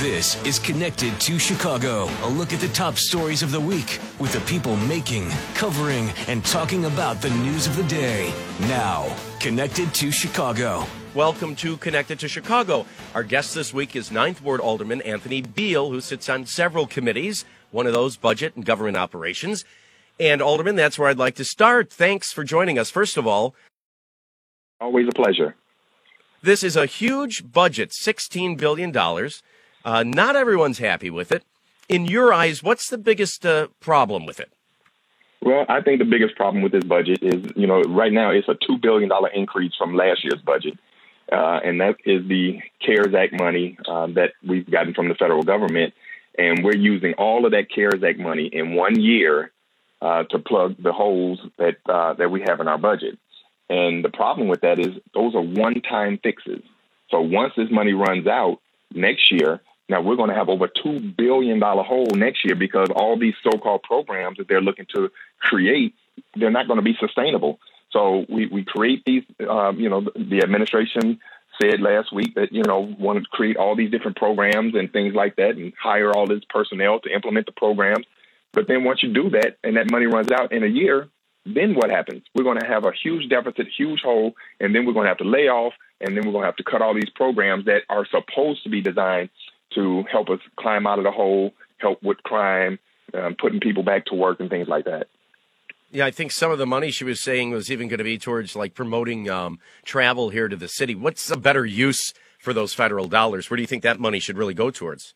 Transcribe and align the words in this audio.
This 0.00 0.40
is 0.44 0.60
Connected 0.60 1.18
to 1.22 1.40
Chicago, 1.40 2.08
a 2.22 2.28
look 2.28 2.52
at 2.52 2.60
the 2.60 2.68
top 2.68 2.98
stories 2.98 3.42
of 3.42 3.50
the 3.50 3.58
week 3.58 3.98
with 4.20 4.32
the 4.32 4.38
people 4.42 4.76
making, 4.76 5.28
covering, 5.54 6.10
and 6.28 6.44
talking 6.44 6.84
about 6.84 7.20
the 7.20 7.30
news 7.30 7.66
of 7.66 7.74
the 7.74 7.82
day. 7.82 8.32
Now, 8.60 9.12
Connected 9.40 9.92
to 9.94 10.12
Chicago. 10.12 10.84
Welcome 11.16 11.56
to 11.56 11.76
Connected 11.78 12.20
to 12.20 12.28
Chicago. 12.28 12.86
Our 13.12 13.24
guest 13.24 13.56
this 13.56 13.74
week 13.74 13.96
is 13.96 14.12
Ninth 14.12 14.40
Ward 14.40 14.60
Alderman 14.60 15.02
Anthony 15.02 15.42
Beale, 15.42 15.90
who 15.90 16.00
sits 16.00 16.28
on 16.28 16.46
several 16.46 16.86
committees, 16.86 17.44
one 17.72 17.88
of 17.88 17.92
those 17.92 18.16
budget 18.16 18.54
and 18.54 18.64
government 18.64 18.96
operations. 18.96 19.64
And 20.20 20.40
Alderman, 20.40 20.76
that's 20.76 20.96
where 20.96 21.08
I'd 21.08 21.18
like 21.18 21.34
to 21.34 21.44
start. 21.44 21.92
Thanks 21.92 22.32
for 22.32 22.44
joining 22.44 22.78
us. 22.78 22.88
First 22.88 23.16
of 23.16 23.26
all, 23.26 23.56
always 24.80 25.08
a 25.08 25.12
pleasure. 25.12 25.56
This 26.40 26.62
is 26.62 26.76
a 26.76 26.86
huge 26.86 27.50
budget, 27.50 27.90
$16 27.90 28.56
billion. 28.56 28.92
Uh, 29.88 30.02
not 30.02 30.36
everyone's 30.36 30.76
happy 30.76 31.08
with 31.08 31.32
it. 31.32 31.44
In 31.88 32.04
your 32.04 32.30
eyes, 32.30 32.62
what's 32.62 32.90
the 32.90 32.98
biggest 32.98 33.46
uh, 33.46 33.68
problem 33.80 34.26
with 34.26 34.38
it? 34.38 34.52
Well, 35.40 35.64
I 35.66 35.80
think 35.80 35.98
the 35.98 36.04
biggest 36.04 36.36
problem 36.36 36.62
with 36.62 36.72
this 36.72 36.84
budget 36.84 37.22
is, 37.22 37.52
you 37.56 37.66
know, 37.66 37.80
right 37.80 38.12
now 38.12 38.30
it's 38.30 38.48
a 38.48 38.54
$2 38.70 38.82
billion 38.82 39.10
increase 39.32 39.72
from 39.78 39.96
last 39.96 40.24
year's 40.24 40.42
budget. 40.42 40.78
Uh, 41.32 41.60
and 41.64 41.80
that 41.80 41.96
is 42.04 42.28
the 42.28 42.60
CARES 42.84 43.14
Act 43.14 43.40
money 43.40 43.78
uh, 43.88 44.08
that 44.08 44.32
we've 44.46 44.70
gotten 44.70 44.92
from 44.92 45.08
the 45.08 45.14
federal 45.14 45.42
government. 45.42 45.94
And 46.36 46.62
we're 46.62 46.76
using 46.76 47.14
all 47.14 47.46
of 47.46 47.52
that 47.52 47.70
CARES 47.74 48.04
Act 48.04 48.18
money 48.18 48.50
in 48.52 48.74
one 48.74 49.00
year 49.00 49.52
uh, 50.02 50.24
to 50.24 50.38
plug 50.38 50.76
the 50.82 50.92
holes 50.92 51.40
that 51.56 51.76
uh, 51.88 52.12
that 52.12 52.30
we 52.30 52.44
have 52.46 52.60
in 52.60 52.68
our 52.68 52.78
budget. 52.78 53.18
And 53.70 54.04
the 54.04 54.10
problem 54.10 54.48
with 54.48 54.60
that 54.60 54.78
is 54.78 54.88
those 55.14 55.34
are 55.34 55.40
one-time 55.40 56.18
fixes. 56.22 56.62
So 57.10 57.22
once 57.22 57.54
this 57.56 57.70
money 57.70 57.94
runs 57.94 58.26
out 58.26 58.58
next 58.92 59.32
year, 59.32 59.62
now 59.88 60.02
we're 60.02 60.16
going 60.16 60.28
to 60.28 60.34
have 60.34 60.48
over 60.48 60.68
two 60.68 61.00
billion 61.00 61.58
dollar 61.58 61.82
hole 61.82 62.08
next 62.14 62.44
year 62.44 62.54
because 62.54 62.88
all 62.94 63.18
these 63.18 63.34
so-called 63.42 63.82
programs 63.82 64.38
that 64.38 64.48
they're 64.48 64.60
looking 64.60 64.86
to 64.94 65.10
create, 65.40 65.94
they're 66.36 66.50
not 66.50 66.66
going 66.66 66.78
to 66.78 66.84
be 66.84 66.96
sustainable. 67.00 67.58
So 67.90 68.26
we 68.28 68.46
we 68.46 68.64
create 68.64 69.02
these. 69.06 69.24
Um, 69.48 69.80
you 69.80 69.88
know, 69.88 70.02
the 70.14 70.42
administration 70.42 71.20
said 71.60 71.80
last 71.80 72.12
week 72.12 72.34
that 72.34 72.52
you 72.52 72.62
know 72.62 72.94
wanted 72.98 73.24
to 73.24 73.30
create 73.30 73.56
all 73.56 73.74
these 73.74 73.90
different 73.90 74.16
programs 74.16 74.74
and 74.74 74.92
things 74.92 75.14
like 75.14 75.36
that, 75.36 75.56
and 75.56 75.72
hire 75.80 76.10
all 76.12 76.26
this 76.26 76.42
personnel 76.50 77.00
to 77.00 77.12
implement 77.12 77.46
the 77.46 77.52
programs. 77.52 78.06
But 78.52 78.68
then 78.68 78.84
once 78.84 79.02
you 79.02 79.12
do 79.12 79.30
that, 79.30 79.56
and 79.64 79.76
that 79.76 79.90
money 79.90 80.06
runs 80.06 80.30
out 80.30 80.52
in 80.52 80.64
a 80.64 80.68
year, 80.68 81.08
then 81.46 81.74
what 81.74 81.90
happens? 81.90 82.24
We're 82.34 82.44
going 82.44 82.60
to 82.60 82.66
have 82.66 82.84
a 82.84 82.92
huge 82.92 83.28
deficit, 83.28 83.68
huge 83.76 84.00
hole, 84.00 84.34
and 84.60 84.74
then 84.74 84.84
we're 84.84 84.92
going 84.92 85.04
to 85.04 85.10
have 85.10 85.18
to 85.18 85.24
lay 85.24 85.48
off, 85.48 85.72
and 86.00 86.16
then 86.16 86.26
we're 86.26 86.32
going 86.32 86.42
to 86.42 86.48
have 86.48 86.56
to 86.56 86.64
cut 86.64 86.82
all 86.82 86.94
these 86.94 87.10
programs 87.14 87.64
that 87.66 87.82
are 87.88 88.06
supposed 88.06 88.62
to 88.64 88.70
be 88.70 88.82
designed 88.82 89.30
to 89.74 90.04
help 90.10 90.28
us 90.30 90.40
climb 90.56 90.86
out 90.86 90.98
of 90.98 91.04
the 91.04 91.10
hole, 91.10 91.52
help 91.78 92.02
with 92.02 92.18
crime, 92.22 92.78
um, 93.14 93.36
putting 93.40 93.60
people 93.60 93.82
back 93.82 94.06
to 94.06 94.14
work, 94.14 94.40
and 94.40 94.50
things 94.50 94.68
like 94.68 94.84
that. 94.84 95.08
Yeah, 95.90 96.04
I 96.04 96.10
think 96.10 96.32
some 96.32 96.50
of 96.50 96.58
the 96.58 96.66
money 96.66 96.90
she 96.90 97.04
was 97.04 97.22
saying 97.22 97.50
was 97.50 97.70
even 97.70 97.88
going 97.88 97.98
to 97.98 98.04
be 98.04 98.18
towards 98.18 98.54
like 98.54 98.74
promoting 98.74 99.30
um, 99.30 99.58
travel 99.84 100.28
here 100.28 100.48
to 100.48 100.56
the 100.56 100.68
city. 100.68 100.94
What's 100.94 101.30
a 101.30 101.36
better 101.36 101.64
use 101.64 102.12
for 102.38 102.52
those 102.52 102.74
federal 102.74 103.08
dollars? 103.08 103.48
Where 103.48 103.56
do 103.56 103.62
you 103.62 103.66
think 103.66 103.82
that 103.84 103.98
money 103.98 104.18
should 104.18 104.36
really 104.36 104.54
go 104.54 104.70
towards? 104.70 105.14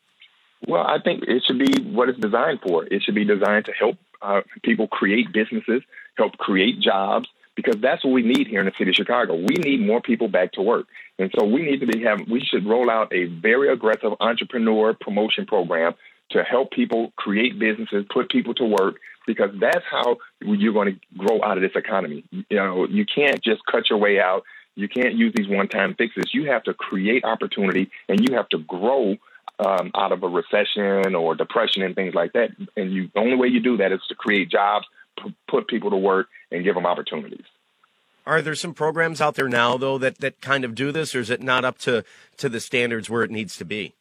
Well, 0.66 0.82
I 0.82 0.98
think 0.98 1.24
it 1.26 1.42
should 1.44 1.58
be 1.58 1.82
what 1.82 2.08
it's 2.08 2.18
designed 2.18 2.60
for. 2.62 2.84
It 2.84 3.02
should 3.02 3.14
be 3.14 3.24
designed 3.24 3.66
to 3.66 3.72
help 3.72 3.96
uh, 4.22 4.42
people 4.62 4.88
create 4.88 5.32
businesses, 5.32 5.82
help 6.16 6.38
create 6.38 6.80
jobs, 6.80 7.28
because 7.54 7.76
that's 7.80 8.04
what 8.04 8.12
we 8.12 8.22
need 8.22 8.46
here 8.46 8.60
in 8.60 8.66
the 8.66 8.72
city 8.78 8.90
of 8.90 8.96
Chicago. 8.96 9.34
We 9.34 9.54
need 9.56 9.84
more 9.86 10.00
people 10.00 10.28
back 10.28 10.52
to 10.52 10.62
work, 10.62 10.86
and 11.18 11.30
so 11.38 11.44
we 11.44 11.62
need 11.62 11.80
to 11.80 11.86
be 11.86 12.02
having, 12.02 12.28
We 12.30 12.40
should 12.40 12.66
roll 12.66 12.90
out 12.90 13.12
a 13.12 13.24
very 13.24 13.72
aggressive 13.72 14.12
entrepreneur 14.20 14.94
promotion 14.94 15.46
program 15.46 15.94
to 16.30 16.42
help 16.42 16.70
people 16.70 17.12
create 17.16 17.58
businesses, 17.58 18.06
put 18.12 18.30
people 18.30 18.54
to 18.54 18.64
work, 18.64 18.96
because 19.26 19.50
that's 19.60 19.84
how 19.90 20.16
you're 20.40 20.72
going 20.72 20.94
to 20.94 21.16
grow 21.16 21.42
out 21.42 21.58
of 21.58 21.62
this 21.62 21.76
economy. 21.76 22.24
You 22.30 22.56
know, 22.56 22.86
you 22.86 23.04
can't 23.04 23.42
just 23.42 23.60
cut 23.70 23.90
your 23.90 23.98
way 23.98 24.18
out. 24.18 24.44
You 24.74 24.88
can't 24.88 25.14
use 25.14 25.34
these 25.36 25.48
one-time 25.48 25.94
fixes. 25.94 26.32
You 26.32 26.50
have 26.50 26.62
to 26.64 26.74
create 26.74 27.24
opportunity, 27.24 27.90
and 28.08 28.26
you 28.26 28.34
have 28.36 28.48
to 28.50 28.58
grow 28.58 29.16
um, 29.64 29.90
out 29.94 30.12
of 30.12 30.22
a 30.22 30.28
recession 30.28 31.14
or 31.14 31.34
depression 31.34 31.82
and 31.82 31.94
things 31.94 32.14
like 32.14 32.32
that. 32.32 32.50
And 32.76 33.10
the 33.14 33.20
only 33.20 33.36
way 33.36 33.48
you 33.48 33.60
do 33.60 33.76
that 33.76 33.92
is 33.92 34.00
to 34.08 34.14
create 34.14 34.50
jobs, 34.50 34.86
p- 35.22 35.34
put 35.48 35.68
people 35.68 35.90
to 35.90 35.96
work, 35.96 36.28
and 36.50 36.64
give 36.64 36.74
them 36.74 36.86
opportunities. 36.86 37.44
Are 38.26 38.40
there 38.40 38.54
some 38.54 38.74
programs 38.74 39.20
out 39.20 39.34
there 39.34 39.48
now, 39.48 39.76
though, 39.76 39.98
that, 39.98 40.18
that 40.18 40.40
kind 40.40 40.64
of 40.64 40.74
do 40.74 40.92
this, 40.92 41.14
or 41.14 41.20
is 41.20 41.30
it 41.30 41.42
not 41.42 41.64
up 41.64 41.78
to, 41.78 42.04
to 42.36 42.48
the 42.48 42.60
standards 42.60 43.10
where 43.10 43.24
it 43.24 43.30
needs 43.30 43.56
to 43.56 43.64
be? 43.64 43.94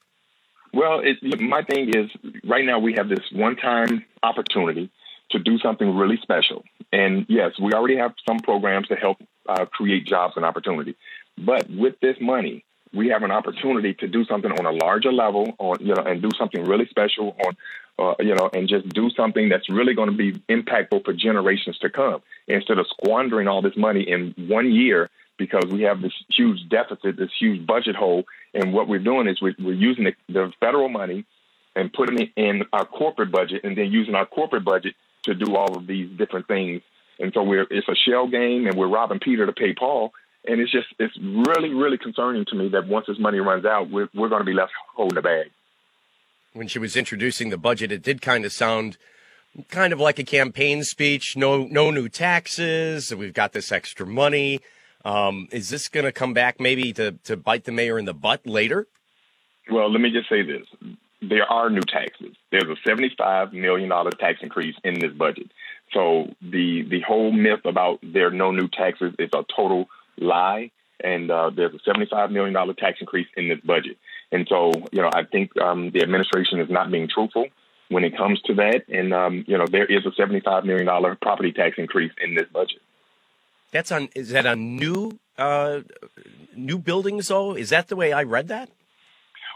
Well, 0.74 1.02
it, 1.04 1.42
my 1.42 1.64
thing 1.64 1.90
is 1.90 2.10
right 2.44 2.64
now 2.64 2.80
we 2.80 2.94
have 2.94 3.10
this 3.10 3.26
one 3.32 3.56
time 3.56 4.06
opportunity 4.24 4.90
to 5.32 5.40
do 5.40 5.58
something 5.60 5.98
really 5.98 6.18
special. 6.22 6.64
And 6.94 7.26
yes, 7.30 7.52
we 7.62 7.74
already 7.74 7.98
have 7.98 8.14
some 8.28 8.40
programs 8.40 8.88
to 8.90 8.96
help 8.96 9.18
uh, 9.50 9.66
create 9.66 10.06
jobs 10.06 10.34
and 10.36 10.46
opportunity. 10.46 10.96
But 11.38 11.70
with 11.70 12.00
this 12.00 12.18
money, 12.22 12.64
we 12.94 13.08
have 13.08 13.24
an 13.24 13.32
opportunity 13.32 13.94
to 13.96 14.08
do 14.08 14.26
something 14.26 14.52
on 14.52 14.66
a 14.66 14.72
larger 14.72 15.12
level, 15.12 15.54
on 15.60 15.78
you 15.80 15.94
know, 15.94 16.04
and 16.04 16.22
do 16.22 16.30
something 16.38 16.64
really 16.66 16.86
special 16.88 17.36
on, 17.46 17.58
uh, 18.00 18.16
you 18.20 18.36
know, 18.36 18.50
and 18.54 18.68
just 18.68 18.90
do 18.90 19.10
something 19.12 19.50
that's 19.50 19.70
really 19.70 19.94
going 19.94 20.10
to 20.10 20.16
be 20.16 20.34
impactful 20.50 21.06
for 21.06 21.14
generations 21.14 21.78
to 21.80 21.90
come. 21.90 22.22
Instead 22.48 22.80
of 22.80 22.88
squandering 22.88 23.48
all 23.48 23.62
this 23.62 23.78
money 23.78 24.02
in 24.02 24.34
one 24.38 24.72
year 24.72 25.10
because 25.38 25.66
we 25.72 25.84
have 25.84 26.02
this 26.02 26.14
huge 26.30 26.68
deficit, 26.70 27.18
this 27.18 27.32
huge 27.40 27.66
budget 27.66 27.96
hole, 27.96 28.26
and 28.54 28.74
what 28.74 28.88
we're 28.88 29.00
doing 29.00 29.28
is 29.28 29.42
we're, 29.42 29.56
we're 29.58 29.74
using 29.74 30.04
the, 30.04 30.14
the 30.28 30.52
federal 30.60 30.90
money 30.90 31.26
and 31.76 31.92
putting 31.94 32.20
it 32.20 32.30
in 32.36 32.64
our 32.74 32.86
corporate 32.86 33.32
budget, 33.32 33.64
and 33.64 33.78
then 33.78 33.92
using 33.92 34.16
our 34.16 34.26
corporate 34.26 34.66
budget 34.66 34.94
to 35.24 35.34
do 35.34 35.56
all 35.56 35.78
of 35.78 35.88
these 35.88 36.10
different 36.18 36.48
things. 36.48 36.82
And 37.20 37.32
so 37.34 37.44
we're 37.44 37.66
it's 37.70 37.88
a 37.88 37.96
shell 37.96 38.28
game, 38.28 38.68
and 38.68 38.76
we're 38.76 38.90
robbing 38.90 39.20
Peter 39.20 39.46
to 39.46 39.54
pay 39.54 39.74
Paul 39.74 40.12
and 40.46 40.60
it's 40.60 40.72
just 40.72 40.88
it's 41.00 41.18
really 41.20 41.70
really 41.70 41.98
concerning 41.98 42.46
to 42.46 42.56
me 42.56 42.70
that 42.70 42.88
once 42.88 43.06
this 43.08 43.20
money 43.20 43.40
runs 43.40 43.66
out, 43.66 43.90
we're 43.90 44.10
we're 44.14 44.30
going 44.30 44.42
to 44.42 44.46
be 44.46 44.54
left 44.54 44.72
holding 44.96 45.16
the 45.16 45.22
bag. 45.22 45.52
When 46.54 46.68
she 46.68 46.80
was 46.80 46.98
introducing 46.98 47.50
the 47.50 47.58
budget, 47.58 47.92
it 47.92 48.02
did 48.02 48.22
kind 48.22 48.44
of 48.46 48.52
sound 48.52 48.98
kind 49.70 49.94
of 49.94 50.00
like 50.00 50.20
a 50.20 50.24
campaign 50.24 50.84
speech. 50.84 51.36
No 51.38 51.64
no 51.66 51.92
new 51.92 52.10
taxes. 52.10 53.14
We've 53.14 53.34
got 53.34 53.54
this 53.54 53.72
extra 53.72 54.06
money. 54.06 54.60
Um, 55.04 55.48
is 55.52 55.70
this 55.70 55.88
going 55.88 56.06
to 56.06 56.12
come 56.12 56.34
back 56.34 56.60
maybe 56.60 56.94
to 56.94 57.14
to 57.24 57.38
bite 57.38 57.66
the 57.66 57.72
mayor 57.72 57.98
in 57.98 58.06
the 58.06 58.14
butt 58.14 58.46
later? 58.46 58.88
Well, 59.70 59.92
let 59.92 60.02
me 60.02 60.12
just 60.12 60.30
say 60.30 60.42
this: 60.42 60.66
there 61.22 61.46
are 61.46 61.70
new 61.70 61.82
taxes. 61.82 62.36
There's 62.52 62.66
a 62.66 62.76
seventy-five 62.86 63.54
million 63.54 63.90
dollar 63.90 64.12
tax 64.12 64.40
increase 64.42 64.76
in 64.84 65.00
this 65.00 65.14
budget. 65.14 65.52
So 65.94 66.34
the 66.42 66.84
the 66.84 67.02
whole 67.02 67.32
myth 67.32 67.66
about 67.66 68.00
there 68.02 68.28
are 68.28 68.32
no 68.32 68.52
new 68.52 68.68
taxes 68.68 69.14
is 69.20 69.30
a 69.34 69.44
total 69.56 69.88
lie. 70.18 70.72
And 71.04 71.32
uh, 71.32 71.50
there's 71.56 71.74
a 71.74 71.90
$75 71.90 72.32
million 72.32 72.54
tax 72.76 73.00
increase 73.02 73.28
in 73.36 73.50
this 73.50 73.60
budget. 73.62 73.98
And 74.32 74.48
so, 74.48 74.72
you 74.92 75.02
know, 75.02 75.10
I 75.12 75.24
think 75.24 75.60
um, 75.60 75.92
the 75.92 76.02
administration 76.04 76.60
is 76.60 76.70
not 76.70 76.92
being 76.92 77.10
truthful 77.10 77.48
when 77.90 78.04
it 78.04 78.16
comes 78.16 78.42
to 78.44 78.54
that. 78.56 78.84
And, 78.88 79.14
um, 79.14 79.44
you 79.48 79.58
know, 79.58 79.66
there 79.66 79.86
is 79.86 80.06
a 80.06 80.12
$75 80.12 80.64
million 80.64 80.88
property 81.22 81.52
tax 81.52 81.76
increase 81.78 82.12
in 82.24 82.36
this 82.36 82.48
budget. 82.54 82.82
That's 83.72 83.92
on, 83.92 84.10
is 84.16 84.30
that 84.30 84.46
on 84.46 84.76
new, 84.76 85.20
uh, 85.38 85.82
new 86.56 86.78
buildings 86.78 87.30
though? 87.30 87.56
Is 87.56 87.70
that 87.70 87.88
the 87.88 87.96
way 87.96 88.14
I 88.14 88.24
read 88.24 88.48
that? 88.50 88.70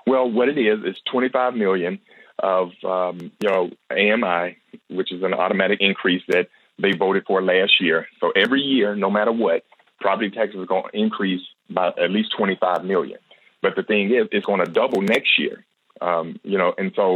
Well, 0.07 0.29
what 0.29 0.49
it 0.49 0.57
is, 0.57 0.79
is 0.85 0.95
25 1.11 1.55
million 1.55 1.99
of, 2.39 2.71
um, 2.83 3.31
you 3.39 3.49
know, 3.49 3.69
AMI, 3.91 4.57
which 4.89 5.11
is 5.11 5.23
an 5.23 5.33
automatic 5.33 5.79
increase 5.81 6.21
that 6.27 6.49
they 6.77 6.91
voted 6.91 7.25
for 7.25 7.41
last 7.41 7.81
year. 7.81 8.07
So 8.19 8.31
every 8.35 8.61
year, 8.61 8.95
no 8.95 9.09
matter 9.09 9.31
what, 9.31 9.63
property 9.99 10.29
taxes 10.29 10.59
are 10.59 10.65
going 10.65 10.83
to 10.91 10.97
increase 10.97 11.41
by 11.69 11.87
at 11.87 12.11
least 12.11 12.33
25 12.37 12.85
million. 12.85 13.19
But 13.61 13.75
the 13.75 13.83
thing 13.83 14.11
is, 14.11 14.27
it's 14.31 14.45
going 14.45 14.63
to 14.63 14.71
double 14.71 15.01
next 15.01 15.39
year. 15.39 15.65
Um, 16.01 16.39
you 16.43 16.57
know, 16.57 16.73
and 16.77 16.91
so 16.95 17.15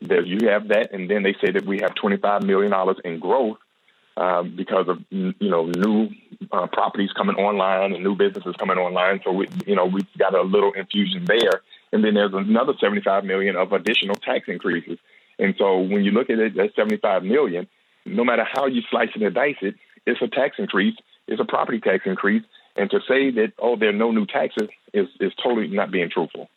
there 0.00 0.24
you 0.24 0.48
have 0.48 0.68
that, 0.68 0.92
and 0.92 1.10
then 1.10 1.22
they 1.22 1.34
say 1.34 1.50
that 1.50 1.66
we 1.66 1.80
have 1.80 1.94
25 1.94 2.44
million 2.44 2.70
dollars 2.70 2.96
in 3.04 3.18
growth 3.18 3.58
um, 4.16 4.54
because 4.56 4.88
of 4.88 4.98
you 5.10 5.34
know 5.40 5.66
new 5.66 6.10
uh, 6.52 6.66
properties 6.68 7.10
coming 7.12 7.36
online 7.36 7.92
and 7.92 8.04
new 8.04 8.14
businesses 8.14 8.54
coming 8.58 8.78
online. 8.78 9.20
So 9.24 9.32
we, 9.32 9.48
you 9.66 9.74
know, 9.74 9.86
we've 9.86 10.06
got 10.16 10.34
a 10.34 10.42
little 10.42 10.72
infusion 10.72 11.24
there, 11.26 11.62
and 11.92 12.04
then 12.04 12.14
there's 12.14 12.34
another 12.34 12.74
75 12.78 13.24
million 13.24 13.56
of 13.56 13.72
additional 13.72 14.14
tax 14.14 14.44
increases. 14.48 14.98
And 15.38 15.54
so 15.58 15.78
when 15.78 16.04
you 16.04 16.12
look 16.12 16.30
at 16.30 16.38
it, 16.38 16.54
that 16.56 16.74
75 16.76 17.24
million, 17.24 17.66
no 18.04 18.24
matter 18.24 18.44
how 18.44 18.66
you 18.66 18.82
slice 18.90 19.08
it 19.14 19.22
and 19.22 19.34
dice 19.34 19.56
it, 19.62 19.74
it's 20.06 20.20
a 20.22 20.28
tax 20.28 20.56
increase 20.58 20.94
is 21.30 21.40
a 21.40 21.44
property 21.44 21.80
tax 21.80 22.02
increase. 22.04 22.42
And 22.76 22.90
to 22.90 23.00
say 23.08 23.30
that, 23.30 23.52
oh, 23.58 23.76
there 23.76 23.88
are 23.88 23.94
no 23.94 24.10
new 24.10 24.26
taxes 24.26 24.68
is, 24.92 25.08
is 25.20 25.32
totally 25.42 25.68
not 25.68 25.90
being 25.90 26.10
truthful. 26.10 26.48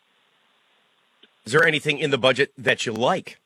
Is 1.44 1.52
there 1.52 1.64
anything 1.64 1.98
in 1.98 2.10
the 2.10 2.18
budget 2.18 2.52
that 2.58 2.86
you 2.86 2.92
like? 2.92 3.38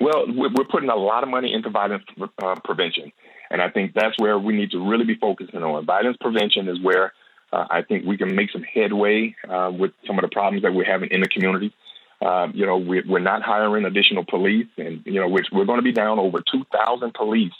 Well, 0.00 0.26
we're 0.28 0.64
putting 0.70 0.90
a 0.90 0.96
lot 0.96 1.22
of 1.22 1.30
money 1.30 1.52
into 1.52 1.70
violence 1.70 2.04
uh, 2.42 2.56
prevention. 2.64 3.12
And 3.50 3.62
I 3.62 3.70
think 3.70 3.94
that's 3.94 4.18
where 4.18 4.38
we 4.38 4.54
need 4.54 4.72
to 4.72 4.90
really 4.90 5.04
be 5.04 5.14
focusing 5.14 5.62
on. 5.62 5.86
Violence 5.86 6.16
prevention 6.20 6.68
is 6.68 6.80
where 6.80 7.12
uh, 7.52 7.66
I 7.70 7.82
think 7.82 8.04
we 8.04 8.16
can 8.16 8.34
make 8.34 8.50
some 8.50 8.62
headway 8.62 9.34
uh, 9.48 9.70
with 9.76 9.92
some 10.06 10.18
of 10.18 10.22
the 10.22 10.28
problems 10.28 10.62
that 10.62 10.74
we're 10.74 10.84
having 10.84 11.10
in 11.10 11.20
the 11.20 11.28
community. 11.28 11.72
Uh, 12.20 12.48
you 12.52 12.66
know, 12.66 12.78
we're, 12.78 13.04
we're 13.06 13.18
not 13.18 13.42
hiring 13.42 13.84
additional 13.84 14.24
police, 14.24 14.66
and 14.78 15.02
you 15.04 15.20
know, 15.20 15.28
we're, 15.28 15.44
we're 15.52 15.66
going 15.66 15.78
to 15.78 15.82
be 15.82 15.92
down 15.92 16.18
over 16.18 16.42
2,000 16.50 17.14
police 17.14 17.52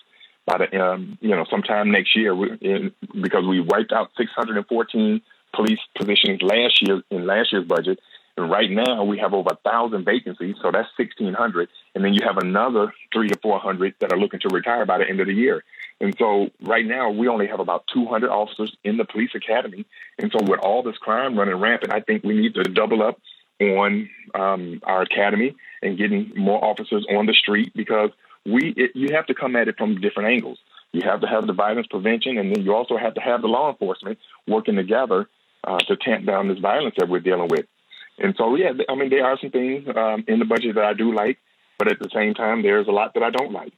by 0.46 0.58
the 0.58 0.81
um, 0.81 1.19
you 1.20 1.31
know 1.31 1.44
sometime 1.50 1.90
next 1.90 2.16
year 2.16 2.32
in, 2.60 2.93
because 3.20 3.46
we 3.46 3.60
wiped 3.60 3.93
out 3.93 4.10
614 4.16 5.20
police 5.52 5.81
positions 5.96 6.43
last 6.43 6.82
year 6.82 7.02
in 7.10 7.26
last 7.26 7.52
year's 7.52 7.66
budget, 7.66 7.98
and 8.37 8.50
right 8.50 8.70
now 8.70 9.04
we 9.04 9.19
have 9.19 9.34
over 9.34 9.50
a 9.50 9.69
thousand 9.69 10.04
vacancies, 10.04 10.56
so 10.60 10.70
that's 10.70 10.88
1,600, 10.98 11.69
and 11.94 12.04
then 12.04 12.14
you 12.14 12.20
have 12.25 12.37
another 12.37 12.93
three 13.12 13.28
to 13.28 13.38
400 13.43 13.94
that 14.00 14.12
are 14.12 14.19
looking 14.19 14.40
to 14.40 14.48
retire 14.48 14.84
by 14.84 14.98
the 14.98 15.08
end 15.08 15.20
of 15.20 15.26
the 15.26 15.34
year. 15.34 15.64
And 16.00 16.14
so 16.19 16.50
right 16.60 16.84
now 16.84 17.10
we 17.10 17.28
only 17.28 17.46
have 17.46 17.60
about 17.60 17.87
200 17.94 18.28
officers 18.31 18.76
in 18.84 18.98
the 18.98 19.06
police 19.06 19.31
academy. 19.34 19.87
And 20.19 20.31
so 20.31 20.44
with 20.44 20.60
all 20.60 20.82
this 20.82 20.98
crime 20.98 21.38
running 21.38 21.54
rampant, 21.56 21.93
I 21.93 22.00
think 22.00 22.22
we 22.22 22.34
need 22.34 22.54
to 22.54 22.64
double 22.64 23.02
up 23.02 23.19
on 23.60 24.10
um, 24.34 24.82
our 24.82 25.00
academy 25.00 25.56
and 25.82 25.96
getting 25.96 26.32
more 26.37 26.62
officers 26.62 27.06
on 27.08 27.25
the 27.25 27.32
street 27.32 27.72
because 27.75 28.10
we 28.46 28.75
it, 28.76 28.93
you 28.94 29.14
have 29.14 29.26
to 29.26 29.34
come 29.34 29.56
at 29.56 29.69
it 29.69 29.76
from 29.76 30.00
different 30.00 30.31
angles. 30.31 30.58
You 30.93 31.02
have 31.02 31.20
to 31.20 31.26
have 31.26 31.46
the 31.46 31.52
violence 31.52 31.87
prevention, 31.88 32.38
and 32.38 32.54
then 32.54 32.64
you 32.64 32.75
also 32.75 32.96
have 32.96 33.14
to 33.14 33.20
have 33.20 33.43
the 33.43 33.48
law 33.48 33.70
enforcement 33.70 34.19
working 34.46 34.76
together 34.76 35.28
uh, 35.64 35.78
to 35.78 35.96
tamp 35.96 36.26
down 36.26 36.48
this 36.48 36.58
violence 36.58 36.94
that 36.98 37.08
we're 37.08 37.20
dealing 37.20 37.48
with. 37.48 37.66
And 38.19 38.34
so, 38.38 38.54
yeah, 38.54 38.72
I 38.88 38.94
mean, 38.94 39.10
there 39.10 39.26
are 39.26 39.38
some 39.38 39.50
things 39.50 39.87
um, 39.94 40.25
in 40.26 40.38
the 40.38 40.46
budget 40.46 40.76
that 40.76 40.84
I 40.84 40.94
do 40.94 41.14
like, 41.14 41.38
but 41.78 41.90
at 41.90 41.98
the 41.98 42.08
same 42.14 42.34
time, 42.34 42.62
there's 42.62 42.88
a 42.88 42.93
lot 42.93 43.14
that 43.14 43.22
I 43.22 43.31
don't 43.31 43.52
like. 43.52 43.72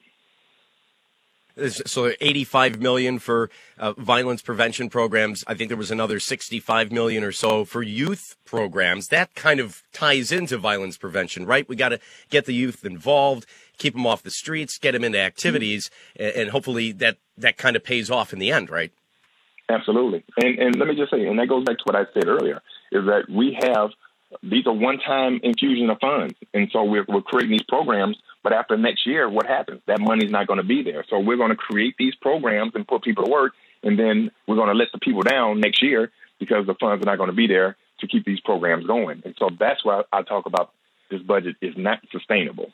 So 1.87 2.13
85 2.21 2.79
million 2.79 3.19
for 3.19 3.51
uh, 3.79 3.93
violence 3.95 4.43
prevention 4.43 4.89
programs. 4.89 5.43
I 5.49 5.55
think 5.55 5.69
there 5.69 5.77
was 5.77 5.91
another 5.91 6.21
65 6.21 6.93
million 6.93 7.25
or 7.25 7.33
so 7.33 7.65
for 7.65 7.83
youth 7.83 8.37
programs. 8.45 9.09
That 9.09 9.35
kind 9.35 9.59
of 9.59 9.83
ties 9.93 10.31
into 10.31 10.57
violence 10.57 10.97
prevention, 10.97 11.47
right? 11.47 11.69
We 11.69 11.75
got 11.75 11.89
to 11.89 11.99
get 12.31 12.45
the 12.45 12.55
youth 12.55 12.85
involved, 12.85 13.45
keep 13.79 13.95
them 13.95 14.07
off 14.07 14.23
the 14.23 14.31
streets, 14.31 14.79
get 14.79 14.93
them 14.93 15.05
into 15.05 15.19
activities, 15.19 15.91
and, 16.17 16.33
and 16.35 16.51
hopefully 16.51 16.93
that 16.93 17.17
that 17.37 17.57
kind 17.57 17.77
of 17.77 17.85
pays 17.85 18.11
off 18.11 18.33
in 18.33 18.39
the 18.39 18.53
end, 18.53 18.71
right? 18.71 18.93
Absolutely. 19.69 20.25
And 20.37 20.59
and 20.59 20.77
let 20.77 20.89
me 20.89 20.97
just 20.97 21.11
say, 21.11 21.27
and 21.27 21.39
that 21.39 21.49
goes 21.49 21.65
back 21.65 21.79
to 21.79 21.85
what 21.85 21.97
I 21.97 22.05
said 22.13 22.27
earlier, 22.27 22.61
is 22.93 23.05
that 23.07 23.25
we 23.29 23.57
have 23.61 23.91
these 24.43 24.67
are 24.67 24.75
one-time 24.75 25.41
infusion 25.43 25.89
of 25.89 25.99
funds, 26.01 26.35
and 26.53 26.69
so 26.71 26.85
we're, 26.85 27.05
we're 27.09 27.23
creating 27.23 27.53
these 27.53 27.67
programs. 27.67 28.19
But 28.43 28.53
after 28.53 28.77
next 28.77 29.07
year, 29.07 29.29
what 29.29 29.47
happens? 29.47 29.81
That 29.87 30.01
money's 30.01 30.31
not 30.31 30.47
going 30.47 30.59
to 30.59 30.67
be 30.67 30.83
there. 30.83 31.05
So 31.09 31.19
we're 31.19 31.37
going 31.37 31.51
to 31.51 31.57
create 31.57 31.95
these 31.99 32.15
programs 32.15 32.73
and 32.75 32.87
put 32.87 33.03
people 33.03 33.25
to 33.25 33.31
work, 33.31 33.53
and 33.83 33.99
then 33.99 34.31
we're 34.47 34.57
going 34.57 34.69
to 34.69 34.75
let 34.75 34.89
the 34.93 34.99
people 34.99 35.23
down 35.23 35.61
next 35.61 35.83
year 35.83 36.11
because 36.39 36.67
the 36.67 36.75
funds 36.75 37.03
are 37.03 37.11
not 37.11 37.17
going 37.17 37.31
to 37.31 37.37
be 37.37 37.47
there 37.47 37.77
to 38.01 38.07
keep 38.07 38.25
these 38.25 38.41
programs 38.41 38.87
going. 38.87 39.23
And 39.25 39.35
so 39.39 39.51
that's 39.59 39.85
why 39.85 40.03
I 40.13 40.23
talk 40.23 40.47
about 40.47 40.71
this 41.11 41.23
budget 41.23 41.57
is 41.61 41.75
not 41.77 41.99
sustainable. 42.13 42.71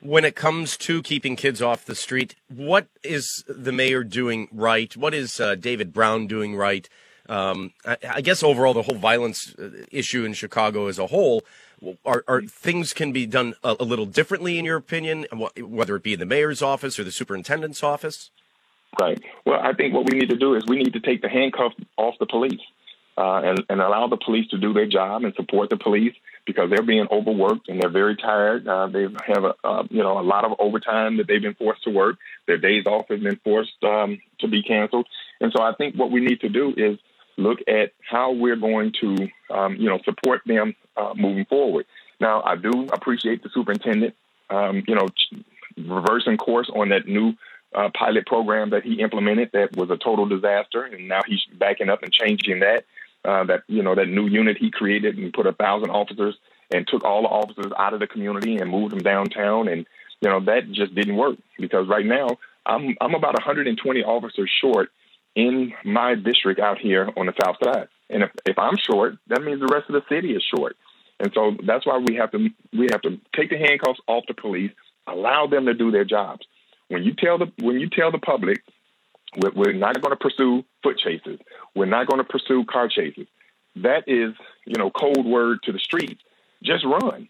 When 0.00 0.24
it 0.24 0.36
comes 0.36 0.76
to 0.78 1.02
keeping 1.02 1.36
kids 1.36 1.62
off 1.62 1.84
the 1.84 1.94
street, 1.94 2.34
what 2.48 2.86
is 3.02 3.44
the 3.48 3.72
mayor 3.72 4.04
doing 4.04 4.48
right? 4.52 4.94
What 4.96 5.14
is 5.14 5.40
uh, 5.40 5.54
David 5.54 5.92
Brown 5.92 6.26
doing 6.26 6.54
right? 6.54 6.88
Um, 7.28 7.72
I, 7.84 7.96
I, 8.14 8.20
guess 8.20 8.42
overall, 8.42 8.72
the 8.72 8.82
whole 8.82 8.98
violence 8.98 9.54
uh, 9.58 9.70
issue 9.90 10.24
in 10.24 10.32
Chicago 10.32 10.86
as 10.86 10.98
a 10.98 11.08
whole, 11.08 11.42
are, 12.04 12.24
are 12.28 12.42
things 12.42 12.92
can 12.92 13.10
be 13.10 13.26
done 13.26 13.54
a, 13.64 13.76
a, 13.80 13.84
little 13.84 14.06
differently 14.06 14.58
in 14.58 14.64
your 14.64 14.76
opinion, 14.76 15.26
whether 15.58 15.96
it 15.96 16.02
be 16.02 16.12
in 16.12 16.20
the 16.20 16.26
mayor's 16.26 16.62
office 16.62 16.98
or 16.98 17.04
the 17.04 17.10
superintendent's 17.10 17.82
office? 17.82 18.30
Right. 19.00 19.20
Well, 19.44 19.60
I 19.60 19.72
think 19.72 19.92
what 19.92 20.08
we 20.10 20.18
need 20.18 20.30
to 20.30 20.36
do 20.36 20.54
is 20.54 20.64
we 20.66 20.76
need 20.76 20.92
to 20.92 21.00
take 21.00 21.20
the 21.20 21.28
handcuffs 21.28 21.76
off 21.96 22.14
the 22.18 22.26
police 22.26 22.60
uh, 23.18 23.40
and, 23.44 23.64
and 23.68 23.80
allow 23.80 24.06
the 24.06 24.16
police 24.16 24.48
to 24.50 24.58
do 24.58 24.72
their 24.72 24.86
job 24.86 25.24
and 25.24 25.34
support 25.34 25.70
the 25.70 25.76
police 25.76 26.14
because 26.46 26.70
they're 26.70 26.82
being 26.82 27.06
overworked 27.10 27.68
and 27.68 27.80
they're 27.80 27.90
very 27.90 28.16
tired. 28.16 28.66
Uh, 28.66 28.86
they 28.86 29.02
have 29.26 29.44
a 29.44 29.54
uh, 29.64 29.82
you 29.90 30.02
know 30.02 30.18
a 30.18 30.22
lot 30.22 30.44
of 30.44 30.52
overtime 30.58 31.18
that 31.18 31.26
they've 31.26 31.42
been 31.42 31.54
forced 31.54 31.82
to 31.84 31.90
work. 31.90 32.16
Their 32.46 32.58
days 32.58 32.84
off 32.86 33.08
have 33.08 33.22
been 33.22 33.40
forced 33.44 33.82
um, 33.82 34.20
to 34.40 34.48
be 34.48 34.62
canceled. 34.62 35.06
And 35.40 35.52
so 35.54 35.62
I 35.62 35.74
think 35.74 35.96
what 35.96 36.10
we 36.10 36.20
need 36.20 36.40
to 36.40 36.48
do 36.48 36.72
is 36.76 36.98
look 37.36 37.58
at 37.68 37.92
how 38.08 38.32
we're 38.32 38.56
going 38.56 38.92
to, 39.00 39.28
um, 39.50 39.76
you 39.76 39.88
know, 39.88 39.98
support 40.04 40.40
them 40.46 40.74
uh, 40.96 41.12
moving 41.16 41.44
forward. 41.44 41.86
Now, 42.20 42.42
I 42.42 42.56
do 42.56 42.88
appreciate 42.92 43.42
the 43.42 43.50
superintendent, 43.52 44.14
um, 44.48 44.82
you 44.86 44.94
know, 44.94 45.08
reversing 45.76 46.38
course 46.38 46.70
on 46.74 46.88
that 46.88 47.06
new 47.06 47.34
uh, 47.74 47.90
pilot 47.92 48.26
program 48.26 48.70
that 48.70 48.84
he 48.84 49.00
implemented 49.00 49.50
that 49.52 49.76
was 49.76 49.90
a 49.90 49.98
total 49.98 50.26
disaster, 50.26 50.84
and 50.84 51.08
now 51.08 51.20
he's 51.26 51.44
backing 51.58 51.90
up 51.90 52.02
and 52.02 52.12
changing 52.12 52.60
that. 52.60 52.84
Uh, 53.26 53.44
that 53.44 53.62
you 53.66 53.82
know 53.82 53.94
that 53.94 54.06
new 54.06 54.26
unit 54.26 54.56
he 54.56 54.70
created 54.70 55.18
and 55.18 55.32
put 55.32 55.46
a 55.46 55.52
thousand 55.52 55.90
officers 55.90 56.36
and 56.72 56.86
took 56.86 57.04
all 57.04 57.22
the 57.22 57.28
officers 57.28 57.72
out 57.78 57.92
of 57.92 58.00
the 58.00 58.06
community 58.06 58.56
and 58.56 58.70
moved 58.70 58.92
them 58.92 59.00
downtown, 59.00 59.66
and 59.68 59.86
you 60.20 60.30
know 60.30 60.40
that 60.40 60.70
just 60.70 60.94
didn't 60.94 61.16
work 61.16 61.36
because 61.58 61.88
right 61.88 62.06
now 62.06 62.28
I'm 62.64 62.96
I'm 63.00 63.14
about 63.14 63.34
120 63.34 64.02
officers 64.04 64.50
short 64.60 64.90
in 65.34 65.72
my 65.84 66.14
district 66.14 66.60
out 66.60 66.78
here 66.78 67.10
on 67.16 67.26
the 67.26 67.34
south 67.44 67.56
side. 67.62 67.88
And 68.08 68.22
if, 68.22 68.30
if 68.46 68.58
I'm 68.58 68.76
short, 68.76 69.16
that 69.28 69.42
means 69.42 69.60
the 69.60 69.66
rest 69.66 69.90
of 69.90 69.94
the 69.94 70.02
city 70.08 70.32
is 70.32 70.42
short. 70.42 70.76
And 71.20 71.30
so 71.34 71.56
that's 71.64 71.86
why 71.86 71.98
we 71.98 72.16
have 72.16 72.30
to 72.32 72.48
we 72.72 72.88
have 72.90 73.02
to 73.02 73.18
take 73.34 73.50
the 73.50 73.58
handcuffs 73.58 74.00
off 74.06 74.24
the 74.28 74.34
police, 74.34 74.72
allow 75.06 75.46
them 75.46 75.66
to 75.66 75.74
do 75.74 75.90
their 75.90 76.04
jobs. 76.04 76.46
When 76.88 77.02
you 77.04 77.14
tell 77.14 77.38
the 77.38 77.52
when 77.60 77.80
you 77.80 77.88
tell 77.88 78.10
the 78.12 78.18
public 78.18 78.62
we're, 79.34 79.72
not 79.72 80.00
going 80.00 80.12
to 80.12 80.16
pursue 80.16 80.64
foot 80.82 80.98
chases, 80.98 81.38
we're 81.74 81.86
not 81.86 82.06
going 82.06 82.18
to 82.18 82.24
pursue 82.24 82.64
car 82.64 82.88
chases. 82.88 83.26
That 83.76 84.04
is, 84.06 84.34
you 84.64 84.78
know, 84.78 84.90
cold 84.90 85.26
word 85.26 85.58
to 85.64 85.72
the 85.72 85.78
street. 85.78 86.18
Just 86.62 86.84
run. 86.84 87.28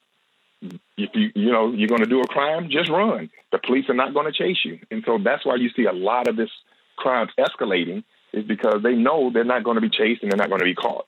If 0.96 1.10
you 1.14 1.30
you 1.34 1.52
know 1.52 1.72
you're 1.72 1.88
going 1.88 2.02
to 2.02 2.08
do 2.08 2.20
a 2.20 2.26
crime, 2.26 2.68
just 2.70 2.88
run. 2.88 3.30
The 3.52 3.58
police 3.58 3.84
are 3.88 3.94
not 3.94 4.14
going 4.14 4.26
to 4.26 4.32
chase 4.32 4.58
you. 4.64 4.78
And 4.90 5.02
so 5.04 5.18
that's 5.22 5.44
why 5.44 5.56
you 5.56 5.68
see 5.76 5.84
a 5.84 5.92
lot 5.92 6.28
of 6.28 6.36
this 6.36 6.50
crimes 6.96 7.30
escalating 7.38 8.04
is 8.32 8.44
because 8.44 8.82
they 8.82 8.94
know 8.94 9.30
they're 9.32 9.44
not 9.44 9.64
going 9.64 9.74
to 9.74 9.80
be 9.80 9.90
chased 9.90 10.22
and 10.22 10.30
they're 10.30 10.38
not 10.38 10.48
going 10.48 10.60
to 10.60 10.64
be 10.64 10.74
caught. 10.74 11.06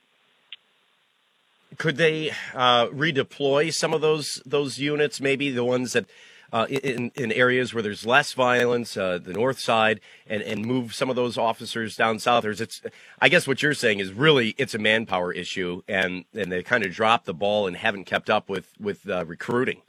Could 1.79 1.97
they 1.97 2.31
uh, 2.55 2.87
redeploy 2.89 3.73
some 3.73 3.95
of 3.95 4.01
those 4.01 4.43
those 4.45 4.79
units? 4.79 5.21
Maybe 5.21 5.51
the 5.51 5.65
ones 5.65 5.93
that 5.93 6.07
uh, 6.53 6.67
in 6.69 7.11
in 7.15 7.33
areas 7.33 7.75
where 7.75 7.83
there's 7.83 8.07
less 8.07 8.33
violence, 8.33 8.97
uh, 8.97 9.19
the 9.19 9.33
north 9.33 9.59
side, 9.59 10.01
and 10.27 10.43
and 10.43 10.65
move 10.65 10.95
some 10.95 11.11
of 11.11 11.17
those 11.17 11.37
officers 11.37 11.97
down 11.97 12.19
south. 12.19 12.45
Or 12.45 12.51
it's 12.51 12.83
I 13.21 13.29
guess 13.29 13.47
what 13.47 13.63
you're 13.63 13.75
saying 13.75 14.01
is 14.01 14.13
really 14.13 14.55
it's 14.59 14.75
a 14.75 14.79
manpower 14.79 15.33
issue, 15.33 15.83
and 15.89 16.25
and 16.35 16.51
they 16.51 16.63
kind 16.63 16.85
of 16.85 16.93
dropped 16.93 17.27
the 17.27 17.35
ball 17.35 17.67
and 17.67 17.77
haven't 17.77 18.05
kept 18.05 18.31
up 18.31 18.49
with 18.49 18.73
with 18.81 19.09
uh, 19.09 19.25
recruiting. 19.27 19.83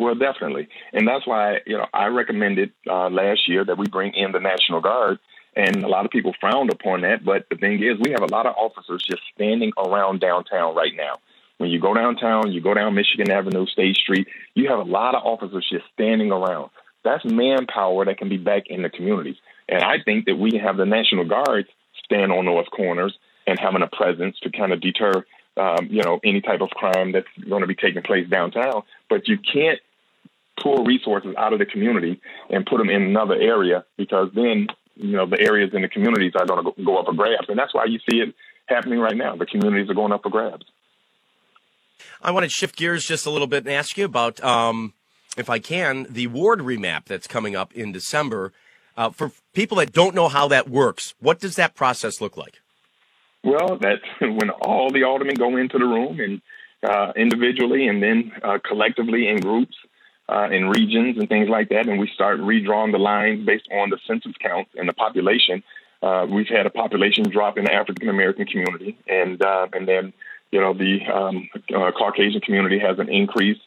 Well, 0.00 0.14
definitely, 0.14 0.68
and 0.94 1.06
that's 1.06 1.26
why 1.26 1.58
you 1.66 1.76
know 1.76 1.86
I 1.92 2.06
recommended 2.06 2.72
uh, 2.88 3.10
last 3.10 3.48
year 3.48 3.64
that 3.64 3.76
we 3.76 3.86
bring 3.86 4.14
in 4.14 4.32
the 4.32 4.40
National 4.40 4.80
Guard, 4.80 5.18
and 5.54 5.84
a 5.84 5.88
lot 5.88 6.06
of 6.06 6.10
people 6.10 6.34
frowned 6.40 6.72
upon 6.72 7.02
that. 7.02 7.24
But 7.24 7.46
the 7.50 7.56
thing 7.56 7.82
is, 7.82 7.98
we 8.00 8.12
have 8.12 8.22
a 8.22 8.32
lot 8.32 8.46
of 8.46 8.54
officers 8.56 9.04
just 9.06 9.22
standing 9.34 9.72
around 9.76 10.20
downtown 10.20 10.74
right 10.74 10.94
now. 10.96 11.18
When 11.58 11.70
you 11.70 11.80
go 11.80 11.94
downtown, 11.94 12.52
you 12.52 12.60
go 12.60 12.74
down 12.74 12.94
Michigan 12.94 13.30
Avenue, 13.30 13.66
State 13.66 13.96
Street, 13.96 14.28
you 14.54 14.68
have 14.68 14.78
a 14.78 14.90
lot 14.90 15.14
of 15.14 15.24
officers 15.24 15.66
just 15.70 15.84
standing 15.92 16.32
around. 16.32 16.70
That's 17.04 17.24
manpower 17.24 18.04
that 18.04 18.18
can 18.18 18.28
be 18.28 18.36
back 18.36 18.64
in 18.66 18.82
the 18.82 18.90
communities, 18.90 19.36
and 19.68 19.82
I 19.82 19.96
think 20.04 20.26
that 20.26 20.36
we 20.36 20.52
can 20.52 20.60
have 20.60 20.76
the 20.76 20.86
National 20.86 21.24
Guards 21.24 21.68
stand 22.04 22.32
on 22.32 22.46
those 22.46 22.66
corners 22.74 23.16
and 23.46 23.58
having 23.58 23.82
a 23.82 23.86
presence 23.86 24.38
to 24.40 24.50
kind 24.50 24.72
of 24.72 24.80
deter 24.80 25.24
um, 25.58 25.88
you 25.90 26.02
know, 26.02 26.20
any 26.22 26.40
type 26.40 26.60
of 26.60 26.70
crime 26.70 27.12
that's 27.12 27.26
going 27.48 27.62
to 27.62 27.66
be 27.66 27.74
taking 27.74 28.02
place 28.02 28.28
downtown. 28.28 28.82
But 29.10 29.26
you 29.26 29.38
can't 29.38 29.80
pull 30.62 30.84
resources 30.84 31.34
out 31.36 31.52
of 31.52 31.58
the 31.58 31.66
community 31.66 32.20
and 32.50 32.64
put 32.64 32.78
them 32.78 32.90
in 32.90 33.02
another 33.02 33.34
area 33.34 33.84
because 33.96 34.30
then, 34.34 34.68
you 34.94 35.16
know, 35.16 35.26
the 35.26 35.40
areas 35.40 35.70
in 35.72 35.82
the 35.82 35.88
communities 35.88 36.32
are 36.36 36.46
going 36.46 36.64
to 36.64 36.84
go 36.84 36.98
up 36.98 37.06
for 37.06 37.12
grabs. 37.12 37.48
And 37.48 37.58
that's 37.58 37.74
why 37.74 37.86
you 37.86 37.98
see 38.08 38.18
it 38.18 38.34
happening 38.66 39.00
right 39.00 39.16
now. 39.16 39.36
The 39.36 39.46
communities 39.46 39.90
are 39.90 39.94
going 39.94 40.12
up 40.12 40.22
for 40.22 40.30
grabs. 40.30 40.64
I 42.22 42.30
want 42.30 42.44
to 42.44 42.50
shift 42.50 42.76
gears 42.76 43.04
just 43.04 43.26
a 43.26 43.30
little 43.30 43.46
bit 43.46 43.64
and 43.64 43.72
ask 43.72 43.96
you 43.96 44.04
about, 44.04 44.42
um, 44.42 44.94
if 45.36 45.48
I 45.50 45.58
can, 45.58 46.06
the 46.08 46.26
ward 46.26 46.60
remap 46.60 47.04
that's 47.04 47.26
coming 47.26 47.56
up 47.56 47.72
in 47.74 47.92
December. 47.92 48.52
Uh, 48.96 49.10
for 49.10 49.30
people 49.52 49.76
that 49.76 49.92
don't 49.92 50.14
know 50.14 50.28
how 50.28 50.48
that 50.48 50.68
works, 50.68 51.14
what 51.20 51.38
does 51.38 51.54
that 51.54 51.76
process 51.76 52.20
look 52.20 52.36
like? 52.36 52.60
Well, 53.44 53.78
that's 53.80 54.02
when 54.20 54.50
all 54.50 54.90
the 54.90 55.04
aldermen 55.04 55.36
go 55.36 55.56
into 55.56 55.78
the 55.78 55.86
room 55.86 56.18
and 56.20 56.42
uh, 56.82 57.12
individually 57.16 57.86
and 57.88 58.02
then 58.02 58.32
uh, 58.42 58.58
collectively 58.64 59.28
in 59.28 59.38
groups, 59.38 59.76
uh, 60.28 60.48
in 60.50 60.68
regions 60.68 61.16
and 61.18 61.28
things 61.28 61.48
like 61.48 61.70
that, 61.70 61.88
and 61.88 61.98
we 61.98 62.08
start 62.14 62.38
redrawing 62.40 62.92
the 62.92 62.98
lines 62.98 63.44
based 63.46 63.68
on 63.72 63.90
the 63.90 63.98
census 64.06 64.34
count 64.40 64.68
and 64.76 64.88
the 64.88 64.92
population. 64.92 65.62
Uh, 66.02 66.26
we've 66.28 66.48
had 66.48 66.66
a 66.66 66.70
population 66.70 67.24
drop 67.28 67.56
in 67.58 67.64
the 67.64 67.72
African 67.72 68.08
American 68.08 68.46
community, 68.46 68.96
and 69.08 69.42
uh, 69.42 69.66
and 69.72 69.88
then 69.88 70.12
you 70.50 70.60
know 70.60 70.74
the 70.74 71.00
um, 71.12 71.48
uh, 71.74 71.90
Caucasian 71.92 72.40
community 72.40 72.78
has 72.78 72.98
an 72.98 73.08
increase, 73.08 73.58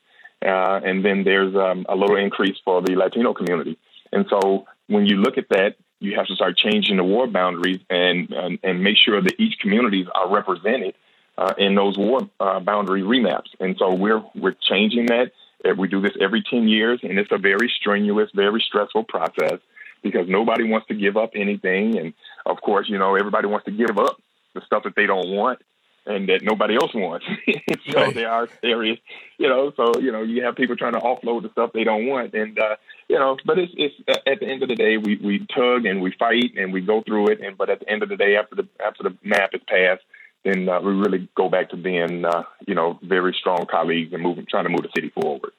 and 0.41 1.05
then 1.05 1.23
there's 1.23 1.55
um, 1.55 1.85
a 1.87 1.95
little 1.95 2.15
increase 2.15 2.57
for 2.63 2.81
the 2.81 2.95
Latino 2.95 3.33
community. 3.33 3.77
And 4.11 4.25
so 4.29 4.65
when 4.87 5.05
you 5.05 5.17
look 5.17 5.37
at 5.37 5.49
that, 5.49 5.75
you 5.99 6.15
have 6.15 6.27
to 6.27 6.35
start 6.35 6.57
changing 6.57 6.97
the 6.97 7.03
ward 7.03 7.31
boundaries 7.31 7.79
and 7.89 8.31
and, 8.31 8.59
and 8.63 8.83
make 8.83 8.97
sure 8.97 9.21
that 9.21 9.39
each 9.39 9.59
communities 9.59 10.07
are 10.13 10.29
represented 10.29 10.95
uh, 11.37 11.53
in 11.57 11.75
those 11.75 11.97
ward 11.97 12.29
uh, 12.39 12.59
boundary 12.59 13.01
remaps. 13.01 13.49
And 13.59 13.75
so 13.77 13.93
we're 13.93 14.23
we're 14.35 14.55
changing 14.69 15.07
that. 15.07 15.31
We 15.77 15.87
do 15.87 16.01
this 16.01 16.13
every 16.19 16.41
10 16.49 16.67
years, 16.67 17.01
and 17.03 17.19
it's 17.19 17.31
a 17.31 17.37
very 17.37 17.71
strenuous, 17.79 18.31
very 18.33 18.63
stressful 18.67 19.03
process 19.03 19.59
because 20.01 20.27
nobody 20.27 20.63
wants 20.63 20.87
to 20.87 20.95
give 20.95 21.17
up 21.17 21.33
anything. 21.35 21.99
And 21.99 22.13
of 22.47 22.59
course, 22.61 22.89
you 22.89 22.97
know, 22.97 23.13
everybody 23.13 23.45
wants 23.45 23.65
to 23.65 23.71
give 23.71 23.95
up 23.99 24.19
the 24.55 24.61
stuff 24.65 24.83
that 24.83 24.95
they 24.95 25.05
don't 25.05 25.29
want 25.29 25.59
and 26.05 26.27
that 26.29 26.41
nobody 26.41 26.75
else 26.75 26.93
wants. 26.93 27.25
so 27.89 27.99
right. 27.99 28.15
there 28.15 28.31
are 28.31 28.47
areas, 28.63 28.97
you 29.37 29.47
know, 29.47 29.71
so, 29.75 29.99
you 29.99 30.11
know, 30.11 30.23
you 30.23 30.43
have 30.43 30.55
people 30.55 30.75
trying 30.75 30.93
to 30.93 30.99
offload 30.99 31.43
the 31.43 31.49
stuff 31.51 31.71
they 31.73 31.83
don't 31.83 32.07
want. 32.07 32.33
And, 32.33 32.57
uh, 32.57 32.75
you 33.07 33.19
know, 33.19 33.37
but 33.45 33.59
it's, 33.59 33.71
it's 33.77 33.95
at 34.25 34.39
the 34.39 34.47
end 34.47 34.63
of 34.63 34.69
the 34.69 34.75
day, 34.75 34.97
we, 34.97 35.17
we 35.17 35.45
tug 35.53 35.85
and 35.85 36.01
we 36.01 36.13
fight 36.17 36.53
and 36.57 36.73
we 36.73 36.81
go 36.81 37.01
through 37.01 37.29
it. 37.29 37.41
And, 37.41 37.57
but 37.57 37.69
at 37.69 37.81
the 37.81 37.89
end 37.89 38.03
of 38.03 38.09
the 38.09 38.17
day, 38.17 38.35
after 38.35 38.55
the, 38.55 38.67
after 38.83 39.03
the 39.03 39.15
map 39.23 39.51
is 39.53 39.61
passed, 39.67 40.03
then 40.43 40.67
uh, 40.67 40.81
we 40.81 40.91
really 40.93 41.29
go 41.35 41.49
back 41.49 41.69
to 41.69 41.77
being, 41.77 42.25
uh, 42.25 42.43
you 42.67 42.73
know, 42.73 42.99
very 43.03 43.35
strong 43.39 43.67
colleagues 43.69 44.11
and 44.13 44.23
moving, 44.23 44.47
trying 44.49 44.63
to 44.63 44.69
move 44.69 44.81
the 44.81 44.89
city 44.95 45.09
forward. 45.09 45.51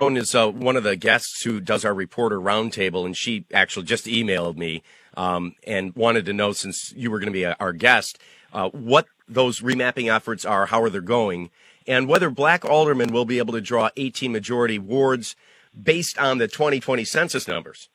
Joan 0.00 0.16
is 0.16 0.34
uh, 0.34 0.50
one 0.50 0.76
of 0.76 0.82
the 0.82 0.96
guests 0.96 1.42
who 1.44 1.60
does 1.60 1.84
our 1.84 1.94
reporter 1.94 2.40
roundtable, 2.40 3.04
and 3.04 3.16
she 3.16 3.44
actually 3.52 3.86
just 3.86 4.06
emailed 4.06 4.56
me 4.56 4.82
um, 5.16 5.54
and 5.66 5.94
wanted 5.94 6.26
to 6.26 6.32
know, 6.32 6.52
since 6.52 6.92
you 6.96 7.10
were 7.10 7.18
going 7.18 7.32
to 7.32 7.32
be 7.32 7.44
a, 7.44 7.56
our 7.60 7.72
guest, 7.72 8.18
uh, 8.54 8.70
what 8.70 9.06
those 9.28 9.60
remapping 9.60 10.14
efforts 10.14 10.44
are, 10.44 10.66
how 10.66 10.80
are 10.80 10.88
they 10.88 11.00
going, 11.00 11.50
and 11.86 12.08
whether 12.08 12.30
black 12.30 12.64
aldermen 12.64 13.12
will 13.12 13.24
be 13.24 13.38
able 13.38 13.52
to 13.52 13.60
draw 13.60 13.90
18 13.96 14.32
majority 14.32 14.78
wards 14.78 15.36
based 15.80 16.16
on 16.18 16.38
the 16.38 16.48
2020 16.48 17.04
census 17.04 17.48
numbers. 17.48 17.88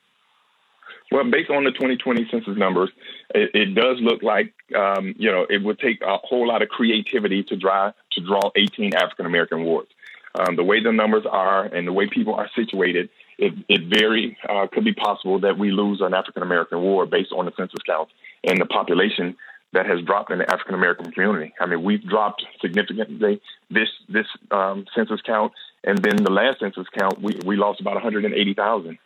Well, 1.11 1.23
based 1.23 1.49
on 1.49 1.63
the 1.63 1.71
2020 1.71 2.27
census 2.29 2.55
numbers, 2.55 2.91
it, 3.33 3.49
it 3.55 3.73
does 3.73 3.97
look 3.99 4.21
like 4.21 4.53
um, 4.75 5.15
you 5.17 5.31
know 5.31 5.47
it 5.49 5.63
would 5.63 5.79
take 5.79 6.01
a 6.01 6.17
whole 6.17 6.47
lot 6.47 6.61
of 6.61 6.69
creativity 6.69 7.41
to 7.43 7.55
draw 7.55 7.91
to 8.11 8.21
draw 8.21 8.51
18 8.55 8.93
African 8.95 9.25
American 9.25 9.63
wards. 9.63 9.89
Um, 10.37 10.55
the 10.55 10.63
way 10.63 10.83
the 10.83 10.91
numbers 10.91 11.25
are 11.29 11.65
and 11.65 11.87
the 11.87 11.93
way 11.93 12.07
people 12.07 12.35
are 12.35 12.47
situated, 12.55 13.09
it, 13.39 13.53
it 13.67 13.99
very 13.99 14.37
uh, 14.47 14.67
could 14.71 14.85
be 14.85 14.93
possible 14.93 15.39
that 15.39 15.57
we 15.57 15.71
lose 15.71 16.01
an 16.01 16.13
African 16.13 16.43
American 16.43 16.81
ward 16.81 17.09
based 17.09 17.31
on 17.31 17.45
the 17.45 17.51
census 17.57 17.81
count 17.81 18.09
and 18.43 18.61
the 18.61 18.67
population 18.67 19.35
that 19.73 19.85
has 19.85 20.01
dropped 20.01 20.31
in 20.31 20.39
the 20.39 20.51
African 20.51 20.75
American 20.75 21.11
community. 21.11 21.53
I 21.59 21.65
mean, 21.65 21.83
we've 21.83 22.03
dropped 22.03 22.43
significantly 22.61 23.41
this 23.69 23.89
this 24.07 24.25
um, 24.51 24.85
census 24.95 25.21
count, 25.21 25.53
and 25.83 25.97
then 25.99 26.17
the 26.17 26.31
last 26.31 26.59
census 26.59 26.87
count, 26.97 27.21
we 27.21 27.39
we 27.45 27.55
lost 27.55 27.79
about 27.81 27.93
180,000. 27.95 28.97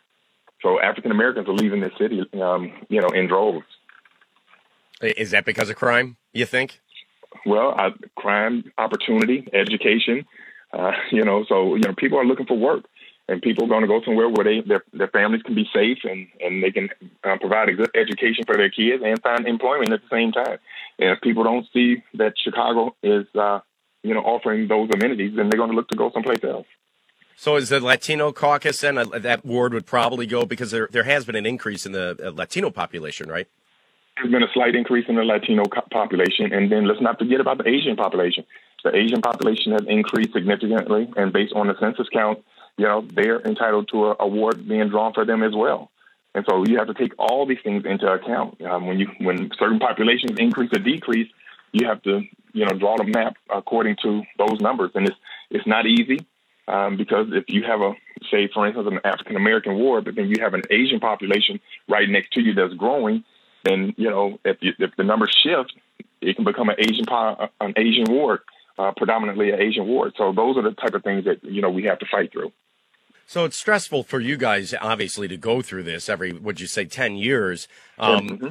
So 0.62 0.80
African 0.80 1.10
Americans 1.10 1.48
are 1.48 1.52
leaving 1.52 1.80
the 1.80 1.90
city, 1.98 2.24
um, 2.40 2.72
you 2.88 3.00
know, 3.00 3.08
in 3.08 3.26
droves. 3.26 3.66
Is 5.02 5.32
that 5.32 5.44
because 5.44 5.68
of 5.68 5.76
crime? 5.76 6.16
You 6.32 6.46
think? 6.46 6.80
Well, 7.44 7.74
uh, 7.78 7.90
crime, 8.16 8.72
opportunity, 8.78 9.46
education. 9.52 10.24
Uh, 10.72 10.92
you 11.12 11.22
know, 11.22 11.44
so 11.48 11.74
you 11.74 11.82
know, 11.82 11.94
people 11.96 12.18
are 12.18 12.24
looking 12.24 12.46
for 12.46 12.56
work, 12.56 12.84
and 13.28 13.40
people 13.40 13.64
are 13.64 13.68
going 13.68 13.82
to 13.82 13.88
go 13.88 14.02
somewhere 14.04 14.28
where 14.28 14.44
they 14.44 14.60
their, 14.60 14.84
their 14.92 15.08
families 15.08 15.42
can 15.42 15.54
be 15.54 15.68
safe 15.72 15.98
and 16.04 16.26
and 16.40 16.62
they 16.62 16.70
can 16.70 16.90
uh, 17.24 17.36
provide 17.40 17.68
a 17.68 17.74
good 17.74 17.90
education 17.94 18.44
for 18.46 18.56
their 18.56 18.70
kids 18.70 19.02
and 19.04 19.20
find 19.22 19.46
employment 19.46 19.92
at 19.92 20.02
the 20.02 20.08
same 20.16 20.32
time. 20.32 20.58
And 20.98 21.10
if 21.10 21.20
people 21.20 21.44
don't 21.44 21.66
see 21.72 22.02
that 22.14 22.34
Chicago 22.38 22.94
is, 23.02 23.26
uh, 23.34 23.60
you 24.02 24.14
know, 24.14 24.20
offering 24.20 24.68
those 24.68 24.90
amenities, 24.94 25.34
then 25.34 25.48
they're 25.48 25.58
going 25.58 25.70
to 25.70 25.76
look 25.76 25.88
to 25.88 25.96
go 25.96 26.10
someplace 26.12 26.44
else. 26.44 26.66
So 27.36 27.56
is 27.56 27.68
the 27.68 27.80
Latino 27.80 28.30
caucus 28.30 28.80
then 28.80 28.98
uh, 28.98 29.04
that 29.04 29.44
ward 29.44 29.74
would 29.74 29.86
probably 29.86 30.26
go 30.26 30.44
because 30.44 30.70
there 30.70 30.88
there 30.90 31.04
has 31.04 31.24
been 31.24 31.36
an 31.36 31.46
increase 31.46 31.86
in 31.86 31.92
the 31.92 32.16
uh, 32.22 32.30
Latino 32.30 32.70
population, 32.70 33.28
right? 33.28 33.48
There's 34.16 34.30
been 34.30 34.44
a 34.44 34.52
slight 34.54 34.76
increase 34.76 35.06
in 35.08 35.16
the 35.16 35.24
Latino 35.24 35.64
population, 35.90 36.52
and 36.52 36.70
then 36.70 36.86
let's 36.86 37.00
not 37.00 37.18
forget 37.18 37.40
about 37.40 37.58
the 37.58 37.68
Asian 37.68 37.96
population. 37.96 38.44
The 38.84 38.94
Asian 38.94 39.22
population 39.22 39.72
has 39.72 39.80
increased 39.88 40.32
significantly, 40.34 41.10
and 41.16 41.32
based 41.32 41.52
on 41.54 41.66
the 41.66 41.74
census 41.80 42.06
count, 42.12 42.38
you 42.76 42.84
know 42.84 43.06
they're 43.14 43.40
entitled 43.40 43.88
to 43.88 44.06
a 44.06 44.16
award 44.20 44.66
being 44.68 44.88
drawn 44.88 45.12
for 45.12 45.24
them 45.24 45.42
as 45.42 45.54
well. 45.54 45.90
And 46.34 46.44
so 46.48 46.64
you 46.66 46.78
have 46.78 46.88
to 46.88 46.94
take 46.94 47.12
all 47.18 47.46
these 47.46 47.60
things 47.62 47.84
into 47.84 48.06
account 48.06 48.60
um, 48.62 48.86
when 48.86 48.98
you 48.98 49.08
when 49.18 49.50
certain 49.58 49.78
populations 49.78 50.38
increase 50.38 50.70
or 50.74 50.80
decrease. 50.80 51.28
You 51.72 51.86
have 51.86 52.02
to 52.02 52.22
you 52.52 52.64
know 52.64 52.72
draw 52.76 52.96
the 52.96 53.04
map 53.04 53.36
according 53.48 53.96
to 54.02 54.22
those 54.38 54.60
numbers, 54.60 54.90
and 54.94 55.06
it's 55.06 55.16
it's 55.50 55.66
not 55.66 55.86
easy. 55.86 56.26
Um, 56.66 56.96
because 56.96 57.26
if 57.30 57.44
you 57.48 57.62
have 57.64 57.82
a, 57.82 57.92
say, 58.30 58.48
for 58.48 58.66
instance, 58.66 58.88
an 58.90 58.98
African 59.04 59.36
American 59.36 59.74
ward, 59.74 60.06
but 60.06 60.14
then 60.14 60.28
you 60.28 60.36
have 60.40 60.54
an 60.54 60.62
Asian 60.70 60.98
population 60.98 61.60
right 61.88 62.08
next 62.08 62.32
to 62.32 62.40
you 62.40 62.54
that's 62.54 62.72
growing, 62.74 63.22
then 63.64 63.94
you 63.96 64.10
know 64.10 64.38
if 64.44 64.56
you, 64.60 64.72
if 64.78 64.96
the 64.96 65.04
numbers 65.04 65.36
shift, 65.42 65.74
it 66.20 66.36
can 66.36 66.44
become 66.44 66.68
an 66.68 66.76
Asian 66.78 67.04
an 67.60 67.74
Asian 67.76 68.06
ward, 68.08 68.40
uh, 68.78 68.92
predominantly 68.96 69.50
an 69.50 69.60
Asian 69.60 69.86
ward. 69.86 70.14
So 70.16 70.32
those 70.32 70.56
are 70.56 70.62
the 70.62 70.72
type 70.72 70.94
of 70.94 71.04
things 71.04 71.26
that 71.26 71.44
you 71.44 71.60
know 71.60 71.70
we 71.70 71.84
have 71.84 71.98
to 72.00 72.06
fight 72.10 72.32
through. 72.32 72.52
So 73.26 73.44
it's 73.44 73.56
stressful 73.56 74.04
for 74.04 74.20
you 74.20 74.36
guys, 74.36 74.74
obviously, 74.80 75.28
to 75.28 75.36
go 75.36 75.62
through 75.62 75.84
this 75.84 76.08
every, 76.08 76.32
would 76.32 76.60
you 76.60 76.66
say, 76.66 76.84
ten 76.84 77.16
years? 77.16 77.68
Um, 77.98 78.28
mm-hmm. 78.28 78.48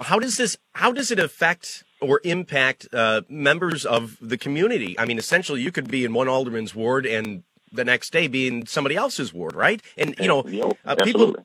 How 0.00 0.18
does 0.18 0.36
this? 0.36 0.56
How 0.74 0.92
does 0.92 1.10
it 1.10 1.18
affect 1.18 1.84
or 2.00 2.20
impact 2.24 2.88
uh, 2.92 3.22
members 3.28 3.86
of 3.86 4.18
the 4.20 4.36
community? 4.36 4.98
I 4.98 5.06
mean, 5.06 5.18
essentially, 5.18 5.62
you 5.62 5.72
could 5.72 5.90
be 5.90 6.04
in 6.04 6.12
one 6.12 6.28
alderman's 6.28 6.74
ward 6.74 7.06
and 7.06 7.42
the 7.72 7.84
next 7.84 8.12
day 8.12 8.28
be 8.28 8.46
in 8.46 8.66
somebody 8.66 8.96
else's 8.96 9.32
ward, 9.32 9.54
right? 9.54 9.82
And 9.96 10.14
you 10.18 10.28
know, 10.28 10.72
uh, 10.84 10.96
people 11.02 11.36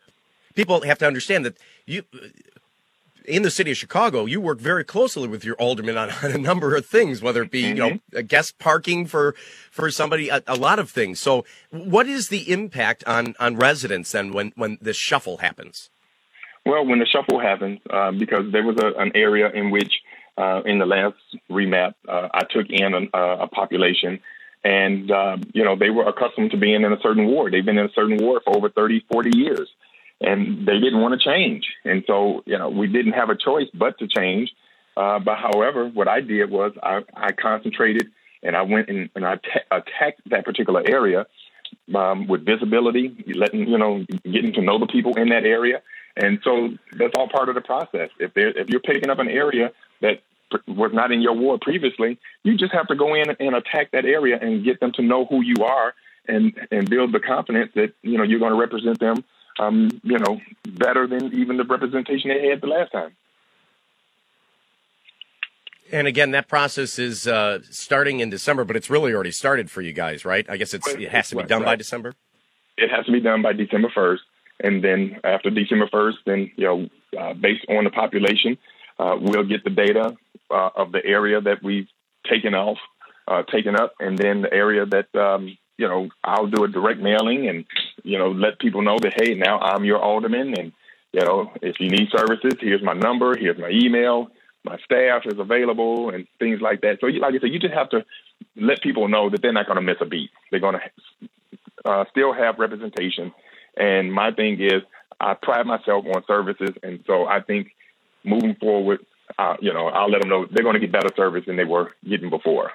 people 0.53 0.81
have 0.81 0.97
to 0.99 1.07
understand 1.07 1.45
that 1.45 1.57
you 1.85 2.03
in 3.25 3.43
the 3.43 3.51
city 3.51 3.71
of 3.71 3.77
Chicago, 3.77 4.25
you 4.25 4.41
work 4.41 4.59
very 4.59 4.83
closely 4.83 5.27
with 5.27 5.43
your 5.43 5.55
alderman 5.55 5.97
on, 5.97 6.09
on 6.23 6.31
a 6.31 6.37
number 6.37 6.75
of 6.75 6.85
things, 6.85 7.21
whether 7.21 7.43
it 7.43 7.51
be 7.51 7.63
mm-hmm. 7.63 7.69
you 7.69 7.75
know 7.75 7.89
mm-hmm. 7.89 8.25
guest 8.25 8.57
parking 8.59 9.05
for 9.05 9.35
for 9.69 9.89
somebody, 9.91 10.29
a, 10.29 10.43
a, 10.47 10.55
lot 10.55 10.79
of 10.79 10.89
things. 10.89 11.19
So, 11.19 11.45
what 11.69 12.07
is 12.07 12.29
the 12.29 12.51
impact 12.51 13.03
on 13.05 13.35
on 13.39 13.57
residents 13.57 14.11
then 14.11 14.31
when 14.31 14.53
when 14.55 14.77
this 14.81 14.97
shuffle 14.97 15.37
happens? 15.37 15.89
Well, 16.65 16.85
when 16.85 16.99
the 16.99 17.07
shuffle 17.07 17.39
happens, 17.39 17.79
uh, 17.89 18.11
because 18.11 18.51
there 18.51 18.63
was 18.63 18.77
a, 18.77 18.99
an 18.99 19.13
area 19.15 19.49
in 19.51 19.71
which 19.71 19.91
uh, 20.37 20.61
in 20.65 20.77
the 20.77 20.85
last 20.85 21.17
remap, 21.49 21.95
uh, 22.07 22.29
I 22.33 22.43
took 22.43 22.67
in 22.69 22.93
a, 22.93 23.17
a 23.17 23.47
population, 23.47 24.19
and 24.63 25.09
uh, 25.11 25.37
you 25.53 25.63
know 25.63 25.75
they 25.75 25.89
were 25.89 26.07
accustomed 26.07 26.51
to 26.51 26.57
being 26.57 26.83
in 26.83 26.93
a 26.93 26.99
certain 27.01 27.27
ward. 27.27 27.53
They've 27.53 27.65
been 27.65 27.77
in 27.77 27.87
a 27.87 27.93
certain 27.93 28.17
ward 28.17 28.43
for 28.43 28.55
over 28.55 28.69
30, 28.69 29.05
40 29.11 29.37
years, 29.37 29.69
and 30.21 30.67
they 30.67 30.79
didn't 30.79 31.01
want 31.01 31.19
to 31.19 31.29
change. 31.29 31.65
And 31.83 32.03
so 32.07 32.43
you 32.45 32.57
know 32.57 32.69
we 32.69 32.87
didn't 32.87 33.13
have 33.13 33.29
a 33.29 33.35
choice 33.35 33.67
but 33.73 33.97
to 33.99 34.07
change. 34.07 34.51
Uh, 34.95 35.19
but 35.19 35.37
however, 35.37 35.87
what 35.87 36.07
I 36.07 36.19
did 36.21 36.49
was 36.49 36.73
I, 36.83 37.01
I 37.15 37.31
concentrated 37.31 38.09
and 38.43 38.55
I 38.55 38.63
went 38.63 38.89
and, 38.89 39.09
and 39.15 39.25
I 39.25 39.35
t- 39.35 39.67
attacked 39.71 40.21
that 40.29 40.43
particular 40.43 40.83
area 40.85 41.27
um, 41.95 42.27
with 42.27 42.45
visibility, 42.45 43.15
letting 43.35 43.67
you 43.67 43.77
know, 43.77 44.05
getting 44.23 44.53
to 44.53 44.61
know 44.61 44.79
the 44.79 44.87
people 44.87 45.15
in 45.17 45.29
that 45.29 45.45
area, 45.45 45.81
and 46.15 46.39
so 46.43 46.69
that's 46.93 47.13
all 47.15 47.29
part 47.29 47.49
of 47.49 47.55
the 47.55 47.61
process. 47.61 48.09
If 48.19 48.33
there, 48.33 48.49
if 48.49 48.69
you're 48.69 48.81
picking 48.81 49.09
up 49.09 49.19
an 49.19 49.29
area 49.29 49.71
that 50.01 50.21
was 50.67 50.91
not 50.93 51.11
in 51.11 51.21
your 51.21 51.33
ward 51.33 51.61
previously, 51.61 52.19
you 52.43 52.57
just 52.57 52.73
have 52.73 52.87
to 52.87 52.95
go 52.95 53.13
in 53.13 53.29
and 53.39 53.55
attack 53.55 53.91
that 53.91 54.05
area 54.05 54.37
and 54.41 54.65
get 54.65 54.79
them 54.79 54.91
to 54.93 55.01
know 55.01 55.25
who 55.25 55.41
you 55.41 55.63
are 55.63 55.93
and 56.27 56.53
and 56.71 56.89
build 56.89 57.13
the 57.13 57.19
confidence 57.19 57.71
that 57.75 57.93
you 58.01 58.17
know 58.17 58.23
you're 58.23 58.39
going 58.39 58.51
to 58.51 58.59
represent 58.59 58.99
them, 58.99 59.23
um, 59.59 59.89
you 60.03 60.17
know, 60.19 60.39
better 60.65 61.07
than 61.07 61.33
even 61.33 61.57
the 61.57 61.63
representation 61.63 62.29
they 62.29 62.47
had 62.47 62.61
the 62.61 62.67
last 62.67 62.91
time. 62.91 63.11
And 65.91 66.07
again, 66.07 66.31
that 66.31 66.47
process 66.47 66.97
is 66.97 67.27
uh, 67.27 67.59
starting 67.69 68.21
in 68.21 68.29
December, 68.29 68.63
but 68.63 68.75
it's 68.75 68.89
really 68.89 69.13
already 69.13 69.31
started 69.31 69.69
for 69.69 69.81
you 69.81 69.91
guys, 69.91 70.23
right? 70.23 70.49
I 70.49 70.57
guess 70.57 70.73
it's 70.73 70.87
it 70.87 71.09
has 71.09 71.29
to 71.29 71.35
be 71.35 71.43
done 71.43 71.63
by 71.63 71.75
December. 71.75 72.13
It 72.77 72.89
has 72.89 73.05
to 73.05 73.11
be 73.11 73.19
done 73.19 73.41
by 73.41 73.53
December 73.53 73.89
first, 73.93 74.23
and 74.63 74.83
then 74.83 75.17
after 75.23 75.49
December 75.49 75.89
first, 75.91 76.19
then 76.25 76.49
you 76.55 76.65
know, 76.65 76.89
uh, 77.19 77.33
based 77.33 77.65
on 77.67 77.83
the 77.83 77.89
population, 77.89 78.57
uh, 78.99 79.17
we'll 79.19 79.43
get 79.43 79.65
the 79.65 79.69
data 79.69 80.15
uh, 80.49 80.69
of 80.75 80.93
the 80.93 81.05
area 81.05 81.41
that 81.41 81.61
we've 81.61 81.87
taken 82.29 82.55
off, 82.55 82.77
uh, 83.27 83.43
taken 83.43 83.75
up, 83.75 83.93
and 83.99 84.17
then 84.17 84.43
the 84.43 84.53
area 84.53 84.85
that 84.85 85.13
um, 85.15 85.57
you 85.77 85.87
know 85.87 86.07
I'll 86.23 86.47
do 86.47 86.63
a 86.63 86.69
direct 86.69 87.01
mailing 87.01 87.49
and 87.49 87.65
you 88.03 88.17
know 88.17 88.31
let 88.31 88.59
people 88.59 88.81
know 88.81 88.97
that 88.99 89.13
hey, 89.21 89.35
now 89.35 89.59
I'm 89.59 89.83
your 89.83 89.99
alderman, 89.99 90.53
and 90.57 90.71
you 91.11 91.21
know 91.21 91.51
if 91.61 91.79
you 91.79 91.89
need 91.89 92.09
services, 92.15 92.53
here's 92.59 92.83
my 92.83 92.93
number, 92.93 93.37
here's 93.37 93.57
my 93.57 93.69
email 93.69 94.31
my 94.63 94.77
staff 94.85 95.23
is 95.25 95.39
available 95.39 96.09
and 96.09 96.27
things 96.39 96.61
like 96.61 96.81
that. 96.81 96.99
So, 97.01 97.07
like 97.07 97.33
I 97.33 97.39
said, 97.39 97.51
you 97.51 97.59
just 97.59 97.73
have 97.73 97.89
to 97.89 98.05
let 98.55 98.81
people 98.81 99.07
know 99.07 99.29
that 99.29 99.41
they're 99.41 99.53
not 99.53 99.65
going 99.65 99.77
to 99.77 99.81
miss 99.81 99.97
a 100.01 100.05
beat. 100.05 100.29
They're 100.49 100.59
going 100.59 100.75
to 100.75 101.89
uh, 101.89 102.05
still 102.11 102.33
have 102.33 102.59
representation. 102.59 103.33
And 103.75 104.13
my 104.13 104.31
thing 104.31 104.59
is, 104.61 104.83
I 105.19 105.35
pride 105.35 105.65
myself 105.65 106.05
on 106.05 106.23
services, 106.27 106.75
and 106.83 107.03
so 107.05 107.25
I 107.25 107.41
think 107.41 107.71
moving 108.23 108.55
forward, 108.55 109.05
uh, 109.37 109.55
you 109.61 109.73
know, 109.73 109.87
I'll 109.87 110.09
let 110.09 110.21
them 110.21 110.29
know 110.29 110.45
they're 110.49 110.63
going 110.63 110.73
to 110.73 110.79
get 110.79 110.91
better 110.91 111.11
service 111.15 111.43
than 111.45 111.57
they 111.57 111.63
were 111.63 111.91
getting 112.07 112.29
before. 112.29 112.71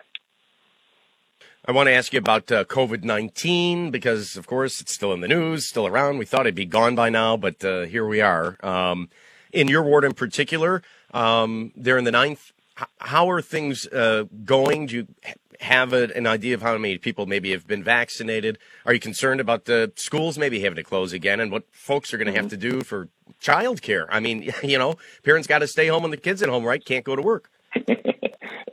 I 1.69 1.73
want 1.73 1.89
to 1.89 1.93
ask 1.93 2.13
you 2.13 2.19
about 2.19 2.51
uh, 2.53 2.65
COVID 2.65 3.03
19 3.03 3.91
because, 3.91 4.37
of 4.37 4.47
course, 4.47 4.81
it's 4.81 4.93
still 4.93 5.13
in 5.13 5.21
the 5.21 5.29
news, 5.29 5.69
still 5.69 5.87
around. 5.87 6.19
We 6.19 6.25
thought 6.25 6.43
it'd 6.43 6.55
be 6.55 6.65
gone 6.65 6.95
by 6.95 7.11
now, 7.11 7.37
but 7.37 7.65
uh, 7.65 7.83
here 7.83 8.07
we 8.07 8.21
are. 8.21 8.57
Um, 8.65 9.09
in 9.53 9.69
your 9.69 9.83
ward 9.83 10.05
in 10.05 10.13
particular, 10.13 10.83
um, 11.13 11.73
they're 11.77 11.99
in 11.99 12.05
the 12.05 12.13
ninth 12.13 12.53
how 12.99 13.31
are 13.31 13.41
things 13.41 13.87
uh, 13.87 14.25
going? 14.45 14.87
Do 14.87 14.97
you 14.97 15.07
have 15.61 15.93
a, 15.93 16.15
an 16.15 16.27
idea 16.27 16.55
of 16.55 16.63
how 16.63 16.77
many 16.77 16.99
people 16.99 17.27
maybe 17.27 17.53
have 17.53 17.67
been 17.67 17.83
vaccinated? 17.83 18.59
Are 18.85 18.93
you 18.93 19.01
concerned 19.01 19.41
about 19.41 19.65
the 19.65 19.93
schools 19.97 20.37
maybe 20.37 20.61
having 20.61 20.77
to 20.77 20.83
close 20.83 21.13
again 21.13 21.41
and 21.41 21.51
what 21.51 21.65
folks 21.73 22.13
are 22.13 22.19
going 22.19 22.27
to 22.27 22.33
mm-hmm. 22.33 22.43
have 22.43 22.51
to 22.51 22.57
do 22.57 22.83
for 22.83 23.09
childcare? 23.41 24.07
I 24.11 24.21
mean, 24.21 24.53
you 24.63 24.79
know, 24.79 24.97
parents 25.25 25.47
got 25.47 25.61
to 25.61 25.67
stay 25.67 25.87
home 25.89 26.03
when 26.03 26.11
the 26.11 26.17
kids 26.17 26.43
at 26.43 26.49
home, 26.49 26.65
right? 26.65 26.85
Can't 26.85 27.05
go 27.05 27.17
to 27.17 27.23
work. 27.23 27.51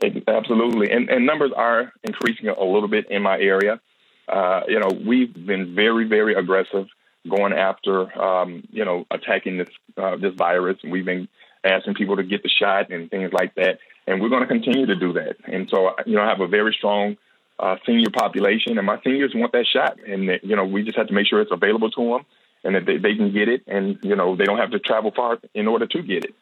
Absolutely, 0.02 0.90
and 0.90 1.08
and 1.08 1.24
numbers 1.24 1.52
are 1.56 1.92
increasing 2.02 2.48
a 2.48 2.64
little 2.64 2.88
bit 2.88 3.10
in 3.10 3.22
my 3.22 3.38
area. 3.38 3.80
Uh, 4.28 4.62
you 4.68 4.80
know, 4.80 4.88
we've 5.06 5.34
been 5.34 5.74
very, 5.74 6.06
very 6.08 6.34
aggressive 6.34 6.86
going 7.28 7.52
after, 7.52 8.20
um, 8.20 8.62
you 8.70 8.84
know, 8.84 9.06
attacking 9.10 9.58
this 9.58 9.68
uh, 9.96 10.16
this 10.16 10.34
virus. 10.34 10.78
And 10.82 10.92
we've 10.92 11.04
been 11.04 11.28
asking 11.62 11.94
people 11.94 12.16
to 12.16 12.22
get 12.22 12.42
the 12.42 12.48
shot 12.48 12.90
and 12.90 13.10
things 13.10 13.32
like 13.32 13.54
that. 13.54 13.78
And 14.06 14.20
we're 14.20 14.28
going 14.28 14.42
to 14.42 14.48
continue 14.48 14.86
to 14.86 14.96
do 14.96 15.14
that. 15.14 15.36
And 15.44 15.68
so, 15.70 15.94
you 16.06 16.16
know, 16.16 16.22
I 16.22 16.28
have 16.28 16.40
a 16.40 16.48
very 16.48 16.74
strong 16.76 17.16
uh, 17.58 17.76
senior 17.86 18.10
population, 18.10 18.76
and 18.76 18.86
my 18.86 19.00
seniors 19.02 19.32
want 19.34 19.52
that 19.52 19.66
shot. 19.66 19.98
And, 20.06 20.40
you 20.42 20.56
know, 20.56 20.64
we 20.64 20.82
just 20.82 20.98
have 20.98 21.06
to 21.06 21.14
make 21.14 21.26
sure 21.26 21.40
it's 21.40 21.52
available 21.52 21.90
to 21.92 22.10
them 22.10 22.26
and 22.64 22.74
that 22.74 22.86
they, 22.86 22.98
they 22.98 23.14
can 23.14 23.32
get 23.32 23.48
it. 23.48 23.62
And, 23.66 23.98
you 24.02 24.16
know, 24.16 24.36
they 24.36 24.44
don't 24.44 24.58
have 24.58 24.72
to 24.72 24.78
travel 24.78 25.12
far 25.14 25.38
in 25.54 25.66
order 25.68 25.86
to 25.86 26.02
get 26.02 26.24
it. 26.24 26.34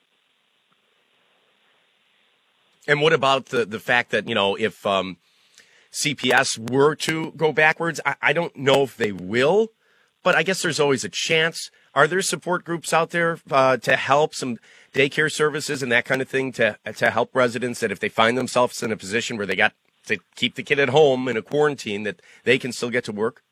And 2.87 3.01
what 3.01 3.13
about 3.13 3.47
the, 3.47 3.65
the 3.65 3.81
fact 3.81 4.11
that, 4.11 4.29
you 4.29 4.35
know, 4.35 4.57
if 4.57 4.85
um, 4.85 5.17
CPS 5.93 6.71
were 6.71 6.95
to 6.97 7.33
go 7.33 7.53
backwards, 7.53 8.01
I, 8.05 8.17
I 8.21 8.33
don't 8.33 8.57
know 8.57 8.83
if 8.83 8.97
they 8.97 9.13
will 9.13 9.69
but 10.23 10.35
I 10.35 10.43
guess 10.43 10.63
there's 10.63 10.81
always 10.81 11.05
a 11.05 11.09
chance. 11.09 11.71
Are 11.95 12.07
there 12.07 12.23
support 12.23 12.65
groups 12.65 12.93
out 12.93 13.11
there 13.11 13.39
uh, 13.51 13.77
to 13.79 13.97
help 13.97 14.35
some 14.35 14.59
daycare 14.95 15.31
services 15.31 15.83
and 15.83 15.91
that 15.93 16.05
kind 16.05 16.23
of 16.23 16.29
thing 16.29 16.53
to 16.53 16.79
to 16.97 17.11
help 17.11 17.35
residents 17.35 17.81
that 17.81 17.91
if 17.91 18.01
they 18.01 18.09
find 18.09 18.39
themselves 18.39 18.83
in 18.83 18.93
a 18.93 18.97
position 18.97 19.37
where 19.37 19.47
they 19.47 19.57
got 19.57 19.75
to 20.07 20.19
keep 20.35 20.55
the 20.55 20.63
kid 20.63 20.79
at 20.79 20.89
home 20.89 21.29
in 21.29 21.37
a 21.37 21.43
quarantine 21.43 22.03
that 22.05 22.21
they 22.45 22.59
can 22.59 22.73
still 22.73 22.91
get 22.91 23.05
to 23.05 23.13
work? 23.13 23.43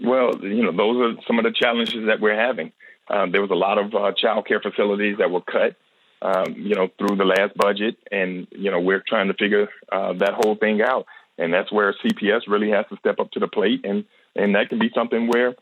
Well, 0.00 0.38
you 0.42 0.62
know, 0.62 0.72
those 0.72 1.16
are 1.16 1.22
some 1.26 1.38
of 1.38 1.44
the 1.44 1.52
challenges 1.52 2.06
that 2.06 2.20
we're 2.20 2.38
having. 2.38 2.72
Um, 3.08 3.32
there 3.32 3.40
was 3.40 3.50
a 3.50 3.54
lot 3.54 3.78
of 3.78 3.94
uh, 3.94 4.12
child 4.12 4.46
care 4.46 4.60
facilities 4.60 5.16
that 5.18 5.30
were 5.30 5.40
cut, 5.40 5.76
um, 6.22 6.54
you 6.56 6.74
know, 6.74 6.88
through 6.98 7.16
the 7.16 7.24
last 7.24 7.56
budget, 7.56 7.96
and 8.10 8.46
you 8.50 8.70
know, 8.70 8.80
we're 8.80 9.02
trying 9.06 9.28
to 9.28 9.34
figure 9.34 9.68
uh, 9.90 10.14
that 10.14 10.34
whole 10.34 10.56
thing 10.56 10.82
out. 10.82 11.06
And 11.40 11.54
that's 11.54 11.70
where 11.70 11.94
CPS 12.04 12.42
really 12.48 12.70
has 12.70 12.84
to 12.90 12.96
step 12.96 13.20
up 13.20 13.30
to 13.32 13.40
the 13.40 13.48
plate, 13.48 13.84
and 13.84 14.04
and 14.34 14.54
that 14.54 14.68
can 14.68 14.78
be 14.78 14.90
something 14.94 15.28
where 15.28 15.54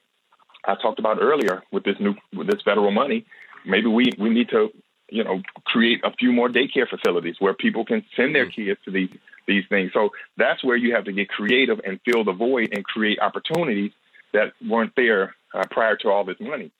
I 0.66 0.74
talked 0.74 0.98
about 0.98 1.18
earlier 1.20 1.62
with 1.72 1.84
this 1.84 1.96
new 2.00 2.14
with 2.34 2.48
this 2.48 2.62
federal 2.62 2.90
money, 2.90 3.24
maybe 3.64 3.86
we 3.86 4.12
we 4.18 4.30
need 4.30 4.48
to 4.50 4.70
you 5.08 5.24
know 5.24 5.42
create 5.64 6.00
a 6.04 6.12
few 6.12 6.32
more 6.32 6.48
daycare 6.48 6.88
facilities 6.88 7.36
where 7.38 7.54
people 7.54 7.84
can 7.84 8.04
send 8.16 8.34
their 8.34 8.46
mm-hmm. 8.46 8.68
kids 8.68 8.80
to 8.84 8.90
these 8.90 9.10
these 9.46 9.64
things. 9.68 9.92
So 9.92 10.10
that's 10.36 10.64
where 10.64 10.76
you 10.76 10.94
have 10.94 11.04
to 11.04 11.12
get 11.12 11.28
creative 11.28 11.80
and 11.84 12.00
fill 12.04 12.24
the 12.24 12.32
void 12.32 12.70
and 12.72 12.84
create 12.84 13.18
opportunities 13.20 13.92
that 14.32 14.52
weren't 14.66 14.92
there 14.96 15.36
uh, 15.54 15.62
prior 15.70 15.96
to 15.96 16.08
all 16.08 16.24
this 16.24 16.40
money. 16.40 16.72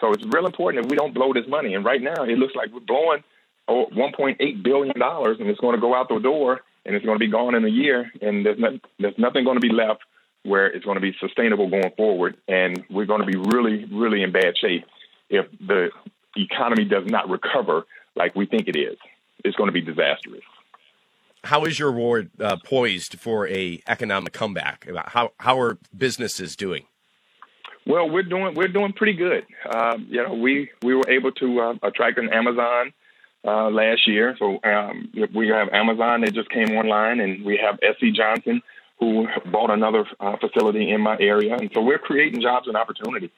So 0.00 0.12
it's 0.12 0.24
real 0.24 0.46
important 0.46 0.82
that 0.82 0.90
we 0.90 0.96
don't 0.96 1.14
blow 1.14 1.32
this 1.32 1.46
money. 1.48 1.74
And 1.74 1.84
right 1.84 2.02
now, 2.02 2.24
it 2.24 2.38
looks 2.38 2.54
like 2.54 2.72
we're 2.72 2.80
blowing 2.80 3.24
oh, 3.68 3.86
1.8 3.92 4.62
billion 4.62 4.98
dollars, 4.98 5.38
and 5.40 5.48
it's 5.48 5.60
going 5.60 5.74
to 5.74 5.80
go 5.80 5.94
out 5.94 6.08
the 6.08 6.18
door, 6.18 6.60
and 6.84 6.94
it's 6.94 7.04
going 7.04 7.18
to 7.18 7.24
be 7.24 7.30
gone 7.30 7.54
in 7.54 7.64
a 7.64 7.68
year, 7.68 8.10
and 8.20 8.44
there's 8.44 8.58
not, 8.58 8.72
there's 8.98 9.18
nothing 9.18 9.44
going 9.44 9.56
to 9.56 9.66
be 9.66 9.72
left 9.72 10.00
where 10.44 10.66
it's 10.66 10.84
going 10.84 10.96
to 10.96 11.00
be 11.00 11.14
sustainable 11.20 11.70
going 11.70 11.92
forward. 11.96 12.36
And 12.48 12.82
we're 12.90 13.06
going 13.06 13.20
to 13.20 13.26
be 13.26 13.36
really, 13.36 13.84
really 13.84 14.22
in 14.22 14.32
bad 14.32 14.54
shape 14.60 14.84
if 15.30 15.46
the 15.60 15.90
economy 16.36 16.84
does 16.84 17.04
not 17.06 17.28
recover 17.28 17.84
like 18.16 18.34
we 18.34 18.46
think 18.46 18.68
it 18.68 18.76
is. 18.76 18.98
It's 19.44 19.56
going 19.56 19.68
to 19.68 19.72
be 19.72 19.80
disastrous. 19.80 20.42
How 21.44 21.64
is 21.64 21.78
your 21.78 21.90
ward 21.92 22.30
uh, 22.40 22.56
poised 22.64 23.18
for 23.18 23.48
a 23.48 23.80
economic 23.88 24.32
comeback? 24.32 24.88
How 25.08 25.32
how 25.38 25.58
are 25.60 25.78
businesses 25.96 26.54
doing? 26.54 26.86
Well, 27.86 28.08
we're 28.08 28.22
doing 28.22 28.54
we're 28.54 28.68
doing 28.68 28.92
pretty 28.92 29.14
good. 29.14 29.44
Um, 29.72 30.06
you 30.08 30.22
know, 30.22 30.34
we 30.34 30.70
we 30.82 30.94
were 30.94 31.08
able 31.08 31.32
to 31.32 31.60
uh, 31.60 31.74
attract 31.82 32.18
an 32.18 32.32
Amazon 32.32 32.92
uh, 33.44 33.70
last 33.70 34.06
year, 34.06 34.36
so 34.38 34.60
um, 34.62 35.10
we 35.34 35.48
have 35.48 35.68
Amazon 35.72 36.20
that 36.20 36.32
just 36.32 36.48
came 36.50 36.76
online, 36.76 37.20
and 37.20 37.44
we 37.44 37.58
have 37.58 37.78
SC 37.82 38.14
Johnson 38.14 38.62
who 39.00 39.26
bought 39.50 39.70
another 39.70 40.06
uh, 40.20 40.36
facility 40.36 40.90
in 40.90 41.00
my 41.00 41.16
area. 41.18 41.56
And 41.56 41.68
so 41.74 41.80
we're 41.80 41.98
creating 41.98 42.40
jobs 42.40 42.68
and 42.68 42.76
opportunity. 42.76 43.32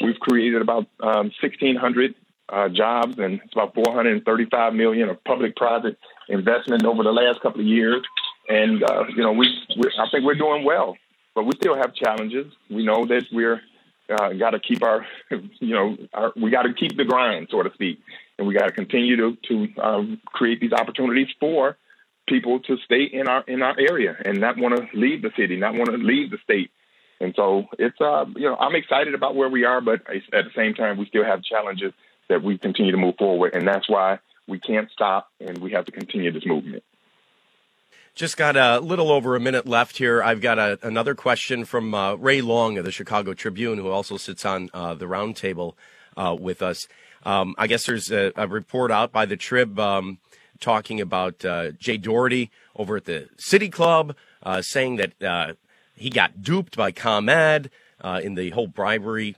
We've 0.00 0.18
created 0.18 0.62
about 0.62 0.86
um, 1.00 1.30
1,600 1.42 2.14
uh, 2.48 2.68
jobs 2.70 3.18
and 3.18 3.40
it's 3.44 3.52
about 3.52 3.74
435 3.74 4.72
million 4.72 5.10
of 5.10 5.22
public-private 5.24 5.98
investment 6.28 6.86
over 6.86 7.02
the 7.02 7.12
last 7.12 7.40
couple 7.42 7.60
of 7.60 7.66
years. 7.66 8.02
And 8.48 8.82
uh, 8.82 9.04
you 9.14 9.22
know, 9.22 9.32
we, 9.32 9.46
we 9.76 9.90
I 9.98 10.08
think 10.10 10.24
we're 10.24 10.34
doing 10.34 10.64
well, 10.64 10.96
but 11.34 11.44
we 11.44 11.52
still 11.56 11.76
have 11.76 11.94
challenges. 11.94 12.46
We 12.70 12.84
know 12.84 13.04
that 13.04 13.24
we're 13.30 13.60
uh, 14.10 14.32
got 14.32 14.50
to 14.50 14.60
keep 14.60 14.82
our, 14.82 15.06
you 15.30 15.74
know, 15.74 15.96
our, 16.12 16.32
we 16.36 16.50
got 16.50 16.62
to 16.62 16.74
keep 16.74 16.96
the 16.96 17.04
grind, 17.04 17.48
so 17.50 17.62
to 17.62 17.72
speak, 17.72 18.00
and 18.38 18.46
we 18.46 18.54
got 18.54 18.66
to 18.66 18.72
continue 18.72 19.16
to 19.16 19.36
to 19.48 19.80
um, 19.80 20.20
create 20.26 20.60
these 20.60 20.72
opportunities 20.72 21.28
for 21.38 21.76
people 22.28 22.60
to 22.60 22.76
stay 22.84 23.04
in 23.04 23.28
our 23.28 23.42
in 23.46 23.62
our 23.62 23.74
area 23.78 24.16
and 24.24 24.40
not 24.40 24.56
want 24.56 24.76
to 24.76 24.98
leave 24.98 25.22
the 25.22 25.30
city, 25.36 25.56
not 25.56 25.74
want 25.74 25.90
to 25.90 25.96
leave 25.96 26.30
the 26.30 26.38
state. 26.44 26.70
And 27.20 27.34
so 27.36 27.64
it's 27.78 28.00
uh 28.00 28.24
you 28.36 28.48
know 28.48 28.56
I'm 28.56 28.74
excited 28.74 29.14
about 29.14 29.34
where 29.34 29.48
we 29.48 29.64
are, 29.64 29.80
but 29.80 30.00
at 30.08 30.44
the 30.44 30.50
same 30.56 30.74
time 30.74 30.96
we 30.96 31.06
still 31.06 31.24
have 31.24 31.42
challenges 31.42 31.92
that 32.28 32.42
we 32.42 32.56
continue 32.56 32.92
to 32.92 32.98
move 32.98 33.16
forward, 33.18 33.54
and 33.54 33.66
that's 33.66 33.88
why 33.88 34.20
we 34.46 34.58
can't 34.58 34.90
stop 34.90 35.28
and 35.40 35.58
we 35.58 35.72
have 35.72 35.84
to 35.86 35.92
continue 35.92 36.32
this 36.32 36.46
movement. 36.46 36.82
Just 38.14 38.36
got 38.36 38.56
a 38.56 38.80
little 38.80 39.10
over 39.12 39.36
a 39.36 39.40
minute 39.40 39.66
left 39.66 39.96
here. 39.96 40.22
I've 40.22 40.40
got 40.40 40.58
a, 40.58 40.78
another 40.82 41.14
question 41.14 41.64
from 41.64 41.94
uh, 41.94 42.14
Ray 42.14 42.40
Long 42.40 42.76
of 42.76 42.84
the 42.84 42.90
Chicago 42.90 43.34
Tribune, 43.34 43.78
who 43.78 43.88
also 43.88 44.16
sits 44.16 44.44
on 44.44 44.68
uh, 44.74 44.94
the 44.94 45.06
roundtable 45.06 45.74
uh, 46.16 46.36
with 46.38 46.60
us. 46.60 46.88
Um, 47.24 47.54
I 47.56 47.66
guess 47.66 47.86
there's 47.86 48.10
a, 48.10 48.32
a, 48.34 48.48
report 48.48 48.90
out 48.90 49.12
by 49.12 49.26
the 49.26 49.36
Trib 49.36 49.78
um, 49.78 50.18
talking 50.58 51.00
about 51.00 51.44
uh, 51.44 51.70
Jay 51.72 51.98
Doherty 51.98 52.50
over 52.74 52.96
at 52.96 53.04
the 53.04 53.28
City 53.38 53.68
Club, 53.68 54.16
uh, 54.42 54.60
saying 54.60 54.96
that 54.96 55.22
uh, 55.22 55.52
he 55.94 56.10
got 56.10 56.42
duped 56.42 56.76
by 56.76 56.90
ComEd 56.90 57.70
in 58.22 58.34
the 58.34 58.50
whole 58.50 58.66
bribery 58.66 59.36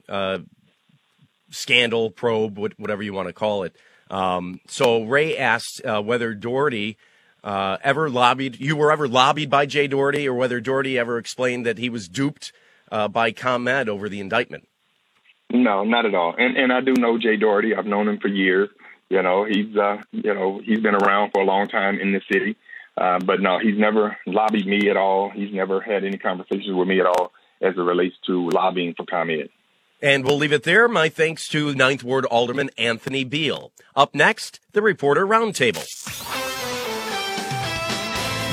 scandal 1.50 2.10
probe, 2.10 2.58
whatever 2.58 3.02
you 3.02 3.12
want 3.12 3.28
to 3.28 3.34
call 3.34 3.64
it. 3.64 3.76
Um, 4.10 4.60
so 4.66 5.04
Ray 5.04 5.36
asked 5.36 5.82
whether 5.84 6.34
Doherty 6.34 6.96
ever 7.44 8.08
lobbied, 8.08 8.60
you 8.60 8.76
were 8.76 8.92
ever 8.92 9.08
lobbied 9.08 9.50
by 9.50 9.66
Jay 9.66 9.86
Doherty, 9.86 10.28
or 10.28 10.34
whether 10.34 10.60
Doherty 10.60 10.98
ever 10.98 11.18
explained 11.18 11.66
that 11.66 11.78
he 11.78 11.88
was 11.88 12.08
duped 12.08 12.52
by 12.90 13.32
ComEd 13.32 13.88
over 13.88 14.08
the 14.08 14.20
indictment. 14.20 14.68
No, 15.52 15.84
not 15.84 16.06
at 16.06 16.14
all. 16.14 16.34
And 16.36 16.56
and 16.56 16.72
I 16.72 16.80
do 16.80 16.94
know 16.94 17.18
Jay 17.18 17.36
Doherty. 17.36 17.74
I've 17.74 17.86
known 17.86 18.08
him 18.08 18.18
for 18.18 18.28
years. 18.28 18.70
You 19.10 19.22
know, 19.22 19.44
he's 19.44 19.76
uh, 19.76 19.98
you 20.10 20.32
know 20.32 20.60
he's 20.64 20.80
been 20.80 20.94
around 20.94 21.32
for 21.32 21.42
a 21.42 21.44
long 21.44 21.68
time 21.68 21.98
in 22.00 22.12
the 22.12 22.22
city, 22.32 22.56
uh, 22.96 23.18
but 23.18 23.40
no, 23.40 23.58
he's 23.58 23.78
never 23.78 24.16
lobbied 24.26 24.66
me 24.66 24.88
at 24.88 24.96
all. 24.96 25.28
He's 25.28 25.52
never 25.52 25.82
had 25.82 26.04
any 26.04 26.16
conversations 26.16 26.74
with 26.74 26.88
me 26.88 27.00
at 27.00 27.06
all 27.06 27.32
as 27.60 27.74
it 27.76 27.80
relates 27.80 28.16
to 28.26 28.48
lobbying 28.48 28.94
for 28.94 29.04
ComEd. 29.04 29.50
And 30.00 30.24
we'll 30.24 30.38
leave 30.38 30.52
it 30.52 30.64
there. 30.64 30.88
My 30.88 31.10
thanks 31.10 31.46
to 31.48 31.74
Ninth 31.74 32.02
Ward 32.02 32.24
Alderman 32.24 32.70
Anthony 32.78 33.22
Beale. 33.22 33.72
Up 33.94 34.14
next, 34.14 34.58
the 34.72 34.82
Reporter 34.82 35.26
Roundtable. 35.26 36.51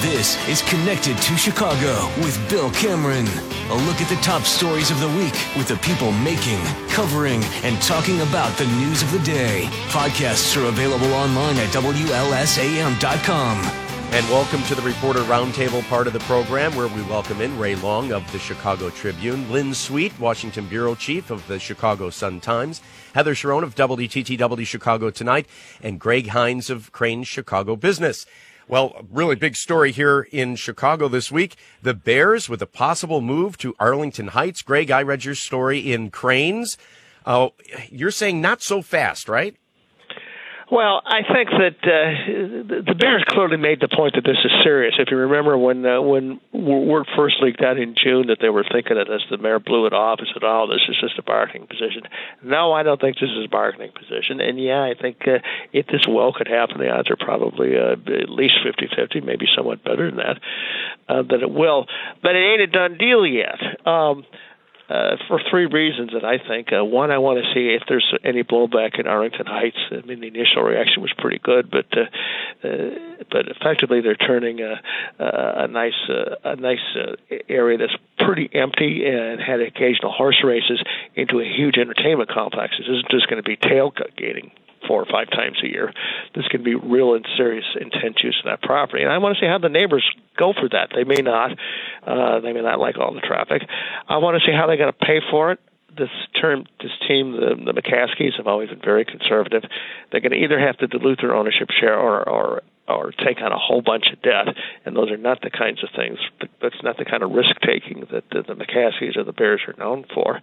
This 0.02 0.38
is 0.48 0.62
Connected 0.62 1.18
to 1.18 1.36
Chicago 1.36 2.08
with 2.24 2.40
Bill 2.50 2.72
Cameron. 2.72 3.28
A 3.70 3.76
look 3.86 4.00
at 4.00 4.08
the 4.08 4.16
top 4.22 4.44
stories 4.44 4.92
of 4.92 5.02
the 5.02 5.10
week 5.10 5.34
with 5.58 5.68
the 5.68 5.76
people 5.82 6.14
making, 6.14 6.64
covering, 6.88 7.44
and 7.64 7.82
talking 7.82 8.22
about 8.22 8.58
the 8.58 8.66
news 8.78 9.02
of 9.04 9.12
the 9.12 9.20
day. 9.20 9.68
Podcasts 9.90 10.56
are 10.56 10.68
available 10.70 11.14
online 11.14 11.58
at 11.58 11.68
WLSAM.com. 11.74 13.58
And 14.12 14.28
welcome 14.30 14.64
to 14.64 14.76
the 14.76 14.82
Reporter 14.82 15.20
Roundtable 15.24 15.84
part 15.90 16.08
of 16.08 16.14
the 16.14 16.20
program 16.22 16.74
where 16.78 16.88
we 16.88 17.02
welcome 17.04 17.42
in 17.42 17.60
Ray 17.60 17.76
Long 17.76 18.14
of 18.14 18.32
the 18.32 18.40
Chicago 18.40 18.90
Tribune, 18.90 19.52
Lynn 19.52 19.74
Sweet, 19.74 20.18
Washington 20.18 20.66
Bureau 20.68 20.96
Chief 20.96 21.30
of 21.30 21.46
the 21.48 21.60
Chicago 21.60 22.10
Sun-Times, 22.10 22.82
Heather 23.14 23.36
Cherone 23.36 23.64
of 23.64 23.76
WTTW 23.76 24.66
Chicago 24.66 25.10
Tonight, 25.10 25.46
and 25.84 26.00
Greg 26.00 26.32
Hinz 26.32 26.70
of 26.70 26.94
Crain's 26.94 27.28
Chicago 27.28 27.76
Business. 27.76 28.26
Well, 28.70 29.04
really 29.10 29.36
big 29.36 29.56
story 29.56 29.92
here 29.92 30.28
in 30.32 30.56
Chicago 30.56 31.08
this 31.08 31.32
week. 31.32 31.56
The 31.82 31.96
Bears 31.96 32.48
with 32.48 32.62
a 32.62 32.68
possible 32.68 33.20
move 33.20 33.58
to 33.58 33.74
Arlington 33.80 34.28
Heights. 34.28 34.62
Greg, 34.62 34.92
I 34.92 35.02
read 35.02 35.26
your 35.26 35.34
story 35.34 35.92
in 35.92 36.12
Crain's. 36.12 36.78
Uh, 37.26 37.50
you're 37.90 38.12
saying 38.12 38.42
not 38.42 38.62
so 38.62 38.84
fast, 38.84 39.28
right? 39.28 39.56
Well, 40.72 41.02
I 41.04 41.22
think 41.26 41.50
that 41.50 41.82
uh, 41.82 42.86
the 42.86 42.94
Bears 42.94 43.24
clearly 43.28 43.58
made 43.58 43.82
the 43.82 43.90
point 43.90 44.14
that 44.14 44.24
this 44.24 44.38
is 44.46 44.52
serious. 44.64 44.94
If 45.00 45.10
you 45.10 45.18
remember 45.18 45.58
when 45.58 45.84
uh, 45.84 46.00
when 46.00 46.40
word 46.54 47.08
first 47.18 47.38
leaked 47.42 47.62
out 47.62 47.80
in 47.80 47.96
June 47.98 48.28
that 48.28 48.38
they 48.40 48.50
were 48.50 48.64
thinking 48.72 48.98
it 48.98 49.10
as 49.10 49.22
the 49.32 49.40
mayor 49.40 49.58
blew 49.58 49.88
it 49.88 49.94
off 49.94 50.20
and 50.20 50.28
said, 50.32 50.44
"Oh, 50.46 50.68
this 50.70 50.86
is 50.88 50.96
just 51.02 51.18
a 51.18 51.24
bargaining 51.24 51.66
position." 51.66 52.04
No, 52.44 52.72
I 52.72 52.84
don't 52.84 53.02
think 53.02 53.18
this 53.18 53.32
is 53.32 53.46
a 53.46 53.50
bargaining 53.50 53.92
position. 53.98 54.40
And 54.42 54.62
yeah, 54.62 54.84
I 54.84 54.94
think 54.94 55.18
uh, 55.26 55.42
if 55.74 55.88
this 55.88 56.06
well 56.08 56.34
could 56.34 56.48
happen, 56.48 56.78
the 56.78 56.90
odds 56.92 57.10
are 57.10 57.18
probably 57.18 57.74
uh, 57.76 57.94
at 57.94 58.30
least 58.30 58.62
fifty-fifty, 58.64 59.22
maybe 59.22 59.48
somewhat 59.58 59.84
better 59.84 60.06
than 60.06 60.18
that, 60.18 60.38
uh, 61.10 61.24
that 61.24 61.42
it 61.42 61.50
will. 61.50 61.88
But 62.22 62.36
it 62.36 62.46
ain't 62.46 62.62
a 62.62 62.68
done 62.68 62.98
deal 63.00 63.26
yet. 63.26 63.58
Um, 63.88 64.24
uh, 64.90 65.18
for 65.28 65.40
three 65.50 65.68
reasons 65.68 66.12
that 66.14 66.26
I 66.26 66.38
think. 66.40 66.70
Uh, 66.74 66.84
one, 66.84 67.12
I 67.12 67.20
want 67.20 67.38
to 67.44 67.54
see 67.54 67.76
if 67.76 67.84
there's 67.88 68.12
any 68.24 68.44
blowback 68.44 69.00
in 69.00 69.08
Arlington 69.08 69.46
Heights. 69.46 69.78
I 69.92 70.02
mean, 70.06 70.22
the 70.22 70.28
initial 70.28 70.64
reaction 70.64 71.02
was 71.02 71.14
pretty 71.18 71.40
good, 71.40 71.70
but 71.70 71.86
uh, 71.96 72.68
uh, 72.68 72.90
but 73.30 73.48
effectively 73.50 74.02
they're 74.02 74.16
turning 74.16 74.62
a 74.62 74.82
a 75.20 75.68
nice 75.68 75.94
uh, 76.10 76.36
a 76.44 76.56
nice 76.56 76.80
uh, 76.96 77.16
area 77.48 77.78
that's 77.78 77.96
pretty 78.18 78.50
empty 78.54 79.06
and 79.06 79.40
had 79.40 79.62
occasional 79.62 80.12
horse 80.12 80.44
races 80.44 80.82
into 81.16 81.40
a 81.40 81.46
huge 81.46 81.78
entertainment 81.78 82.30
complex. 82.30 82.74
This 82.78 82.88
isn't 82.88 83.10
just 83.12 83.28
going 83.30 83.42
to 83.42 83.48
be 83.48 83.58
tailgating 83.58 84.52
four 84.88 85.02
or 85.02 85.06
five 85.06 85.30
times 85.30 85.58
a 85.64 85.68
year. 85.68 85.94
This 86.36 86.48
can 86.48 86.64
be 86.64 86.76
real 86.76 87.14
and 87.14 87.26
serious 87.38 87.66
intense 87.80 88.18
use 88.24 88.40
of 88.44 88.50
that 88.50 88.62
property. 88.62 89.04
And 89.04 89.12
I 89.12 89.18
want 89.18 89.36
to 89.36 89.42
see 89.42 89.48
how 89.48 89.58
the 89.58 89.70
neighbors 89.70 90.04
go 90.38 90.54
for 90.54 90.70
that. 90.70 90.90
They 90.96 91.04
may 91.04 91.22
not. 91.22 91.52
Uh, 92.06 92.40
they 92.40 92.54
may 92.54 92.62
not 92.62 92.80
like 92.80 92.98
all 92.98 93.14
the 93.14 93.22
traffic. 93.22 93.64
I 94.08 94.18
want 94.18 94.42
to 94.42 94.46
see 94.46 94.56
how 94.56 94.68
they're 94.68 94.78
going 94.78 94.94
to 94.94 95.06
pay 95.06 95.20
for 95.32 95.52
it 95.52 95.60
this 95.98 96.10
term, 96.40 96.66
this 96.82 96.92
team, 97.08 97.34
the, 97.34 97.56
the 97.74 97.82
McCaskeys 97.82 98.38
have 98.38 98.48
always 98.48 98.70
been 98.70 98.80
very 98.80 99.06
conservative. 99.06 99.64
They're 100.12 100.22
going 100.22 100.32
to 100.32 100.38
either 100.38 100.60
have 100.60 100.78
to 100.78 100.88
dilute 100.88 101.20
their 101.22 101.36
ownership 101.36 101.70
share 101.72 101.98
or, 101.98 102.28
or 102.28 102.62
or 102.90 103.12
take 103.12 103.42
on 103.42 103.52
a 103.52 103.58
whole 103.58 103.82
bunch 103.82 104.06
of 104.12 104.22
debt, 104.22 104.48
and 104.86 104.96
those 104.96 105.12
are 105.12 105.18
not 105.18 105.42
the 105.42 105.50
kinds 105.50 105.84
of 105.84 105.90
things. 105.96 106.18
That's 106.62 106.82
not 106.84 106.98
the 106.98 107.06
kind 107.06 107.24
of 107.24 107.32
risk 107.32 107.56
taking 107.66 108.02
that 108.12 108.24
the, 108.32 108.42
the 108.42 108.56
McCaskeys 108.56 109.18
or 109.18 109.24
the 109.24 109.34
Bears 109.34 109.62
are 109.68 109.76
known 109.78 110.06
for. 110.14 110.42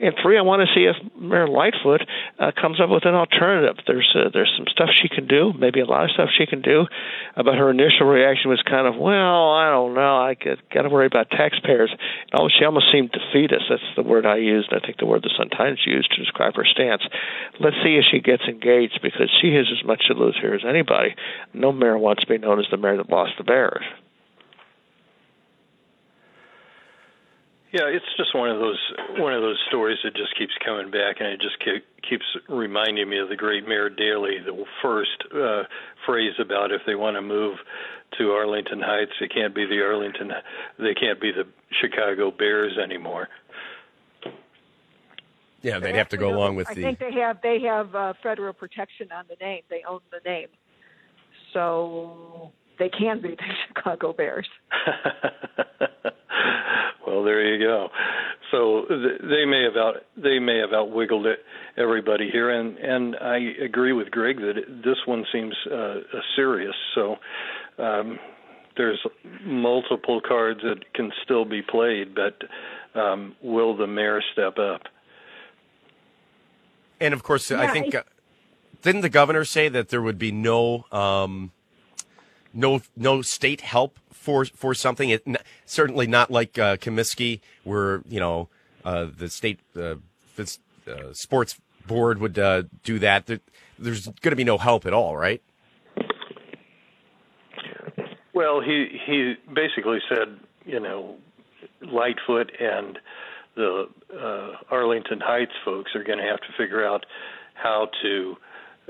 And 0.00 0.14
three, 0.22 0.38
I 0.38 0.42
want 0.42 0.66
to 0.66 0.74
see 0.74 0.84
if 0.84 0.96
Mayor 1.16 1.48
Lightfoot 1.48 2.02
uh, 2.38 2.52
comes 2.60 2.80
up 2.80 2.90
with 2.90 3.06
an 3.06 3.14
alternative. 3.14 3.76
There's 3.86 4.10
uh, 4.14 4.30
there's 4.32 4.52
some 4.56 4.66
stuff 4.68 4.90
she 4.90 5.08
can 5.08 5.26
do, 5.26 5.52
maybe 5.56 5.80
a 5.80 5.86
lot 5.86 6.04
of 6.04 6.10
stuff 6.10 6.28
she 6.36 6.46
can 6.46 6.62
do. 6.62 6.86
But 7.36 7.54
her 7.54 7.70
initial 7.70 8.06
reaction 8.06 8.50
was 8.50 8.62
kind 8.62 8.86
of, 8.86 8.96
well, 8.96 9.52
I 9.52 9.70
don't 9.70 9.94
know. 9.94 10.16
I 10.16 10.34
got 10.34 10.82
to 10.82 10.88
worry 10.88 11.06
about 11.06 11.30
taxpayers. 11.30 11.94
And 12.32 12.52
she 12.56 12.64
almost 12.64 12.86
seemed 12.92 13.12
defeatist. 13.12 13.66
That's 13.68 13.82
the 13.96 14.02
word 14.02 14.26
I 14.26 14.36
used. 14.36 14.72
I 14.72 14.80
think 14.84 14.98
the 14.98 15.06
word 15.06 15.22
the 15.22 15.34
Sun 15.36 15.50
Times 15.50 15.80
used 15.86 16.10
to 16.12 16.22
describe 16.22 16.56
her 16.56 16.64
stance. 16.64 17.02
Let's 17.60 17.76
see 17.82 17.96
if 17.96 18.04
she 18.10 18.20
gets 18.20 18.42
engaged 18.44 19.00
because 19.02 19.30
she 19.40 19.54
has 19.54 19.66
as 19.70 19.84
much 19.86 20.06
to 20.08 20.14
lose 20.14 20.36
here 20.40 20.54
as 20.54 20.64
anybody. 20.66 21.14
No 21.52 21.72
mayor 21.84 21.98
wants 21.98 22.22
to 22.22 22.28
be 22.28 22.38
known 22.38 22.58
as 22.58 22.66
the 22.70 22.78
mayor 22.78 22.96
that 22.96 23.10
lost 23.10 23.32
the 23.36 23.44
Bears. 23.44 23.84
Yeah, 27.72 27.88
it's 27.88 28.06
just 28.16 28.34
one 28.34 28.50
of 28.50 28.60
those 28.60 28.78
one 29.18 29.34
of 29.34 29.42
those 29.42 29.58
stories 29.68 29.98
that 30.04 30.14
just 30.14 30.38
keeps 30.38 30.52
coming 30.64 30.92
back, 30.92 31.16
and 31.18 31.28
it 31.28 31.40
just 31.40 31.58
keep, 31.58 31.84
keeps 32.08 32.24
reminding 32.48 33.08
me 33.08 33.18
of 33.18 33.28
the 33.28 33.36
great 33.36 33.66
Mayor 33.66 33.90
Daley, 33.90 34.38
the 34.38 34.64
first 34.80 35.24
uh, 35.34 35.64
phrase 36.06 36.34
about 36.38 36.70
if 36.70 36.82
they 36.86 36.94
want 36.94 37.16
to 37.16 37.22
move 37.22 37.58
to 38.18 38.30
Arlington 38.30 38.80
Heights, 38.80 39.10
they 39.18 39.26
can't 39.26 39.54
be 39.54 39.66
the 39.66 39.82
Arlington, 39.82 40.30
they 40.78 40.94
can't 40.94 41.20
be 41.20 41.32
the 41.32 41.48
Chicago 41.82 42.30
Bears 42.30 42.78
anymore. 42.78 43.28
Yeah, 45.62 45.80
they'd 45.80 45.96
have 45.96 46.10
to 46.10 46.16
go 46.16 46.28
along 46.28 46.54
with 46.54 46.68
I 46.68 46.74
the. 46.74 46.80
I 46.80 46.84
think 46.84 46.98
they 47.00 47.20
have 47.20 47.42
they 47.42 47.60
have 47.62 47.92
uh, 47.94 48.12
federal 48.22 48.52
protection 48.52 49.10
on 49.10 49.24
the 49.28 49.36
name. 49.44 49.62
They 49.68 49.82
own 49.88 50.00
the 50.12 50.20
name 50.24 50.48
so 51.54 52.52
they 52.78 52.90
can 52.90 53.22
be 53.22 53.30
the 53.36 53.44
Chicago 53.68 54.12
Bears. 54.12 54.48
well, 57.06 57.24
there 57.24 57.54
you 57.54 57.64
go. 57.64 57.88
So 58.50 58.84
they 58.88 59.46
may 59.46 59.64
have 59.64 59.76
out 59.76 59.94
they 60.16 60.38
may 60.38 60.58
have 60.58 60.70
outwiggled 60.70 61.26
it, 61.26 61.40
everybody 61.76 62.30
here, 62.30 62.50
and 62.50 62.78
and 62.78 63.16
I 63.16 63.38
agree 63.64 63.92
with 63.92 64.10
Greg 64.10 64.36
that 64.36 64.58
it, 64.58 64.82
this 64.84 64.98
one 65.06 65.24
seems 65.32 65.54
uh, 65.72 66.00
serious. 66.36 66.74
So 66.94 67.16
um, 67.78 68.18
there's 68.76 69.00
multiple 69.42 70.20
cards 70.26 70.60
that 70.62 70.92
can 70.94 71.10
still 71.24 71.44
be 71.44 71.62
played, 71.62 72.14
but 72.14 72.42
um, 72.98 73.34
will 73.42 73.76
the 73.76 73.86
mayor 73.88 74.20
step 74.32 74.58
up? 74.58 74.82
And 77.00 77.12
of 77.12 77.22
course, 77.24 77.50
yeah, 77.50 77.60
I 77.60 77.68
think. 77.68 77.94
Uh, 77.94 78.02
didn't 78.84 79.00
the 79.00 79.08
governor 79.08 79.44
say 79.44 79.68
that 79.68 79.88
there 79.88 80.02
would 80.02 80.18
be 80.18 80.30
no 80.30 80.84
um, 80.92 81.50
no 82.52 82.82
no 82.96 83.22
state 83.22 83.62
help 83.62 83.98
for 84.12 84.44
for 84.44 84.74
something? 84.74 85.08
It, 85.10 85.26
certainly 85.64 86.06
not 86.06 86.30
like 86.30 86.58
uh, 86.58 86.76
Comiskey, 86.76 87.40
where 87.64 88.02
you 88.06 88.20
know 88.20 88.48
uh, 88.84 89.08
the 89.16 89.28
state 89.28 89.58
uh, 89.74 89.96
the, 90.36 90.58
uh, 90.86 91.12
sports 91.12 91.58
board 91.86 92.20
would 92.20 92.38
uh, 92.38 92.64
do 92.82 92.98
that. 92.98 93.26
There, 93.26 93.40
there's 93.78 94.06
going 94.06 94.30
to 94.30 94.36
be 94.36 94.44
no 94.44 94.58
help 94.58 94.86
at 94.86 94.92
all, 94.92 95.16
right? 95.16 95.42
Well, 98.34 98.60
he 98.60 99.00
he 99.06 99.34
basically 99.52 100.00
said, 100.10 100.38
you 100.66 100.78
know, 100.78 101.16
Lightfoot 101.80 102.52
and 102.60 102.98
the 103.56 103.88
uh, 104.12 104.56
Arlington 104.70 105.20
Heights 105.20 105.52
folks 105.64 105.92
are 105.94 106.04
going 106.04 106.18
to 106.18 106.24
have 106.24 106.40
to 106.40 106.48
figure 106.58 106.84
out 106.84 107.06
how 107.54 107.88
to 108.02 108.36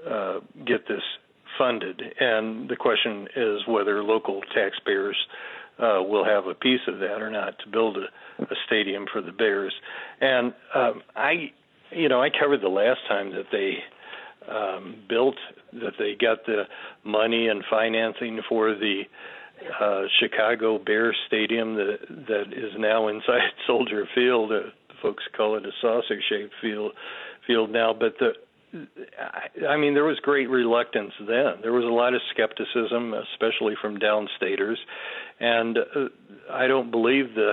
uh, 0.09 0.40
get 0.66 0.87
this 0.88 1.02
funded. 1.59 2.02
And 2.20 2.68
the 2.68 2.76
question 2.76 3.28
is 3.37 3.61
whether 3.66 4.02
local 4.02 4.40
taxpayers 4.54 5.16
uh, 5.78 6.02
will 6.02 6.24
have 6.24 6.46
a 6.46 6.54
piece 6.54 6.80
of 6.87 6.98
that 7.00 7.20
or 7.20 7.30
not 7.30 7.59
to 7.61 7.68
build 7.68 7.96
a, 7.96 8.42
a 8.42 8.57
stadium 8.66 9.07
for 9.12 9.20
the 9.20 9.33
Bears. 9.33 9.74
And 10.20 10.54
um, 10.74 11.02
I, 11.16 11.52
you 11.90 12.09
know, 12.09 12.22
I 12.22 12.28
covered 12.30 12.61
the 12.61 12.68
last 12.68 13.00
time 13.09 13.30
that 13.33 13.46
they 13.50 13.78
um, 14.50 14.96
built, 15.09 15.37
that 15.72 15.94
they 15.98 16.14
got 16.20 16.46
the 16.46 16.64
money 17.04 17.48
and 17.48 17.64
financing 17.68 18.40
for 18.48 18.74
the 18.74 19.02
uh, 19.80 20.02
Chicago 20.20 20.78
Bears 20.78 21.16
Stadium 21.26 21.74
that 21.76 21.98
that 22.28 22.52
is 22.52 22.72
now 22.78 23.09
inside 23.09 23.50
Soldier 23.66 24.07
Field. 24.14 24.52
Uh, 24.52 24.70
folks 25.02 25.24
call 25.37 25.57
it 25.57 25.64
a 25.66 25.70
saucer-shaped 25.80 26.54
field 26.61 26.92
field 27.46 27.70
now, 27.70 27.92
but 27.92 28.14
the 28.18 28.33
I 29.68 29.76
mean, 29.76 29.94
there 29.94 30.04
was 30.04 30.18
great 30.20 30.48
reluctance 30.48 31.12
then. 31.20 31.60
There 31.62 31.72
was 31.72 31.84
a 31.84 31.88
lot 31.88 32.14
of 32.14 32.20
skepticism, 32.30 33.14
especially 33.14 33.74
from 33.80 33.98
downstaters, 33.98 34.76
and 35.40 35.78
uh, 35.78 36.08
I 36.50 36.66
don't 36.66 36.90
believe 36.90 37.34
the 37.34 37.52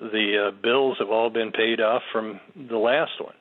the 0.00 0.48
uh, 0.48 0.62
bills 0.62 0.98
have 0.98 1.08
all 1.08 1.30
been 1.30 1.52
paid 1.52 1.80
off 1.80 2.02
from 2.12 2.40
the 2.54 2.76
last 2.76 3.12
one. 3.20 3.34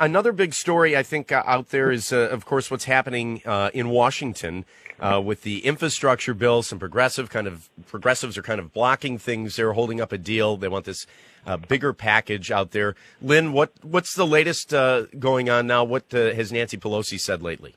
Another 0.00 0.32
big 0.32 0.54
story 0.54 0.96
I 0.96 1.02
think 1.02 1.30
uh, 1.30 1.42
out 1.44 1.68
there 1.68 1.90
is, 1.90 2.10
uh, 2.10 2.16
of 2.30 2.46
course, 2.46 2.70
what's 2.70 2.86
happening 2.86 3.42
uh, 3.44 3.68
in 3.74 3.90
Washington 3.90 4.64
uh, 4.98 5.20
with 5.22 5.42
the 5.42 5.66
infrastructure 5.66 6.32
bill. 6.32 6.62
Some 6.62 6.78
progressive 6.78 7.28
kind 7.28 7.46
of 7.46 7.68
progressives 7.86 8.38
are 8.38 8.42
kind 8.42 8.60
of 8.60 8.72
blocking 8.72 9.18
things. 9.18 9.56
They're 9.56 9.74
holding 9.74 10.00
up 10.00 10.10
a 10.10 10.16
deal. 10.16 10.56
They 10.56 10.68
want 10.68 10.86
this 10.86 11.06
uh, 11.44 11.58
bigger 11.58 11.92
package 11.92 12.50
out 12.50 12.70
there. 12.70 12.94
Lynn, 13.20 13.52
what 13.52 13.72
what's 13.82 14.14
the 14.14 14.26
latest 14.26 14.72
uh, 14.72 15.04
going 15.18 15.50
on 15.50 15.66
now? 15.66 15.84
What 15.84 16.10
has 16.12 16.50
Nancy 16.50 16.78
Pelosi 16.78 17.20
said 17.20 17.42
lately? 17.42 17.74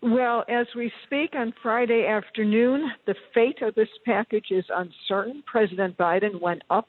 Well, 0.00 0.44
as 0.48 0.66
we 0.76 0.92
speak 1.04 1.34
on 1.34 1.52
Friday 1.62 2.06
afternoon, 2.06 2.90
the 3.06 3.14
fate 3.34 3.62
of 3.62 3.74
this 3.76 3.88
package 4.04 4.46
is 4.50 4.64
uncertain. 4.74 5.42
President 5.46 5.96
Biden 5.96 6.40
went 6.40 6.62
up 6.70 6.86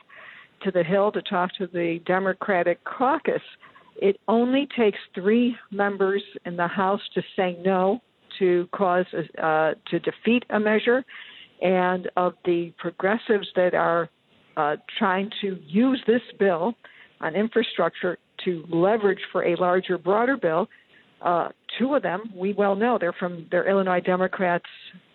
to 0.62 0.72
the 0.72 0.84
Hill 0.84 1.12
to 1.12 1.22
talk 1.22 1.54
to 1.58 1.68
the 1.68 2.00
Democratic 2.06 2.84
caucus. 2.84 3.42
It 4.02 4.20
only 4.28 4.68
takes 4.78 5.00
three 5.14 5.56
members 5.72 6.24
in 6.46 6.56
the 6.56 6.68
House 6.68 7.02
to 7.16 7.22
say 7.36 7.58
no 7.64 8.02
to 8.40 8.68
cause 8.72 9.06
uh, 9.42 9.74
to 9.90 10.00
defeat 10.00 10.44
a 10.50 10.60
measure, 10.60 11.04
and 11.62 12.10
of 12.16 12.34
the 12.46 12.74
progressives 12.78 13.48
that 13.56 13.74
are 13.74 14.10
uh, 14.56 14.78
trying 14.98 15.30
to 15.42 15.58
use 15.68 16.02
this 16.08 16.22
bill 16.38 16.74
on 17.22 17.36
infrastructure 17.36 18.18
to 18.46 18.64
leverage 18.70 19.20
for 19.32 19.44
a 19.44 19.56
larger, 19.56 19.98
broader 19.98 20.38
bill. 20.38 20.68
Uh, 21.22 21.50
two 21.78 21.96
of 21.96 22.02
them 22.02 22.32
we 22.34 22.54
well 22.54 22.76
know 22.76 22.98
they're 22.98 23.12
from 23.12 23.46
they're 23.52 23.70
Illinois 23.70 24.00
Democrats, 24.00 24.66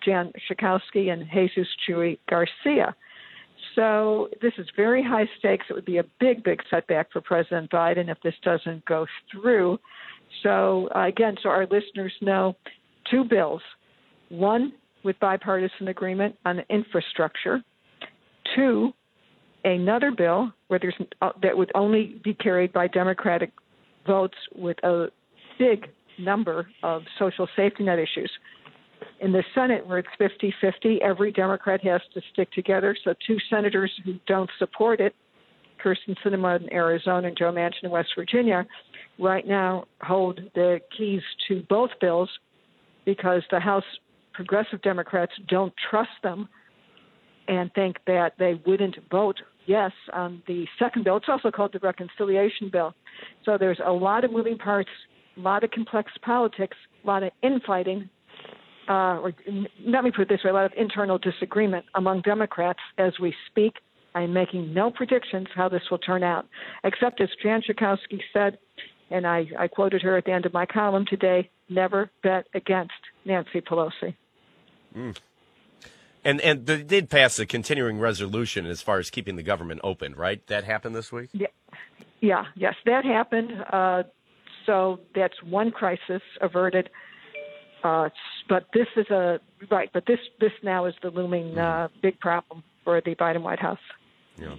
Jan 0.03 0.31
Schakowsky 0.47 1.11
and 1.11 1.25
Jesus 1.33 1.67
Chuy 1.87 2.19
Garcia. 2.29 2.95
So 3.75 4.29
this 4.41 4.53
is 4.57 4.67
very 4.75 5.03
high 5.03 5.29
stakes. 5.39 5.65
It 5.69 5.73
would 5.73 5.85
be 5.85 5.97
a 5.97 6.05
big, 6.19 6.43
big 6.43 6.61
setback 6.69 7.11
for 7.11 7.21
President 7.21 7.69
Biden 7.69 8.09
if 8.09 8.17
this 8.23 8.33
doesn't 8.43 8.85
go 8.85 9.05
through. 9.31 9.77
So 10.43 10.89
uh, 10.95 11.07
again, 11.07 11.35
so 11.43 11.49
our 11.49 11.67
listeners 11.67 12.13
know 12.21 12.55
two 13.11 13.25
bills: 13.25 13.61
one 14.29 14.73
with 15.03 15.19
bipartisan 15.19 15.89
agreement 15.89 16.35
on 16.45 16.57
the 16.57 16.73
infrastructure, 16.73 17.61
two 18.55 18.93
another 19.65 20.11
bill 20.11 20.51
where 20.67 20.79
there's 20.79 20.95
uh, 21.21 21.31
that 21.41 21.57
would 21.57 21.71
only 21.75 22.19
be 22.23 22.33
carried 22.33 22.71
by 22.71 22.87
Democratic 22.87 23.51
votes 24.07 24.37
with 24.55 24.77
a 24.83 25.07
big 25.59 25.87
number 26.19 26.67
of 26.83 27.01
social 27.19 27.47
safety 27.55 27.83
net 27.83 27.99
issues. 27.99 28.31
In 29.21 29.31
the 29.31 29.43
Senate, 29.53 29.85
where 29.87 29.99
it's 29.99 30.09
50 30.17 30.53
50, 30.59 31.01
every 31.01 31.31
Democrat 31.31 31.81
has 31.83 32.01
to 32.13 32.21
stick 32.33 32.51
together. 32.51 32.95
So, 33.03 33.13
two 33.25 33.37
senators 33.49 33.91
who 34.03 34.15
don't 34.27 34.49
support 34.59 34.99
it, 34.99 35.15
Kyrsten 35.83 36.15
Sinema 36.23 36.61
in 36.61 36.71
Arizona 36.73 37.27
and 37.27 37.37
Joe 37.37 37.51
Manchin 37.51 37.83
in 37.83 37.91
West 37.91 38.09
Virginia, 38.17 38.65
right 39.19 39.47
now 39.47 39.85
hold 40.01 40.39
the 40.53 40.79
keys 40.97 41.21
to 41.47 41.63
both 41.69 41.91
bills 42.01 42.29
because 43.05 43.43
the 43.51 43.59
House 43.59 43.83
progressive 44.33 44.81
Democrats 44.81 45.31
don't 45.47 45.73
trust 45.89 46.09
them 46.23 46.49
and 47.47 47.71
think 47.73 47.97
that 48.07 48.33
they 48.37 48.59
wouldn't 48.65 48.97
vote 49.09 49.37
yes 49.65 49.91
on 50.13 50.41
the 50.47 50.65
second 50.77 51.03
bill. 51.03 51.17
It's 51.17 51.27
also 51.29 51.51
called 51.51 51.73
the 51.73 51.79
reconciliation 51.79 52.69
bill. 52.71 52.93
So 53.45 53.57
there's 53.57 53.79
a 53.85 53.91
lot 53.91 54.23
of 54.23 54.31
moving 54.31 54.57
parts, 54.57 54.89
a 55.37 55.39
lot 55.39 55.63
of 55.63 55.71
complex 55.71 56.11
politics, 56.21 56.77
a 57.03 57.07
lot 57.07 57.23
of 57.23 57.31
infighting, 57.41 58.09
uh, 58.87 59.19
or 59.19 59.33
let 59.85 60.03
me 60.03 60.11
put 60.11 60.21
it 60.21 60.29
this 60.29 60.43
way, 60.43 60.51
a 60.51 60.53
lot 60.53 60.65
of 60.65 60.73
internal 60.77 61.17
disagreement 61.17 61.85
among 61.95 62.21
Democrats 62.21 62.79
as 62.97 63.13
we 63.19 63.33
speak. 63.49 63.75
I'm 64.13 64.31
making 64.31 64.73
no 64.73 64.91
predictions 64.91 65.47
how 65.53 65.67
this 65.67 65.81
will 65.91 65.97
turn 65.97 66.23
out, 66.23 66.47
except 66.83 67.19
as 67.19 67.29
Jan 67.43 67.61
Schakowsky 67.61 68.21
said, 68.31 68.57
and 69.11 69.27
I, 69.27 69.45
I 69.59 69.67
quoted 69.67 70.01
her 70.03 70.15
at 70.15 70.25
the 70.25 70.31
end 70.31 70.45
of 70.45 70.53
my 70.53 70.65
column 70.65 71.05
today 71.05 71.49
never 71.69 72.09
bet 72.23 72.47
against 72.53 72.93
Nancy 73.25 73.61
Pelosi. 73.61 74.15
Mm. 74.95 75.17
And 76.23 76.41
and 76.41 76.65
they 76.65 76.83
did 76.83 77.09
pass 77.09 77.37
a 77.37 77.45
continuing 77.45 77.99
resolution 77.99 78.65
as 78.65 78.81
far 78.81 78.97
as 78.99 79.09
keeping 79.09 79.35
the 79.35 79.43
government 79.43 79.81
open, 79.83 80.15
right? 80.15 80.45
That 80.47 80.63
happened 80.63 80.95
this 80.95 81.11
week. 81.11 81.29
Yeah, 81.33 81.47
yeah, 82.21 82.45
yes, 82.55 82.75
that 82.85 83.05
happened. 83.05 83.51
Uh, 83.71 84.03
so 84.65 84.99
that's 85.13 85.41
one 85.43 85.69
crisis 85.71 86.21
averted. 86.41 86.89
Uh, 87.85 88.09
but 88.49 88.65
this 88.73 88.87
is 88.95 89.07
a 89.11 89.39
right. 89.69 89.91
But 89.93 90.07
this 90.07 90.19
this 90.39 90.51
now 90.63 90.85
is 90.85 90.95
the 91.03 91.11
looming 91.11 91.51
mm-hmm. 91.51 91.59
uh, 91.59 91.87
big 92.01 92.19
problem 92.19 92.63
for 92.83 92.99
the 92.99 93.13
Biden 93.13 93.43
White 93.43 93.59
House. 93.59 93.77
Yeah. 94.37 94.55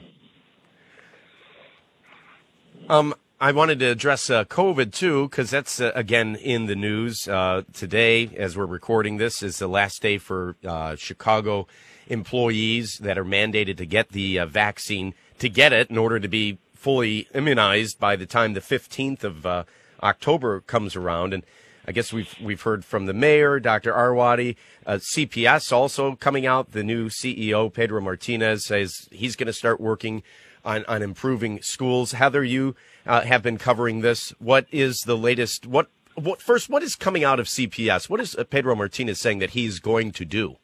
Um, 2.88 3.14
I 3.40 3.50
wanted 3.50 3.80
to 3.80 3.86
address 3.86 4.30
uh, 4.30 4.44
COVID 4.44 4.92
too, 4.92 5.28
because 5.28 5.50
that's 5.50 5.80
uh, 5.80 5.90
again 5.96 6.36
in 6.36 6.66
the 6.66 6.76
news 6.76 7.26
uh, 7.26 7.62
today. 7.72 8.30
As 8.36 8.56
we're 8.56 8.64
recording 8.64 9.16
this, 9.16 9.42
is 9.42 9.58
the 9.58 9.66
last 9.66 10.02
day 10.02 10.18
for 10.18 10.54
uh, 10.64 10.94
Chicago 10.94 11.66
employees 12.06 12.98
that 13.02 13.18
are 13.18 13.24
mandated 13.24 13.76
to 13.78 13.86
get 13.86 14.10
the 14.10 14.38
uh, 14.38 14.46
vaccine 14.46 15.14
to 15.40 15.48
get 15.48 15.72
it 15.72 15.90
in 15.90 15.98
order 15.98 16.20
to 16.20 16.28
be 16.28 16.58
fully 16.74 17.26
immunized 17.34 17.98
by 17.98 18.14
the 18.14 18.26
time 18.26 18.54
the 18.54 18.60
15th 18.60 19.24
of 19.24 19.44
uh, 19.44 19.64
October 20.00 20.60
comes 20.60 20.94
around. 20.94 21.34
And 21.34 21.42
I 21.86 21.92
guess 21.92 22.12
we've 22.12 22.34
we've 22.40 22.62
heard 22.62 22.84
from 22.84 23.06
the 23.06 23.14
mayor, 23.14 23.60
Dr. 23.60 23.92
Arwady, 23.92 24.56
CPS 24.86 25.72
also 25.72 26.16
coming 26.16 26.44
out. 26.44 26.72
The 26.72 26.82
new 26.82 27.08
CEO 27.08 27.72
Pedro 27.72 28.00
Martinez 28.00 28.66
says 28.66 29.08
he's 29.12 29.36
going 29.36 29.46
to 29.46 29.52
start 29.52 29.80
working 29.80 30.22
on 30.64 30.84
on 30.86 31.00
improving 31.00 31.62
schools. 31.62 32.12
Heather, 32.12 32.42
you 32.42 32.74
uh, 33.06 33.22
have 33.22 33.42
been 33.42 33.56
covering 33.56 34.00
this. 34.00 34.30
What 34.38 34.66
is 34.72 35.02
the 35.02 35.16
latest? 35.16 35.66
What 35.66 35.88
what 36.16 36.42
first? 36.42 36.68
What 36.68 36.82
is 36.82 36.96
coming 36.96 37.24
out 37.24 37.38
of 37.38 37.46
CPS? 37.46 38.10
What 38.10 38.20
is 38.20 38.34
uh, 38.34 38.44
Pedro 38.44 38.74
Martinez 38.74 39.20
saying 39.20 39.38
that 39.38 39.50
he's 39.50 39.78
going 39.78 40.12
to 40.12 40.24
do? 40.24 40.56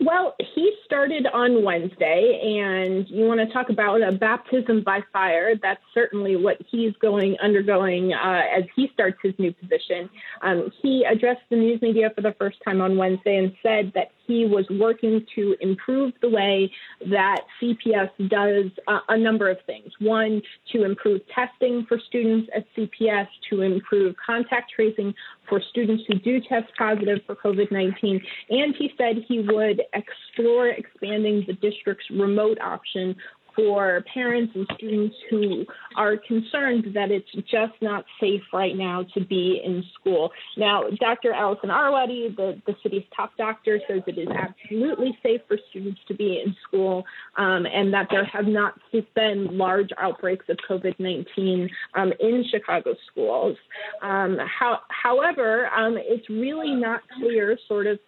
Well, 0.00 0.36
he 0.54 0.72
started 0.84 1.26
on 1.26 1.64
Wednesday, 1.64 2.40
and 2.62 3.08
you 3.08 3.24
want 3.24 3.40
to 3.40 3.52
talk 3.52 3.68
about 3.68 4.00
a 4.00 4.12
baptism 4.12 4.84
by 4.84 5.00
fire. 5.12 5.54
That's 5.60 5.80
certainly 5.92 6.36
what 6.36 6.56
he's 6.70 6.92
going 7.00 7.36
undergoing 7.42 8.12
uh, 8.12 8.42
as 8.56 8.62
he 8.76 8.90
starts 8.94 9.18
his 9.22 9.34
new 9.38 9.52
position. 9.52 10.08
Um, 10.42 10.70
he 10.82 11.04
addressed 11.04 11.42
the 11.50 11.56
news 11.56 11.82
media 11.82 12.10
for 12.14 12.20
the 12.20 12.34
first 12.38 12.58
time 12.64 12.80
on 12.80 12.96
Wednesday 12.96 13.38
and 13.38 13.52
said 13.60 13.92
that 13.96 14.12
he 14.28 14.46
was 14.46 14.66
working 14.70 15.26
to 15.34 15.56
improve 15.60 16.12
the 16.20 16.28
way 16.28 16.70
that 17.10 17.40
CPS 17.60 18.10
does 18.28 18.70
uh, 18.86 19.00
a 19.08 19.16
number 19.16 19.50
of 19.50 19.56
things. 19.66 19.90
One, 19.98 20.42
to 20.72 20.84
improve 20.84 21.22
testing 21.34 21.86
for 21.88 21.98
students 21.98 22.48
at 22.54 22.66
CPS, 22.76 23.26
to 23.50 23.62
improve 23.62 24.14
contact 24.24 24.70
tracing 24.76 25.14
for 25.48 25.62
students 25.70 26.04
who 26.06 26.18
do 26.18 26.40
test 26.40 26.66
positive 26.76 27.20
for 27.26 27.34
COVID 27.34 27.72
19. 27.72 28.20
And 28.50 28.76
he 28.76 28.92
said 28.98 29.24
he 29.26 29.40
would 29.40 29.82
explore 29.94 30.68
expanding 30.68 31.44
the 31.46 31.54
district's 31.54 32.04
remote 32.10 32.58
option 32.60 33.16
for 33.58 34.04
parents 34.14 34.52
and 34.54 34.68
students 34.76 35.16
who 35.28 35.66
are 35.96 36.16
concerned 36.16 36.86
that 36.94 37.10
it's 37.10 37.30
just 37.50 37.72
not 37.82 38.04
safe 38.20 38.42
right 38.52 38.76
now 38.76 39.04
to 39.14 39.24
be 39.24 39.60
in 39.64 39.82
school. 39.98 40.30
Now, 40.56 40.84
Dr. 41.00 41.32
Allison 41.32 41.68
Arwady, 41.68 42.36
the, 42.36 42.62
the 42.68 42.76
city's 42.84 43.02
top 43.16 43.32
doctor, 43.36 43.80
says 43.88 44.02
it 44.06 44.16
is 44.16 44.28
absolutely 44.28 45.18
safe 45.24 45.40
for 45.48 45.58
students 45.70 45.98
to 46.06 46.14
be 46.14 46.40
in 46.46 46.54
school 46.68 47.02
um, 47.36 47.66
and 47.66 47.92
that 47.92 48.06
there 48.12 48.24
have 48.24 48.46
not 48.46 48.74
been 49.16 49.58
large 49.58 49.90
outbreaks 49.98 50.44
of 50.48 50.56
COVID 50.70 50.94
19 51.00 51.68
um, 51.96 52.12
in 52.20 52.44
Chicago 52.48 52.94
schools. 53.10 53.56
Um, 54.02 54.38
how, 54.38 54.78
however, 54.88 55.66
um, 55.70 55.96
it's 55.98 56.30
really 56.30 56.76
not 56.76 57.00
clear, 57.18 57.58
sort 57.66 57.88
of, 57.88 57.98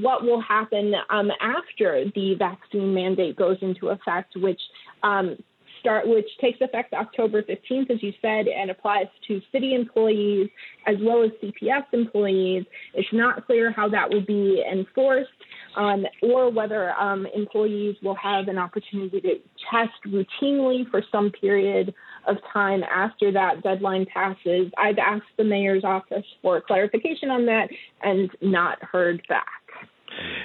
what 0.00 0.22
will 0.22 0.40
happen 0.40 0.94
um, 1.10 1.30
after 1.40 2.04
the 2.14 2.34
vaccine 2.38 2.94
mandate 2.94 3.36
goes 3.36 3.58
into 3.60 3.88
effect, 3.88 4.36
which 4.36 4.60
um, 5.02 5.36
start, 5.80 6.06
which 6.06 6.28
takes 6.40 6.60
effect 6.60 6.92
October 6.92 7.42
15th, 7.42 7.90
as 7.90 8.02
you 8.02 8.12
said, 8.20 8.46
and 8.48 8.70
applies 8.70 9.06
to 9.28 9.40
city 9.52 9.74
employees 9.74 10.48
as 10.86 10.96
well 11.00 11.22
as 11.22 11.30
CPS 11.42 11.84
employees. 11.92 12.64
It's 12.94 13.08
not 13.12 13.46
clear 13.46 13.70
how 13.70 13.88
that 13.90 14.10
will 14.10 14.24
be 14.24 14.64
enforced. 14.70 15.30
Um, 15.76 16.06
or 16.22 16.50
whether 16.50 16.94
um, 16.94 17.26
employees 17.34 17.96
will 18.02 18.14
have 18.14 18.48
an 18.48 18.56
opportunity 18.56 19.20
to 19.20 19.34
test 19.70 19.92
routinely 20.06 20.90
for 20.90 21.02
some 21.12 21.30
period 21.30 21.92
of 22.26 22.36
time 22.52 22.82
after 22.84 23.32
that 23.32 23.62
deadline 23.62 24.06
passes. 24.12 24.70
I've 24.78 24.98
asked 24.98 25.26
the 25.36 25.44
mayor's 25.44 25.84
office 25.84 26.24
for 26.42 26.60
clarification 26.60 27.30
on 27.30 27.46
that 27.46 27.68
and 28.02 28.30
not 28.40 28.82
heard 28.82 29.22
back. 29.28 29.46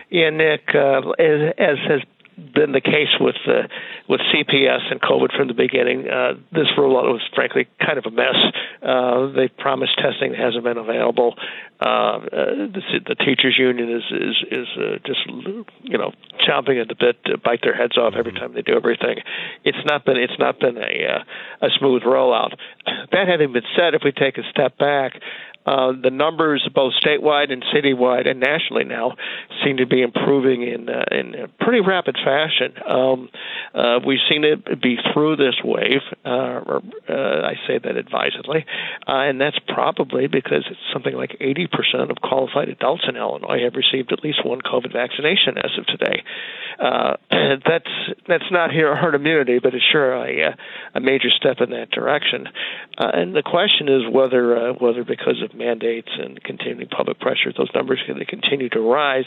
Yeah, 0.10 0.30
Nick, 0.30 0.62
uh, 0.74 1.10
as, 1.20 1.54
as 1.58 1.78
has 1.88 2.02
been 2.38 2.72
the 2.72 2.82
case 2.82 3.12
with 3.20 3.36
uh, 3.48 3.68
with 4.08 4.22
CPS 4.34 4.92
and 4.92 5.02
COVID 5.02 5.36
from 5.36 5.48
the 5.48 5.54
beginning. 5.54 6.08
Uh, 6.08 6.34
this 6.52 6.68
rollout 6.78 7.12
was 7.12 7.22
frankly 7.36 7.68
kind 7.80 7.98
of 7.98 8.06
a 8.06 8.12
mess. 8.12 8.36
Uh, 8.82 9.32
they 9.36 9.48
promised 9.48 9.98
testing 9.98 10.34
hasn't 10.34 10.64
been 10.64 10.78
available. 10.78 11.36
Uh, 11.80 12.20
the, 12.72 12.82
the 13.08 13.16
teachers 13.16 13.56
union 13.58 13.90
is 13.90 14.04
is 14.12 14.36
is 14.52 14.68
uh, 14.78 14.98
just 15.06 15.20
you 15.84 15.98
know 15.98 16.12
chomping 16.48 16.82
at 16.82 16.88
the 16.88 16.96
bit 16.96 17.24
to 17.26 17.38
bite 17.38 17.62
their 17.64 17.76
heads 17.76 17.98
off 17.98 18.14
every 18.18 18.32
mm-hmm. 18.32 18.42
time 18.42 18.54
they 18.54 18.62
do 18.62 18.76
everything. 18.76 19.18
It's 19.64 19.86
not 19.86 20.06
been 20.06 20.18
it's 20.18 20.40
not 20.40 20.60
been 20.60 20.78
a 20.78 21.22
uh, 21.62 21.68
a 21.68 21.70
smooth 21.80 22.04
rollout. 22.04 22.56
That 22.86 23.28
having 23.28 23.54
been 23.54 23.68
said, 23.76 23.94
if 23.94 24.02
we 24.04 24.12
take 24.12 24.38
a 24.38 24.44
step 24.52 24.78
back. 24.78 25.14
Uh, 25.66 25.94
the 26.02 26.10
numbers, 26.10 26.68
both 26.74 26.94
statewide 27.06 27.52
and 27.52 27.64
citywide 27.74 28.28
and 28.28 28.40
nationally 28.40 28.84
now, 28.84 29.16
seem 29.64 29.78
to 29.78 29.86
be 29.86 30.02
improving 30.02 30.64
in 30.64 30.90
uh, 30.90 31.04
in 31.12 31.36
a 31.36 31.48
pretty 31.64 31.82
rapid 31.82 32.16
fashion. 32.16 32.74
Um, 32.88 33.30
uh, 33.76 34.00
we've 34.06 34.20
seen 34.28 34.44
it 34.44 34.82
be 34.82 34.98
through 35.14 35.36
this 35.36 35.56
wave, 35.64 36.02
uh, 36.26 36.30
or, 36.30 36.82
uh, 37.08 37.46
I 37.46 37.54
say 37.68 37.78
that 37.78 37.96
advisedly, 37.96 38.66
uh, 39.08 39.30
and 39.30 39.40
that's 39.40 39.58
probably 39.68 40.28
because 40.28 40.66
it's 40.70 40.80
something 40.92 41.14
like 41.14 41.38
80% 41.40 42.10
of 42.10 42.18
qualified 42.22 42.70
adults 42.70 43.04
in 43.08 43.16
Illinois 43.16 43.64
have 43.64 43.76
received 43.76 44.12
at 44.12 44.24
least 44.24 44.44
one 44.44 44.62
COVID 44.62 44.92
vaccination 44.92 45.58
as 45.58 45.72
of 45.78 45.86
today. 45.86 46.24
That's 47.32 47.92
that's 48.28 48.52
not 48.52 48.72
herd 48.72 49.14
immunity, 49.14 49.60
but 49.60 49.74
it's 49.76 49.84
sure 49.92 50.14
a, 50.14 50.56
a 50.96 51.00
major 51.00 51.30
step 51.30 51.58
in 51.60 51.70
that 51.72 51.92
direction. 51.92 52.48
And 52.98 53.36
the 53.36 53.44
question 53.44 53.88
is 53.88 54.02
whether 54.12 54.74
whether 54.74 55.04
because 55.04 55.42
of 55.44 55.51
mandates 55.54 56.10
and 56.18 56.42
continuing 56.44 56.88
public 56.88 57.20
pressure, 57.20 57.52
those 57.56 57.70
numbers 57.74 58.00
to 58.08 58.26
continue 58.26 58.70
to 58.70 58.80
rise. 58.80 59.26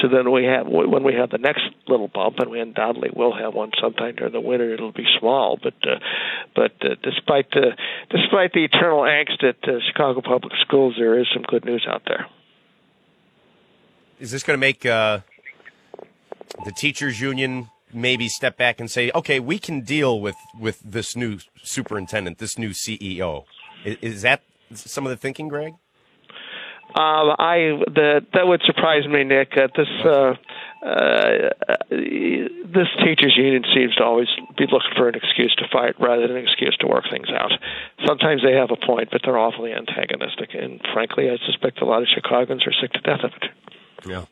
So 0.00 0.08
then 0.08 0.30
we 0.30 0.44
have 0.44 0.66
when 0.66 1.02
we 1.02 1.14
have 1.14 1.30
the 1.30 1.38
next 1.38 1.62
little 1.88 2.08
bump, 2.08 2.38
and 2.38 2.50
we 2.50 2.60
undoubtedly 2.60 3.10
will 3.14 3.34
have 3.36 3.54
one 3.54 3.70
sometime 3.80 4.16
during 4.16 4.32
the 4.32 4.40
winter, 4.40 4.72
it'll 4.72 4.92
be 4.92 5.06
small. 5.18 5.58
But 5.62 5.74
uh, 5.84 5.98
but 6.54 6.72
uh, 6.82 6.94
despite 7.02 7.50
the 7.50 7.72
despite 8.10 8.52
the 8.52 8.64
eternal 8.64 9.00
angst 9.00 9.42
at 9.42 9.56
uh, 9.68 9.78
Chicago 9.86 10.20
Public 10.20 10.52
Schools, 10.66 10.94
there 10.98 11.18
is 11.18 11.26
some 11.32 11.42
good 11.42 11.64
news 11.64 11.86
out 11.88 12.02
there. 12.06 12.26
Is 14.18 14.30
this 14.30 14.42
going 14.42 14.56
to 14.56 14.60
make 14.60 14.86
uh, 14.86 15.20
the 16.64 16.72
teachers 16.72 17.20
union 17.20 17.70
maybe 17.92 18.28
step 18.28 18.56
back 18.56 18.80
and 18.80 18.90
say, 18.90 19.10
okay, 19.14 19.40
we 19.40 19.58
can 19.58 19.80
deal 19.82 20.20
with 20.20 20.36
with 20.58 20.80
this 20.84 21.16
new 21.16 21.38
superintendent, 21.62 22.38
this 22.38 22.58
new 22.58 22.70
CEO? 22.70 23.44
Is, 23.84 23.96
is 24.00 24.22
that 24.22 24.42
some 24.76 25.06
of 25.06 25.10
the 25.10 25.16
thinking, 25.16 25.48
Greg? 25.48 25.74
Um, 26.94 27.32
I 27.38 27.80
the, 27.88 28.20
that 28.34 28.46
would 28.46 28.60
surprise 28.66 29.06
me, 29.08 29.24
Nick. 29.24 29.56
Uh, 29.56 29.68
this 29.74 29.88
uh, 30.04 30.34
uh, 30.84 31.50
this 31.88 32.88
teachers 32.98 33.34
union 33.34 33.64
seems 33.74 33.94
to 33.94 34.04
always 34.04 34.28
be 34.58 34.64
looking 34.70 34.92
for 34.94 35.08
an 35.08 35.14
excuse 35.14 35.54
to 35.56 35.64
fight 35.72 35.94
rather 35.98 36.26
than 36.26 36.36
an 36.36 36.44
excuse 36.44 36.76
to 36.80 36.86
work 36.86 37.04
things 37.10 37.28
out. 37.30 37.52
Sometimes 38.04 38.42
they 38.42 38.52
have 38.52 38.70
a 38.70 38.86
point, 38.86 39.08
but 39.10 39.22
they're 39.24 39.38
awfully 39.38 39.72
antagonistic, 39.72 40.50
and 40.52 40.82
frankly, 40.92 41.30
I 41.30 41.38
suspect 41.46 41.80
a 41.80 41.86
lot 41.86 42.02
of 42.02 42.08
Chicagoans 42.14 42.66
are 42.66 42.74
sick 42.78 42.92
to 42.92 43.00
death 43.00 43.24
of 43.24 43.30
it. 43.40 43.48
Yeah. 44.06 44.24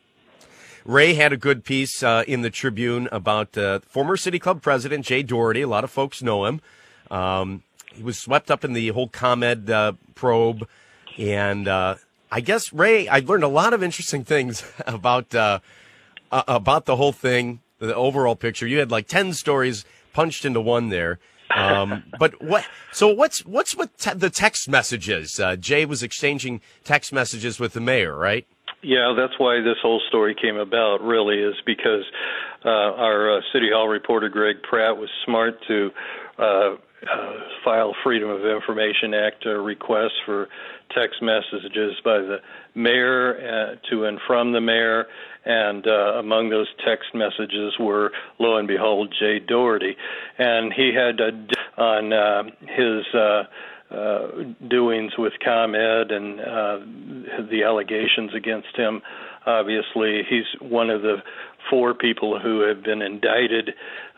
Ray 0.85 1.13
had 1.13 1.33
a 1.33 1.37
good 1.37 1.63
piece 1.63 2.03
uh, 2.03 2.23
in 2.27 2.41
the 2.41 2.49
Tribune 2.51 3.07
about 3.11 3.57
uh, 3.57 3.79
former 3.87 4.17
City 4.17 4.37
Club 4.37 4.61
president 4.61 5.05
Jay 5.05 5.23
Doherty. 5.23 5.61
A 5.61 5.67
lot 5.67 5.83
of 5.83 5.89
folks 5.89 6.21
know 6.21 6.45
him. 6.45 6.61
Um, 7.09 7.63
he 7.93 8.03
was 8.03 8.17
swept 8.17 8.49
up 8.49 8.63
in 8.63 8.73
the 8.73 8.89
whole 8.89 9.07
ComEd 9.07 9.69
uh, 9.69 9.93
probe, 10.15 10.67
and 11.17 11.67
uh, 11.67 11.95
I 12.31 12.41
guess 12.41 12.71
Ray, 12.71 13.07
I 13.07 13.19
learned 13.19 13.43
a 13.43 13.49
lot 13.49 13.73
of 13.73 13.83
interesting 13.83 14.23
things 14.23 14.63
about 14.87 15.33
uh, 15.35 15.59
about 16.31 16.85
the 16.85 16.95
whole 16.95 17.11
thing, 17.11 17.61
the 17.79 17.93
overall 17.95 18.35
picture. 18.35 18.67
You 18.67 18.79
had 18.79 18.91
like 18.91 19.07
ten 19.07 19.33
stories 19.33 19.85
punched 20.13 20.45
into 20.45 20.61
one 20.61 20.89
there. 20.89 21.19
Um, 21.55 22.03
but 22.19 22.41
what? 22.41 22.65
So 22.91 23.07
what's 23.07 23.45
what's 23.45 23.75
with 23.75 23.95
te- 23.97 24.13
the 24.13 24.29
text 24.29 24.69
messages? 24.69 25.39
Uh, 25.39 25.55
Jay 25.55 25.85
was 25.85 26.03
exchanging 26.03 26.61
text 26.83 27.11
messages 27.11 27.59
with 27.59 27.73
the 27.73 27.81
mayor, 27.81 28.15
right? 28.15 28.47
Yeah, 28.83 29.13
that's 29.15 29.33
why 29.37 29.61
this 29.61 29.77
whole 29.81 30.01
story 30.07 30.35
came 30.39 30.57
about. 30.57 31.01
Really, 31.01 31.37
is 31.37 31.55
because 31.65 32.03
uh, 32.65 32.69
our 32.69 33.37
uh, 33.37 33.41
City 33.53 33.69
Hall 33.71 33.87
reporter 33.87 34.29
Greg 34.29 34.63
Pratt 34.63 34.97
was 34.97 35.09
smart 35.25 35.59
to 35.67 35.91
uh, 37.09 37.33
file 37.63 37.95
Freedom 38.03 38.29
of 38.29 38.45
Information 38.45 39.13
Act 39.13 39.43
uh, 39.45 39.51
requests 39.51 40.19
for 40.25 40.47
text 40.95 41.21
messages 41.21 41.93
by 42.03 42.19
the 42.19 42.37
mayor 42.75 43.35
uh, 43.37 43.89
to 43.89 44.05
and 44.05 44.19
from 44.27 44.51
the 44.51 44.61
mayor, 44.61 45.07
and 45.45 45.87
uh, 45.87 46.19
among 46.19 46.49
those 46.49 46.67
text 46.85 47.13
messages 47.13 47.73
were, 47.79 48.11
lo 48.39 48.57
and 48.57 48.67
behold, 48.67 49.13
Jay 49.19 49.39
Doherty, 49.39 49.95
and 50.37 50.73
he 50.73 50.93
had 50.93 51.19
uh, 51.19 51.81
on 51.81 52.13
uh, 52.13 52.43
his. 52.67 53.05
Doings 54.69 55.11
with 55.17 55.33
ComEd 55.43 56.11
and 56.11 56.39
the 56.39 57.63
allegations 57.65 58.33
against 58.33 58.73
him. 58.73 59.01
Obviously, 59.45 60.21
he's 60.29 60.45
one 60.61 60.89
of 60.89 61.01
the 61.01 61.17
four 61.69 61.93
people 61.93 62.39
who 62.39 62.61
have 62.61 62.83
been 62.83 63.01
indicted 63.01 63.71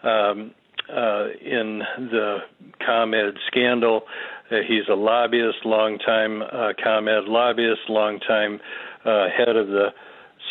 um, 0.04 0.54
uh, 0.96 1.28
in 1.42 1.82
the 1.98 2.38
ComEd 2.86 3.36
scandal. 3.48 4.04
Uh, 4.52 4.58
he's 4.68 4.88
a 4.90 4.96
lobbyist, 4.96 5.66
longtime 5.66 6.42
uh, 6.42 6.74
ComEd 6.82 7.26
lobbyist, 7.26 7.82
longtime 7.90 8.60
uh, 9.06 9.26
head 9.36 9.56
of 9.56 9.68
the 9.68 9.88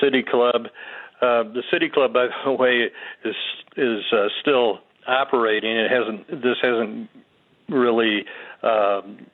City 0.00 0.22
Club. 0.28 0.66
Uh, 1.20 1.44
the 1.44 1.62
City 1.70 1.88
Club, 1.88 2.12
by 2.12 2.26
the 2.44 2.52
way, 2.58 2.88
is 3.24 3.34
is 3.76 4.04
uh, 4.12 4.26
still 4.40 4.80
operating. 5.06 5.70
It 5.70 5.90
hasn't. 5.90 6.28
This 6.42 6.56
hasn't 6.60 7.08
really 7.68 8.24
um, 8.62 9.26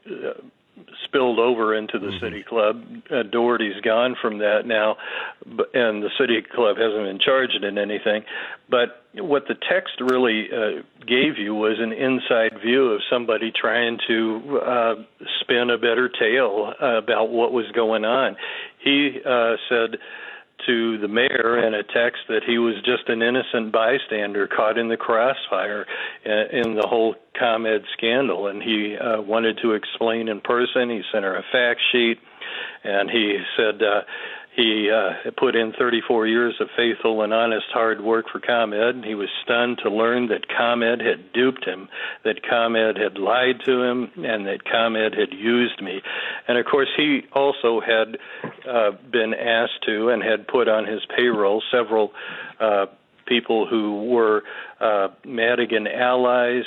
spilled 1.04 1.38
over 1.38 1.74
into 1.74 1.98
the 1.98 2.08
mm-hmm. 2.08 2.24
City 2.24 2.42
Club. 2.42 2.82
Uh, 3.10 3.22
Doherty's 3.22 3.80
gone 3.82 4.16
from 4.20 4.38
that 4.38 4.66
now, 4.66 4.96
and 5.46 6.02
the 6.02 6.10
City 6.18 6.42
Club 6.42 6.76
hasn't 6.76 7.04
been 7.04 7.18
charged 7.18 7.62
in 7.62 7.78
anything. 7.78 8.24
But 8.68 9.02
what 9.14 9.48
the 9.48 9.54
text 9.54 10.00
really 10.00 10.48
uh, 10.52 10.82
gave 11.06 11.38
you 11.38 11.54
was 11.54 11.78
an 11.78 11.92
inside 11.92 12.60
view 12.60 12.92
of 12.92 13.00
somebody 13.10 13.50
trying 13.50 13.98
to 14.06 14.60
uh, 14.64 14.94
spin 15.40 15.70
a 15.70 15.78
better 15.78 16.08
tale 16.08 16.72
about 16.78 17.30
what 17.30 17.52
was 17.52 17.66
going 17.74 18.04
on. 18.04 18.36
He 18.82 19.18
uh, 19.24 19.56
said 19.68 19.98
to 20.66 20.98
the 20.98 21.08
mayor 21.08 21.64
in 21.66 21.74
a 21.74 21.82
text 21.82 22.22
that 22.28 22.42
he 22.46 22.58
was 22.58 22.74
just 22.84 23.08
an 23.08 23.22
innocent 23.22 23.72
bystander 23.72 24.46
caught 24.46 24.78
in 24.78 24.88
the 24.88 24.96
crossfire 24.96 25.86
in 26.24 26.74
the 26.74 26.86
whole 26.86 27.14
ComEd 27.38 27.84
scandal, 27.96 28.48
and 28.48 28.62
he 28.62 28.96
uh, 28.96 29.20
wanted 29.20 29.58
to 29.62 29.72
explain 29.72 30.28
in 30.28 30.40
person. 30.40 30.90
He 30.90 31.02
sent 31.12 31.24
her 31.24 31.36
a 31.36 31.44
fact 31.52 31.80
sheet, 31.92 32.18
and 32.84 33.10
he 33.10 33.38
said 33.56 33.82
uh, 33.82 34.02
he 34.58 34.90
uh, 34.90 35.30
put 35.36 35.54
in 35.54 35.72
34 35.78 36.26
years 36.26 36.56
of 36.58 36.66
faithful 36.76 37.22
and 37.22 37.32
honest 37.32 37.66
hard 37.72 38.00
work 38.00 38.26
for 38.28 38.40
ComEd. 38.40 39.04
He 39.04 39.14
was 39.14 39.28
stunned 39.44 39.78
to 39.84 39.88
learn 39.88 40.26
that 40.28 40.48
ComEd 40.48 41.00
had 41.00 41.32
duped 41.32 41.64
him, 41.64 41.88
that 42.24 42.42
ComEd 42.42 42.96
had 42.96 43.18
lied 43.18 43.60
to 43.66 43.82
him, 43.82 44.10
and 44.16 44.48
that 44.48 44.64
ComEd 44.64 45.14
had 45.14 45.32
used 45.32 45.80
me. 45.80 46.02
And 46.48 46.58
of 46.58 46.66
course, 46.66 46.88
he 46.96 47.20
also 47.32 47.80
had 47.80 48.18
uh, 48.68 48.90
been 49.12 49.32
asked 49.32 49.84
to 49.86 50.08
and 50.08 50.24
had 50.24 50.48
put 50.48 50.66
on 50.68 50.86
his 50.86 51.02
payroll 51.16 51.62
several 51.70 52.10
uh, 52.58 52.86
people 53.28 53.66
who 53.66 54.04
were 54.04 54.42
uh, 54.80 55.08
Madigan 55.24 55.86
allies, 55.86 56.64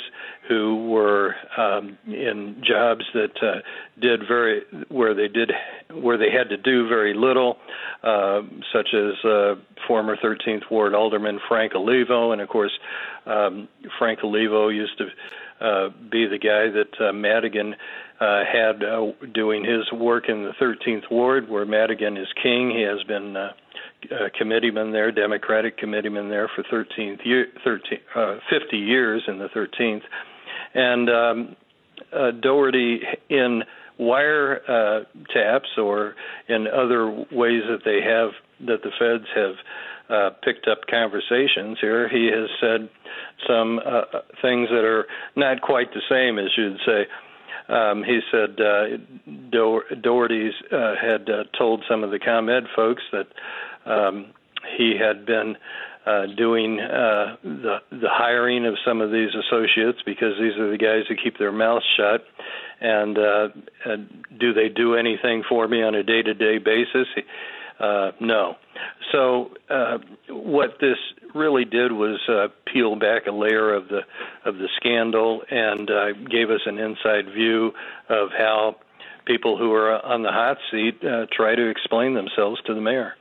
who 0.48 0.88
were 0.88 1.34
um, 1.56 1.98
in 2.06 2.62
jobs 2.66 3.04
that 3.14 3.42
uh, 3.42 3.60
did 4.00 4.20
very 4.26 4.62
where 4.88 5.14
they 5.14 5.28
did 5.28 5.52
where 5.92 6.16
they 6.16 6.30
had 6.30 6.48
to 6.50 6.56
do 6.56 6.88
very 6.88 7.14
little, 7.14 7.56
uh, 8.02 8.42
such 8.72 8.94
as 8.94 9.24
uh, 9.24 9.54
former 9.86 10.16
13th 10.16 10.70
Ward 10.70 10.94
Alderman 10.94 11.40
Frank 11.48 11.74
Olivo, 11.74 12.32
and 12.32 12.40
of 12.40 12.48
course 12.48 12.72
um, 13.26 13.68
Frank 13.98 14.20
Olivo 14.22 14.68
used 14.68 14.98
to 14.98 15.06
uh, 15.62 15.90
be 16.10 16.26
the 16.26 16.38
guy 16.38 16.70
that 16.70 17.00
uh, 17.00 17.12
Madigan 17.12 17.76
uh, 18.20 18.42
had 18.44 18.82
uh, 18.82 19.12
doing 19.32 19.64
his 19.64 19.90
work 19.92 20.28
in 20.28 20.42
the 20.42 20.52
13th 20.60 21.10
Ward, 21.10 21.48
where 21.48 21.64
Madigan 21.64 22.16
is 22.16 22.26
king. 22.42 22.70
He 22.70 22.82
has 22.82 23.02
been 23.04 23.36
uh, 24.10 24.28
committeeman 24.36 24.92
there, 24.92 25.12
Democratic 25.12 25.78
committeeman 25.78 26.28
there 26.28 26.50
for 26.54 26.62
13th 26.64 27.24
year, 27.24 27.46
13, 27.64 27.98
uh, 28.14 28.36
50 28.50 28.76
years 28.76 29.22
in 29.26 29.38
the 29.38 29.48
13th, 29.48 30.02
and 30.74 31.10
um, 31.10 31.56
uh, 32.12 32.30
Doherty 32.32 33.00
in 33.28 33.62
wire 33.98 34.60
uh, 34.68 35.04
taps 35.32 35.68
or 35.76 36.14
in 36.48 36.66
other 36.66 37.08
ways 37.30 37.62
that 37.68 37.80
they 37.84 38.00
have 38.02 38.30
that 38.66 38.82
the 38.82 38.90
feds 38.98 39.28
have 39.34 39.54
uh, 40.08 40.30
picked 40.42 40.66
up 40.68 40.78
conversations 40.90 41.78
here. 41.80 42.08
He 42.08 42.26
has 42.26 42.48
said 42.60 42.88
some 43.46 43.80
things 44.40 44.68
that 44.70 44.84
are 44.84 45.06
not 45.36 45.60
quite 45.60 45.92
the 45.92 46.02
same 46.08 46.38
as 46.38 46.50
you'd 46.56 46.78
say. 46.86 47.06
Um, 47.68 48.02
he 48.04 48.20
said 48.30 48.60
uh, 48.60 48.96
Do- 49.50 49.82
Doherty's 50.00 50.54
uh, 50.70 50.94
had 51.00 51.28
uh, 51.30 51.44
told 51.56 51.84
some 51.88 52.04
of 52.04 52.10
the 52.10 52.18
ComEd 52.18 52.64
folks 52.74 53.02
that 53.12 53.26
um, 53.86 54.26
he 54.76 54.94
had 54.98 55.26
been 55.26 55.56
uh, 56.06 56.26
doing 56.36 56.80
uh, 56.80 57.36
the 57.42 57.78
the 57.90 58.08
hiring 58.08 58.66
of 58.66 58.74
some 58.84 59.00
of 59.00 59.10
these 59.10 59.30
associates 59.34 59.98
because 60.04 60.34
these 60.40 60.58
are 60.58 60.70
the 60.70 60.78
guys 60.78 61.04
who 61.08 61.14
keep 61.14 61.38
their 61.38 61.52
mouths 61.52 61.84
shut. 61.96 62.24
And, 62.80 63.16
uh, 63.16 63.48
and 63.84 64.24
do 64.40 64.52
they 64.52 64.68
do 64.68 64.96
anything 64.96 65.44
for 65.48 65.68
me 65.68 65.84
on 65.84 65.94
a 65.94 66.02
day 66.02 66.22
to 66.22 66.34
day 66.34 66.58
basis? 66.58 67.06
Uh, 67.78 68.10
no. 68.20 68.56
So 69.12 69.50
uh, 69.70 69.98
what 70.28 70.78
this 70.80 70.96
really 71.34 71.64
did 71.64 71.92
was 71.92 72.20
uh, 72.28 72.48
peel 72.72 72.96
back 72.96 73.26
a 73.26 73.32
layer 73.32 73.74
of 73.74 73.88
the 73.88 74.00
of 74.44 74.56
the 74.56 74.68
scandal 74.76 75.42
and 75.50 75.90
uh, 75.90 76.12
gave 76.12 76.50
us 76.50 76.60
an 76.66 76.78
inside 76.78 77.32
view 77.32 77.72
of 78.08 78.30
how 78.36 78.76
people 79.24 79.56
who 79.58 79.72
are 79.72 80.04
on 80.04 80.22
the 80.22 80.30
hot 80.30 80.58
seat 80.70 80.98
uh, 81.04 81.26
try 81.32 81.54
to 81.54 81.70
explain 81.70 82.14
themselves 82.14 82.60
to 82.66 82.74
the 82.74 82.80
mayor. 82.80 83.14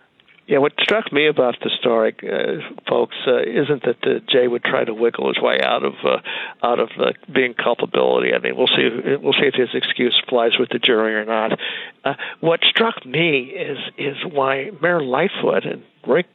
Yeah, 0.52 0.58
what 0.58 0.74
struck 0.82 1.14
me 1.14 1.28
about 1.28 1.56
the 1.64 1.70
story, 1.80 2.14
uh, 2.24 2.60
folks, 2.86 3.16
uh, 3.26 3.40
isn't 3.40 3.84
that 3.84 4.04
uh, 4.04 4.20
Jay 4.28 4.50
would 4.50 4.66
try 4.66 4.84
to 4.84 4.94
wiggle 4.94 5.30
his 5.30 5.42
way 5.42 5.62
out 5.64 5.86
of 5.86 5.94
uh, 6.04 6.18
out 6.62 6.78
of 6.78 6.90
being 7.34 7.54
culpability. 7.54 8.34
I 8.34 8.40
mean, 8.40 8.58
we'll 8.58 8.68
see. 8.68 8.90
We'll 9.22 9.32
see 9.32 9.48
if 9.48 9.54
his 9.54 9.70
excuse 9.74 10.22
flies 10.28 10.52
with 10.60 10.68
the 10.68 10.78
jury 10.78 11.16
or 11.16 11.24
not. 11.24 11.58
Uh, 12.04 12.16
what 12.42 12.60
struck 12.70 13.06
me 13.06 13.44
is 13.44 13.78
is 13.98 14.18
why 14.30 14.72
Mayor 14.82 15.02
Lightfoot 15.02 15.64
and 15.64 15.84
Rick, 16.06 16.26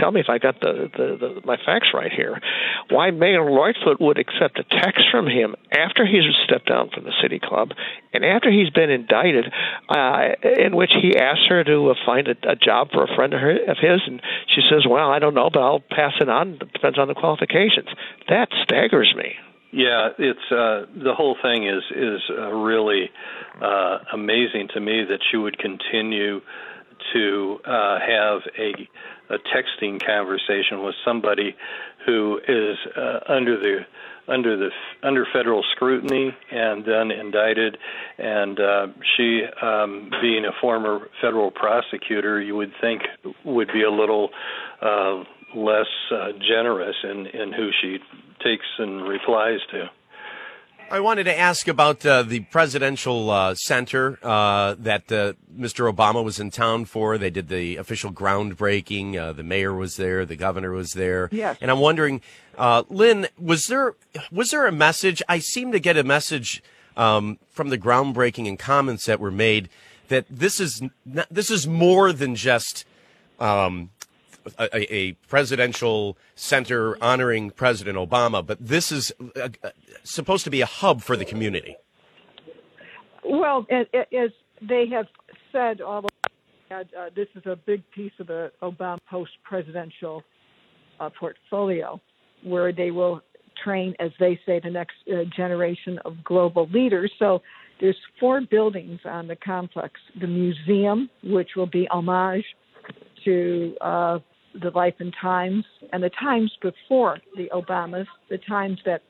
tell 0.00 0.10
me 0.10 0.20
if 0.20 0.28
I 0.28 0.38
got 0.38 0.60
the, 0.60 0.90
the, 0.96 1.06
the 1.20 1.40
my 1.44 1.56
facts 1.64 1.88
right 1.94 2.10
here. 2.10 2.40
Why 2.88 3.10
Mayor 3.10 3.48
Lightfoot 3.50 4.00
would 4.00 4.18
accept 4.18 4.58
a 4.58 4.64
text 4.64 5.04
from 5.10 5.26
him 5.26 5.54
after 5.70 6.06
he's 6.06 6.24
stepped 6.44 6.68
down 6.68 6.90
from 6.90 7.04
the 7.04 7.12
city 7.22 7.38
club 7.38 7.70
and 8.12 8.24
after 8.24 8.50
he's 8.50 8.70
been 8.70 8.90
indicted, 8.90 9.44
uh, 9.88 10.34
in 10.58 10.74
which 10.74 10.90
he 11.00 11.16
asks 11.16 11.46
her 11.48 11.62
to 11.64 11.90
uh, 11.90 11.94
find 12.04 12.28
a, 12.28 12.36
a 12.48 12.56
job 12.56 12.90
for 12.92 13.04
a 13.04 13.14
friend 13.14 13.34
of, 13.34 13.40
her, 13.40 13.52
of 13.68 13.76
his, 13.78 14.00
and 14.06 14.20
she 14.54 14.62
says, 14.70 14.84
"Well, 14.88 15.10
I 15.10 15.18
don't 15.18 15.34
know, 15.34 15.50
but 15.52 15.60
I'll 15.60 15.84
pass 15.90 16.14
it 16.20 16.28
on. 16.28 16.58
It 16.60 16.72
depends 16.72 16.98
on 16.98 17.08
the 17.08 17.14
qualifications." 17.14 17.88
That 18.28 18.48
staggers 18.64 19.14
me. 19.16 19.36
Yeah, 19.72 20.08
it's 20.18 20.50
uh, 20.50 20.86
the 20.96 21.14
whole 21.14 21.36
thing 21.40 21.68
is 21.68 21.82
is 21.94 22.20
uh, 22.30 22.50
really 22.50 23.08
uh, 23.62 23.98
amazing 24.12 24.68
to 24.74 24.80
me 24.80 25.04
that 25.08 25.20
you 25.32 25.42
would 25.42 25.58
continue 25.58 26.40
to 27.12 27.58
uh, 27.64 27.98
have 28.00 28.40
a 28.58 28.88
a 29.30 29.38
texting 29.38 30.04
conversation 30.04 30.82
with 30.82 30.94
somebody 31.04 31.56
who 32.06 32.40
is 32.46 32.76
uh, 32.96 33.20
under 33.28 33.58
the 33.58 33.86
under 34.28 34.56
the 34.56 34.70
under 35.02 35.26
federal 35.32 35.62
scrutiny 35.74 36.34
and 36.50 36.84
then 36.84 37.10
indicted. 37.10 37.76
And 38.18 38.60
uh, 38.60 38.86
she, 39.16 39.42
um, 39.60 40.10
being 40.20 40.44
a 40.44 40.52
former 40.60 41.08
federal 41.20 41.50
prosecutor, 41.50 42.40
you 42.40 42.56
would 42.56 42.72
think 42.80 43.02
would 43.44 43.68
be 43.72 43.82
a 43.82 43.90
little 43.90 44.30
uh, 44.80 45.24
less 45.54 45.88
uh, 46.12 46.32
generous 46.46 46.96
in 47.02 47.26
in 47.26 47.52
who 47.52 47.70
she 47.80 47.98
takes 48.42 48.66
and 48.78 49.06
replies 49.06 49.60
to. 49.72 49.90
I 50.92 50.98
wanted 50.98 51.24
to 51.24 51.38
ask 51.38 51.68
about 51.68 52.04
uh, 52.04 52.24
the 52.24 52.40
presidential 52.40 53.30
uh, 53.30 53.54
center 53.54 54.18
uh, 54.24 54.74
that 54.80 55.10
uh, 55.12 55.34
Mr. 55.56 55.92
Obama 55.92 56.24
was 56.24 56.40
in 56.40 56.50
town 56.50 56.84
for. 56.84 57.16
They 57.16 57.30
did 57.30 57.48
the 57.48 57.76
official 57.76 58.10
groundbreaking. 58.10 59.16
Uh, 59.16 59.32
the 59.32 59.44
mayor 59.44 59.72
was 59.72 59.96
there. 59.96 60.26
The 60.26 60.34
governor 60.34 60.72
was 60.72 60.90
there. 60.94 61.28
Yes. 61.30 61.58
And 61.60 61.70
I'm 61.70 61.78
wondering, 61.78 62.22
uh, 62.58 62.82
Lynn, 62.88 63.28
was 63.38 63.68
there 63.68 63.94
was 64.32 64.50
there 64.50 64.66
a 64.66 64.72
message? 64.72 65.22
I 65.28 65.38
seem 65.38 65.70
to 65.70 65.78
get 65.78 65.96
a 65.96 66.02
message 66.02 66.60
um, 66.96 67.38
from 67.50 67.68
the 67.68 67.78
groundbreaking 67.78 68.48
and 68.48 68.58
comments 68.58 69.06
that 69.06 69.20
were 69.20 69.30
made 69.30 69.68
that 70.08 70.26
this 70.28 70.58
is 70.58 70.82
not, 71.06 71.28
this 71.30 71.52
is 71.52 71.68
more 71.68 72.12
than 72.12 72.34
just 72.34 72.84
um, 73.38 73.90
a, 74.58 74.94
a, 74.94 75.12
presidential 75.28 76.16
center 76.34 77.02
honoring 77.02 77.50
President 77.50 77.96
Obama, 77.96 78.44
but 78.44 78.58
this 78.60 78.90
is 78.90 79.12
a, 79.36 79.50
a, 79.62 79.72
supposed 80.02 80.44
to 80.44 80.50
be 80.50 80.60
a 80.60 80.66
hub 80.66 81.02
for 81.02 81.16
the 81.16 81.24
community. 81.24 81.76
Well, 83.24 83.66
as, 83.70 83.86
they 84.62 84.86
have 84.92 85.06
said, 85.52 85.80
all 85.80 86.04
uh, 86.70 86.84
this 87.16 87.28
is 87.34 87.42
a 87.46 87.56
big 87.56 87.82
piece 87.90 88.12
of 88.18 88.28
the 88.28 88.52
Obama 88.62 88.98
post-presidential 89.10 90.22
uh, 91.00 91.10
portfolio, 91.18 92.00
where 92.44 92.72
they 92.72 92.90
will 92.90 93.20
train, 93.62 93.94
as 93.98 94.10
they 94.18 94.38
say, 94.46 94.60
the 94.62 94.70
next 94.70 94.94
uh, 95.08 95.24
generation 95.36 95.98
of 96.04 96.22
global 96.24 96.68
leaders. 96.72 97.12
So 97.18 97.42
there's 97.80 97.96
four 98.18 98.40
buildings 98.42 99.00
on 99.04 99.26
the 99.26 99.36
complex: 99.36 99.94
the 100.20 100.26
museum, 100.26 101.10
which 101.24 101.50
will 101.56 101.66
be 101.66 101.88
homage 101.90 102.44
to 103.24 103.76
uh, 103.80 104.18
the 104.60 104.70
life 104.70 104.94
and 104.98 105.14
times, 105.20 105.64
and 105.92 106.02
the 106.02 106.10
times 106.20 106.52
before 106.60 107.18
the 107.36 107.48
Obamas, 107.52 108.06
the 108.28 108.38
times 108.38 108.78
that 108.84 109.02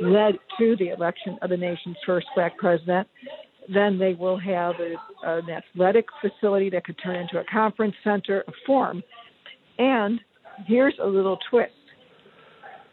led 0.00 0.34
to 0.58 0.76
the 0.76 0.88
election 0.88 1.38
of 1.42 1.50
the 1.50 1.56
nation's 1.56 1.96
first 2.06 2.26
black 2.34 2.56
president. 2.56 3.06
Then 3.72 3.98
they 3.98 4.14
will 4.14 4.38
have 4.38 4.74
a, 4.80 4.94
an 5.22 5.48
athletic 5.50 6.06
facility 6.20 6.70
that 6.70 6.84
could 6.84 6.96
turn 7.02 7.16
into 7.16 7.38
a 7.38 7.44
conference 7.44 7.94
center, 8.02 8.44
a 8.48 8.52
forum. 8.66 9.02
And 9.78 10.20
here's 10.66 10.94
a 11.00 11.06
little 11.06 11.38
twist 11.50 11.72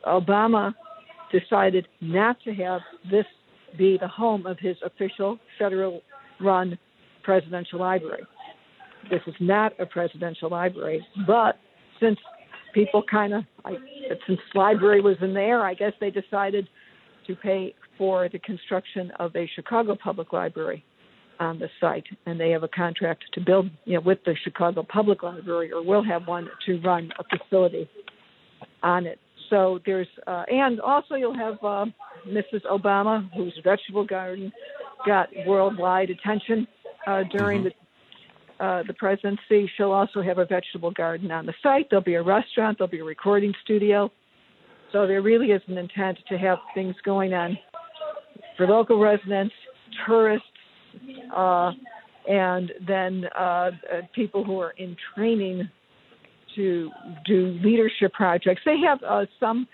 Obama 0.06 0.74
decided 1.32 1.88
not 2.02 2.38
to 2.44 2.54
have 2.54 2.82
this 3.10 3.26
be 3.78 3.98
the 4.00 4.08
home 4.08 4.46
of 4.46 4.58
his 4.60 4.76
official 4.84 5.38
federal 5.58 6.02
run 6.40 6.78
presidential 7.24 7.80
library. 7.80 8.24
This 9.10 9.22
is 9.28 9.36
not 9.40 9.74
a 9.80 9.86
presidential 9.86 10.50
library, 10.50 11.06
but 11.28 11.60
since 12.00 12.18
people 12.74 13.04
kind 13.10 13.34
of, 13.34 13.44
since 14.28 14.40
library 14.56 15.02
was 15.02 15.18
in 15.22 15.34
there, 15.34 15.64
I 15.64 15.74
guess 15.74 15.94
they 16.00 16.12
decided 16.12 16.68
to 17.28 17.36
pay 17.36 17.76
for 17.98 18.30
the 18.30 18.40
construction 18.40 19.12
of 19.20 19.36
a 19.36 19.50
Chicago 19.56 19.96
Public 20.02 20.34
Library 20.34 20.84
on 21.40 21.60
the 21.60 21.70
site, 21.80 22.06
and 22.26 22.40
they 22.40 22.50
have 22.52 22.64
a 22.64 22.68
contract 22.68 23.24
to 23.34 23.42
build, 23.42 23.70
you 23.86 23.94
know, 23.94 24.02
with 24.02 24.20
the 24.26 24.36
Chicago 24.44 24.84
Public 24.84 25.24
Library, 25.24 25.72
or 25.72 25.84
will 25.84 26.04
have 26.04 26.28
one 26.28 26.50
to 26.66 26.80
run 26.82 27.12
a 27.20 27.38
facility 27.38 27.90
on 28.84 29.06
it. 29.06 29.20
So 29.50 29.80
there's, 29.86 30.08
uh, 30.28 30.44
and 30.48 30.80
also 30.82 31.16
you'll 31.16 31.38
have 31.38 31.56
uh, 31.64 31.86
Mrs. 32.28 32.64
Obama, 32.70 33.30
whose 33.36 33.58
vegetable 33.64 34.06
garden 34.06 34.52
got 35.06 35.30
worldwide 35.48 36.10
attention 36.10 36.68
uh, 37.08 37.24
during 37.32 37.64
mm-hmm. 37.64 37.89
The 38.60 38.66
uh, 38.66 38.84
the 38.86 38.94
presidency. 38.94 39.70
She'll 39.76 39.92
also 39.92 40.22
have 40.22 40.38
a 40.38 40.46
vegetable 40.46 40.92
garden 40.92 41.32
on 41.32 41.46
the 41.46 41.54
site. 41.64 41.88
There'll 41.90 42.04
be 42.04 42.16
a 42.16 42.24
restaurant. 42.24 42.78
There'll 42.78 42.92
be 42.92 43.00
a 43.00 43.04
recording 43.04 43.54
studio. 43.64 44.12
So 44.92 45.06
there 45.06 45.22
really 45.22 45.48
is 45.48 45.62
an 45.68 45.78
intent 45.78 46.18
to 46.30 46.38
have 46.38 46.58
things 46.74 46.96
going 47.04 47.34
on 47.34 47.58
for 48.58 48.68
local 48.68 49.00
residents, 49.00 49.54
tourists, 50.06 50.48
uh, 51.36 51.72
and 52.28 52.72
then 52.88 53.26
uh, 53.38 53.42
uh 53.42 53.72
people 54.14 54.44
who 54.44 54.60
are 54.60 54.72
in 54.72 54.96
training 55.16 55.70
to 56.56 56.90
do 57.26 57.60
leadership 57.64 58.12
projects. 58.14 58.62
They 58.66 58.78
have 58.80 59.00
uh, 59.08 59.26
some 59.40 59.68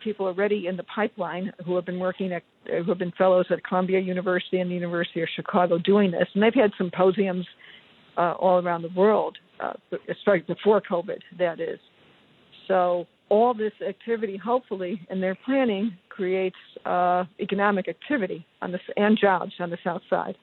people 0.00 0.26
already 0.26 0.66
in 0.66 0.76
the 0.76 0.82
pipeline 0.84 1.52
who 1.64 1.76
have 1.76 1.84
been 1.84 1.98
working 1.98 2.32
at 2.32 2.42
who 2.66 2.84
have 2.84 2.98
been 2.98 3.12
fellows 3.12 3.46
at 3.50 3.64
Columbia 3.64 4.00
University 4.00 4.60
and 4.60 4.70
the 4.70 4.74
University 4.74 5.22
of 5.22 5.28
Chicago 5.34 5.78
doing 5.78 6.10
this, 6.10 6.28
and 6.34 6.42
they've 6.42 6.54
had 6.54 6.72
symposiums 6.76 7.46
uh, 8.16 8.32
all 8.32 8.62
around 8.62 8.82
the 8.82 8.90
world, 8.94 9.38
uh, 9.60 9.72
starting 10.20 10.44
before 10.46 10.80
COVID, 10.80 11.20
that 11.38 11.60
is. 11.60 11.78
So 12.68 13.06
all 13.28 13.54
this 13.54 13.72
activity, 13.86 14.36
hopefully, 14.36 15.00
in 15.08 15.20
their 15.20 15.34
planning 15.34 15.96
creates 16.08 16.56
uh, 16.84 17.24
economic 17.40 17.88
activity 17.88 18.46
on 18.60 18.72
the 18.72 18.80
and 18.96 19.18
jobs 19.18 19.52
on 19.58 19.70
the 19.70 19.78
South 19.82 20.02
Side. 20.10 20.36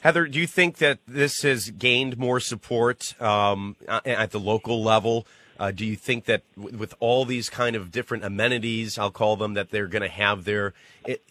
Heather, 0.00 0.26
do 0.26 0.38
you 0.38 0.46
think 0.46 0.76
that 0.78 0.98
this 1.08 1.40
has 1.42 1.70
gained 1.70 2.18
more 2.18 2.38
support 2.38 3.18
um, 3.22 3.76
at 3.88 4.32
the 4.32 4.38
local 4.38 4.84
level? 4.84 5.26
Uh, 5.58 5.70
do 5.70 5.84
you 5.84 5.96
think 5.96 6.24
that 6.24 6.42
w- 6.56 6.76
with 6.76 6.94
all 7.00 7.24
these 7.24 7.48
kind 7.48 7.76
of 7.76 7.92
different 7.92 8.24
amenities, 8.24 8.98
I'll 8.98 9.10
call 9.10 9.36
them, 9.36 9.54
that 9.54 9.70
they're 9.70 9.86
going 9.86 10.02
to 10.02 10.08
have 10.08 10.44
there, 10.44 10.74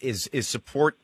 is 0.00 0.28
is 0.28 0.48
support 0.48 0.96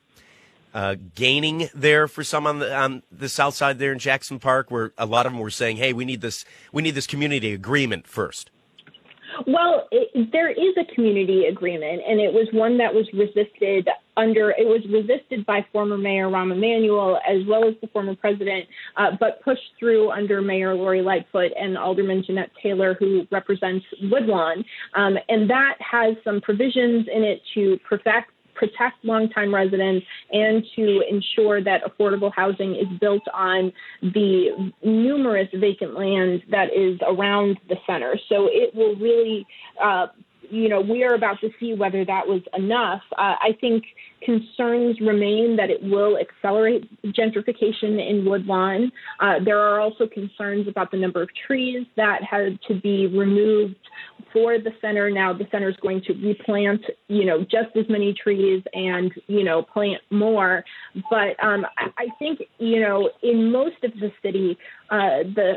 uh, 0.72 0.96
gaining 1.14 1.68
there 1.74 2.08
for 2.08 2.24
some 2.24 2.46
on 2.46 2.60
the 2.60 2.74
on 2.74 3.02
the 3.10 3.28
south 3.28 3.54
side 3.54 3.78
there 3.78 3.92
in 3.92 3.98
Jackson 3.98 4.38
Park, 4.38 4.70
where 4.70 4.92
a 4.96 5.06
lot 5.06 5.26
of 5.26 5.32
them 5.32 5.40
were 5.40 5.50
saying, 5.50 5.76
"Hey, 5.76 5.92
we 5.92 6.04
need 6.04 6.20
this 6.20 6.44
we 6.72 6.82
need 6.82 6.94
this 6.94 7.06
community 7.06 7.52
agreement 7.52 8.06
first. 8.06 8.50
Well, 9.46 9.88
it, 9.90 10.30
there 10.32 10.50
is 10.50 10.76
a 10.76 10.94
community 10.94 11.46
agreement, 11.46 12.02
and 12.06 12.20
it 12.20 12.32
was 12.32 12.48
one 12.52 12.78
that 12.78 12.92
was 12.92 13.06
resisted 13.12 13.88
under. 14.16 14.50
It 14.50 14.66
was 14.66 14.82
resisted 14.90 15.46
by 15.46 15.64
former 15.72 15.96
Mayor 15.96 16.28
Rahm 16.28 16.52
Emanuel 16.52 17.18
as 17.28 17.46
well 17.46 17.66
as 17.66 17.74
the 17.80 17.88
former 17.88 18.14
president, 18.14 18.66
uh, 18.96 19.12
but 19.18 19.42
pushed 19.42 19.72
through 19.78 20.10
under 20.10 20.42
Mayor 20.42 20.74
Lori 20.74 21.02
Lightfoot 21.02 21.52
and 21.58 21.78
Alderman 21.78 22.24
Jeanette 22.26 22.50
Taylor, 22.62 22.94
who 22.98 23.26
represents 23.30 23.84
Woodlawn, 24.02 24.64
um, 24.94 25.16
and 25.28 25.48
that 25.48 25.76
has 25.80 26.16
some 26.24 26.40
provisions 26.40 27.06
in 27.12 27.22
it 27.22 27.40
to 27.54 27.78
perfect 27.88 28.30
protect 28.60 29.02
longtime 29.02 29.52
residents 29.54 30.06
and 30.30 30.64
to 30.76 31.02
ensure 31.10 31.64
that 31.64 31.80
affordable 31.82 32.30
housing 32.32 32.76
is 32.76 32.86
built 33.00 33.22
on 33.32 33.72
the 34.02 34.72
numerous 34.84 35.48
vacant 35.54 35.94
land 35.94 36.42
that 36.50 36.68
is 36.76 37.00
around 37.08 37.58
the 37.70 37.76
center. 37.86 38.16
So 38.28 38.48
it 38.50 38.74
will 38.74 38.94
really 38.96 39.46
uh, 39.82 40.08
you 40.50 40.68
know, 40.68 40.80
we 40.80 41.04
are 41.04 41.14
about 41.14 41.40
to 41.40 41.50
see 41.60 41.74
whether 41.74 42.04
that 42.04 42.26
was 42.26 42.42
enough. 42.54 43.02
Uh, 43.12 43.36
I 43.40 43.56
think 43.60 43.84
concerns 44.22 45.00
remain 45.00 45.56
that 45.56 45.70
it 45.70 45.82
will 45.82 46.18
accelerate 46.18 46.90
gentrification 47.04 48.04
in 48.04 48.24
Woodlawn. 48.24 48.90
Uh, 49.20 49.34
there 49.44 49.60
are 49.60 49.80
also 49.80 50.06
concerns 50.06 50.66
about 50.66 50.90
the 50.90 50.96
number 50.96 51.22
of 51.22 51.28
trees 51.46 51.86
that 51.96 52.22
had 52.22 52.58
to 52.68 52.74
be 52.74 53.06
removed 53.06 53.76
for 54.32 54.58
the 54.58 54.70
center. 54.80 55.10
Now 55.10 55.32
the 55.32 55.46
center 55.50 55.68
is 55.68 55.76
going 55.76 56.02
to 56.06 56.12
replant, 56.14 56.82
you 57.08 57.24
know, 57.24 57.42
just 57.42 57.76
as 57.76 57.86
many 57.88 58.14
trees 58.14 58.62
and, 58.72 59.12
you 59.26 59.44
know, 59.44 59.62
plant 59.62 60.02
more. 60.10 60.64
But 61.10 61.42
um, 61.42 61.66
I 61.76 62.06
think, 62.18 62.40
you 62.58 62.80
know, 62.80 63.10
in 63.22 63.50
most 63.50 63.82
of 63.82 63.92
the 63.94 64.12
city, 64.22 64.56
uh, 64.90 65.22
the 65.22 65.54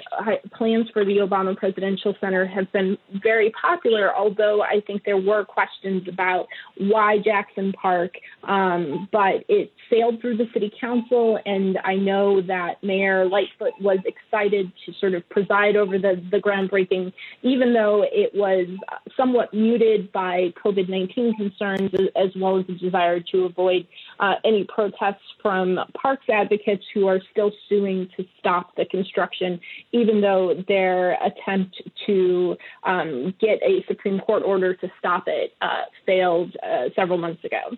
plans 0.56 0.88
for 0.94 1.04
the 1.04 1.18
Obama 1.18 1.58
Presidential 1.58 2.16
Center 2.22 2.46
have 2.46 2.72
been 2.72 2.98
very 3.24 3.52
popular, 3.60 4.16
although 4.16 4.62
I 4.62 4.82
think 4.86 5.04
there 5.06 5.18
were 5.18 5.44
questions 5.44 6.08
about 6.08 6.48
why 6.78 7.18
Jackson 7.18 7.74
Park. 7.74 8.14
Um, 8.44 9.10
but 9.12 9.44
it 9.50 9.72
sailed 9.90 10.22
through 10.22 10.38
the 10.38 10.48
city 10.54 10.72
council, 10.80 11.40
and 11.46 11.80
I 11.84 11.96
know 11.96 12.42
that 12.42 12.84
Mayor 12.84 13.26
Lightfoot 13.26 13.74
was 13.82 13.98
excited 14.06 14.72
to 14.86 14.94
sort 15.00 15.16
of 15.16 15.28
preside 15.30 15.76
over 15.76 15.98
the, 15.98 16.22
the 16.30 16.38
groundbreaking, 16.38 17.12
even 17.42 17.74
though 17.74 18.06
it 18.12 18.36
was 18.36 18.68
somewhat 19.18 19.54
muted 19.54 20.12
by 20.12 20.54
COVID 20.64 20.90
19 20.90 21.36
concerns, 21.38 21.92
as 22.16 22.30
well 22.36 22.60
as 22.60 22.68
the 22.68 22.74
desire 22.74 23.20
to 23.32 23.46
avoid 23.46 23.88
uh, 24.20 24.36
any 24.46 24.64
protests 24.66 25.24
from 25.42 25.80
parks 26.00 26.26
advocates 26.30 26.84
who 26.94 27.08
are 27.08 27.20
still 27.32 27.52
suing 27.68 28.08
to 28.16 28.26
stop 28.40 28.76
the 28.76 28.86
construction, 28.86 29.23
even 29.92 30.22
though 30.22 30.54
their 30.68 31.14
attempt 31.24 31.82
to 32.06 32.56
um, 32.84 33.34
get 33.40 33.62
a 33.64 33.84
Supreme 33.88 34.20
Court 34.20 34.44
order 34.46 34.74
to 34.76 34.92
stop 35.00 35.24
it 35.28 35.54
uh, 35.62 35.84
failed 36.06 36.56
uh, 36.64 36.90
several 36.96 37.18
months 37.18 37.44
ago. 37.44 37.76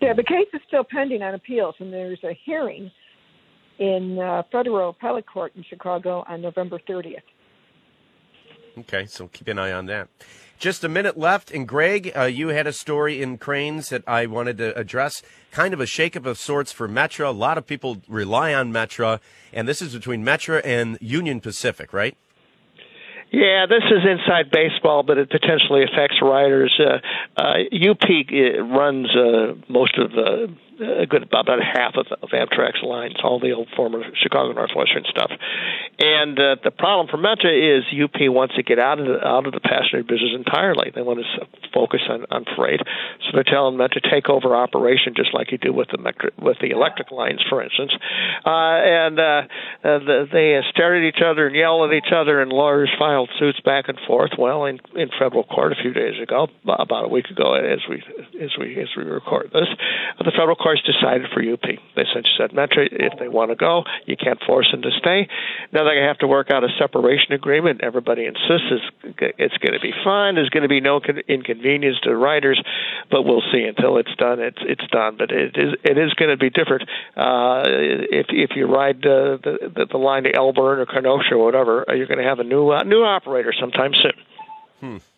Yeah, 0.00 0.14
the 0.14 0.24
case 0.24 0.46
is 0.54 0.60
still 0.66 0.84
pending 0.84 1.22
on 1.22 1.34
appeals, 1.34 1.74
and 1.78 1.92
there's 1.92 2.22
a 2.24 2.38
hearing 2.44 2.90
in 3.78 4.18
uh, 4.18 4.42
federal 4.50 4.90
appellate 4.90 5.26
court 5.26 5.52
in 5.56 5.64
Chicago 5.68 6.24
on 6.28 6.40
November 6.40 6.78
30th. 6.88 7.16
Okay, 8.78 9.06
so 9.06 9.28
keep 9.28 9.48
an 9.48 9.58
eye 9.58 9.72
on 9.72 9.86
that. 9.86 10.08
Just 10.60 10.84
a 10.84 10.90
minute 10.90 11.16
left. 11.16 11.50
And 11.50 11.66
Greg, 11.66 12.12
uh, 12.14 12.24
you 12.24 12.48
had 12.48 12.66
a 12.66 12.72
story 12.72 13.22
in 13.22 13.38
Crain's 13.38 13.88
that 13.88 14.04
I 14.06 14.26
wanted 14.26 14.58
to 14.58 14.76
address. 14.78 15.22
Kind 15.50 15.72
of 15.72 15.80
a 15.80 15.86
shakeup 15.86 16.26
of 16.26 16.36
sorts 16.36 16.70
for 16.70 16.86
Metra. 16.86 17.28
A 17.28 17.30
lot 17.30 17.56
of 17.56 17.66
people 17.66 18.02
rely 18.06 18.52
on 18.52 18.70
Metra, 18.70 19.20
and 19.54 19.66
this 19.66 19.80
is 19.80 19.94
between 19.94 20.22
Metra 20.22 20.60
and 20.62 20.98
Union 21.00 21.40
Pacific, 21.40 21.94
right? 21.94 22.14
Yeah, 23.32 23.64
this 23.70 23.84
is 23.90 24.04
inside 24.04 24.50
baseball, 24.50 25.02
but 25.02 25.16
it 25.16 25.30
potentially 25.30 25.82
affects 25.82 26.16
riders. 26.20 26.78
Uh, 26.78 26.98
uh, 27.40 27.90
UP 27.90 28.02
uh, 28.02 28.62
runs 28.64 29.08
uh, 29.16 29.54
most 29.66 29.96
of 29.96 30.10
the 30.10 30.54
a 30.80 31.06
good 31.06 31.22
about 31.22 31.46
half 31.60 31.94
of, 31.96 32.06
of 32.22 32.30
Amtrak's 32.30 32.82
lines, 32.82 33.16
all 33.22 33.38
the 33.38 33.52
old 33.52 33.68
former 33.76 34.02
Chicago 34.22 34.52
Northwestern 34.52 35.04
stuff. 35.08 35.30
And 36.00 36.38
uh, 36.38 36.56
the 36.64 36.70
problem 36.70 37.08
for 37.08 37.18
Metra 37.18 37.52
is 37.52 37.84
UP 37.92 38.16
wants 38.32 38.56
to 38.56 38.62
get 38.62 38.78
out 38.78 38.98
of 38.98 39.06
the, 39.06 39.20
out 39.20 39.46
of 39.46 39.52
the 39.52 39.60
passenger 39.60 40.02
business 40.02 40.32
entirely. 40.34 40.90
They 40.94 41.02
want 41.02 41.20
to 41.20 41.46
focus 41.74 42.00
on, 42.08 42.24
on 42.30 42.44
freight, 42.56 42.80
so 42.80 43.26
they're 43.34 43.44
telling 43.44 43.76
Metra 43.76 44.00
to 44.00 44.10
take 44.10 44.28
over 44.28 44.54
operation 44.56 45.14
just 45.16 45.34
like 45.34 45.52
you 45.52 45.58
do 45.58 45.72
with 45.72 45.88
the 45.88 45.98
with 46.40 46.56
the 46.60 46.70
electric 46.70 47.10
lines, 47.10 47.42
for 47.48 47.62
instance. 47.62 47.92
Uh, 48.46 48.78
and 48.80 49.18
uh, 49.18 49.42
uh, 49.84 49.98
the, 50.00 50.28
they 50.32 50.60
stare 50.70 50.96
at 50.96 51.04
each 51.06 51.22
other 51.24 51.46
and 51.46 51.56
yell 51.56 51.84
at 51.84 51.92
each 51.92 52.12
other, 52.14 52.40
and 52.40 52.52
lawyers 52.52 52.90
filed 52.98 53.30
suits 53.38 53.60
back 53.60 53.88
and 53.88 53.98
forth. 54.06 54.30
Well, 54.38 54.64
in 54.64 54.78
in 54.94 55.10
federal 55.18 55.44
court 55.44 55.72
a 55.72 55.82
few 55.82 55.92
days 55.92 56.20
ago, 56.22 56.48
about 56.64 57.04
a 57.04 57.08
week 57.08 57.26
ago, 57.26 57.54
as 57.54 57.80
we 57.88 58.02
as 58.40 58.50
we 58.58 58.80
as 58.80 58.88
we 58.96 59.04
record 59.04 59.50
this, 59.52 59.68
the 60.18 60.32
federal 60.32 60.56
court 60.56 60.69
course, 60.70 60.82
decided 60.86 61.26
for 61.32 61.42
UP. 61.42 61.62
They 61.62 62.02
essentially 62.02 62.34
said, 62.38 62.50
Metra, 62.50 62.86
if 62.90 63.18
they 63.18 63.28
want 63.28 63.50
to 63.50 63.56
go, 63.56 63.84
you 64.06 64.16
can't 64.16 64.38
force 64.46 64.68
them 64.70 64.82
to 64.82 64.90
stay. 64.98 65.28
Now 65.72 65.84
they're 65.84 65.94
going 65.94 66.04
to 66.04 66.08
have 66.08 66.18
to 66.18 66.26
work 66.26 66.50
out 66.50 66.64
a 66.64 66.68
separation 66.78 67.32
agreement. 67.32 67.82
Everybody 67.82 68.26
insists 68.26 68.70
it's 69.02 69.58
going 69.58 69.74
to 69.74 69.80
be 69.80 69.92
fine. 70.04 70.36
There's 70.36 70.50
going 70.50 70.62
to 70.62 70.68
be 70.68 70.80
no 70.80 71.00
inconvenience 71.28 71.98
to 72.04 72.14
riders, 72.14 72.62
but 73.10 73.22
we'll 73.22 73.42
see. 73.52 73.64
Until 73.64 73.98
it's 73.98 74.14
done, 74.16 74.40
it's 74.40 74.58
it's 74.60 74.86
done. 74.90 75.16
But 75.18 75.30
it 75.30 75.56
is 75.56 75.74
it 75.84 75.98
is 75.98 76.12
going 76.14 76.30
to 76.30 76.36
be 76.36 76.50
different. 76.50 76.88
Uh, 77.16 77.62
if 77.66 78.26
if 78.30 78.50
you 78.56 78.66
ride 78.66 79.04
uh, 79.04 79.38
the, 79.42 79.70
the 79.74 79.86
the 79.90 79.98
line 79.98 80.24
to 80.24 80.32
Elburn 80.32 80.78
or 80.78 80.86
Kenosha 80.86 81.34
or 81.34 81.44
whatever, 81.44 81.84
you're 81.88 82.06
going 82.06 82.18
to 82.18 82.28
have 82.28 82.38
a 82.38 82.44
new 82.44 82.70
uh, 82.70 82.82
new 82.84 83.02
operator 83.02 83.52
sometime 83.58 83.92
soon. 83.94 84.12
Hmm. 84.80 85.09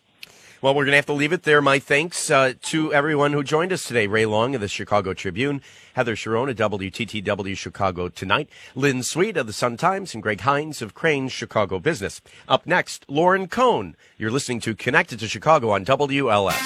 Well, 0.63 0.73
we're 0.75 0.85
going 0.85 0.93
to 0.93 0.95
have 0.95 1.07
to 1.07 1.13
leave 1.13 1.33
it 1.33 1.43
there. 1.43 1.61
My 1.61 1.77
thanks 1.77 2.31
uh, 2.31 2.53
to 2.61 2.93
everyone 2.93 3.33
who 3.33 3.43
joined 3.43 3.73
us 3.73 3.83
today. 3.83 4.07
Ray 4.07 4.25
Long 4.25 4.55
of 4.55 4.61
the 4.61 4.69
Chicago 4.69 5.13
Tribune, 5.13 5.61
Heather 5.93 6.15
Cherone 6.15 6.51
of 6.51 6.55
WTTW 6.55 7.57
Chicago 7.57 8.07
Tonight, 8.07 8.47
Lynn 8.73 9.03
Sweet 9.03 9.35
of 9.35 9.45
the 9.45 9.51
Sun 9.51 9.75
Times, 9.75 10.13
and 10.13 10.23
Greg 10.23 10.39
Hinz 10.39 10.81
of 10.81 10.93
Crain's 10.93 11.33
Chicago 11.33 11.79
Business. 11.79 12.21
Up 12.47 12.65
next, 12.65 13.03
Lauren 13.09 13.49
Cohn. 13.49 13.97
You're 14.17 14.31
listening 14.31 14.61
to 14.61 14.73
Connected 14.73 15.19
to 15.19 15.27
Chicago 15.27 15.71
on 15.71 15.83
WLS. 15.83 16.57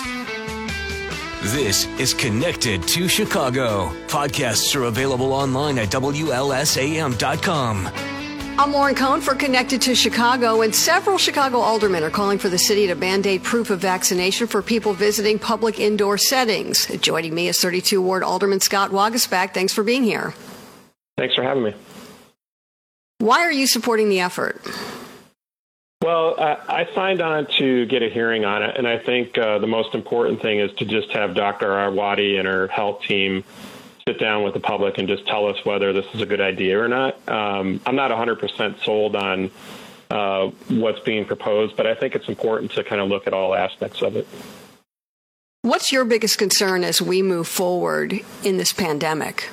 This 1.42 1.88
is 2.00 2.14
Connected 2.14 2.88
to 2.90 3.08
Chicago. 3.08 3.88
Podcasts 4.10 4.76
are 4.76 4.84
available 4.84 5.34
online 5.34 5.80
at 5.80 5.90
WLSAM.com. 5.90 6.58
I'm 8.60 8.74
Lauren 8.74 8.96
Cohn 8.96 9.22
for 9.22 9.36
Connected 9.36 9.84
to 9.84 9.94
Chicago, 9.94 10.64
and 10.64 10.74
several 10.74 11.20
Chicago 11.20 11.60
aldermen 11.60 12.02
are 12.02 12.10
calling 12.10 12.40
for 12.40 12.50
the 12.50 12.58
city 12.58 12.88
to 12.88 12.96
mandate 12.96 13.44
proof 13.44 13.70
of 13.70 13.80
vaccination 13.80 14.48
for 14.48 14.64
people 14.64 14.94
visiting 14.94 15.38
public 15.38 15.80
indoor 15.80 16.18
settings. 16.18 16.88
Joining 17.02 17.36
me 17.36 17.50
is 17.50 17.62
32 17.62 18.02
Ward 18.02 18.24
Alderman 18.24 18.60
Scott 18.60 18.90
Waguespack. 18.90 19.54
Thanks 19.54 19.74
for 19.74 19.84
being 19.84 20.04
here. 20.04 20.34
Thanks 21.20 21.36
for 21.36 21.44
having 21.44 21.66
me. 21.66 21.76
Why 23.20 23.42
are 23.42 23.52
you 23.52 23.68
supporting 23.68 24.10
the 24.10 24.22
effort? 24.22 24.60
Well, 26.02 26.34
I 26.40 26.88
signed 26.96 27.22
on 27.22 27.46
to 27.60 27.86
get 27.86 28.02
a 28.02 28.10
hearing 28.10 28.44
on 28.44 28.64
it, 28.64 28.76
and 28.76 28.88
I 28.88 28.98
think 28.98 29.38
uh, 29.38 29.60
the 29.60 29.68
most 29.68 29.94
important 29.94 30.42
thing 30.42 30.60
is 30.60 30.74
to 30.78 30.86
just 30.86 31.12
have 31.12 31.36
Dr. 31.36 31.68
Arwady 31.68 32.40
and 32.40 32.48
her 32.48 32.68
health 32.70 33.04
team 33.04 33.44
sit 34.08 34.20
down 34.20 34.44
with 34.44 34.54
the 34.54 34.60
public 34.60 34.98
and 34.98 35.08
just 35.08 35.28
tell 35.28 35.48
us 35.48 35.64
whether 35.66 35.92
this 35.92 36.06
is 36.14 36.22
a 36.22 36.26
good 36.26 36.40
idea 36.40 36.82
or 36.82 36.88
not. 36.88 37.16
Um, 37.28 37.82
I'm 37.86 37.96
not 37.96 38.10
100% 38.10 38.84
sold 38.84 39.16
on 39.18 39.52
uh, 40.10 40.50
what's 40.70 41.02
being 41.02 41.26
proposed, 41.26 41.76
but 41.76 41.86
I 41.86 41.94
think 41.94 42.16
it's 42.16 42.30
important 42.30 42.72
to 42.72 42.84
kind 42.86 43.02
of 43.02 43.10
look 43.10 43.28
at 43.28 43.34
all 43.34 43.54
aspects 43.54 44.02
of 44.02 44.16
it. 44.16 44.26
What's 45.62 45.92
your 45.92 46.06
biggest 46.06 46.38
concern 46.38 46.86
as 46.86 47.02
we 47.02 47.22
move 47.22 47.48
forward 47.48 48.22
in 48.44 48.58
this 48.58 48.72
pandemic? 48.72 49.50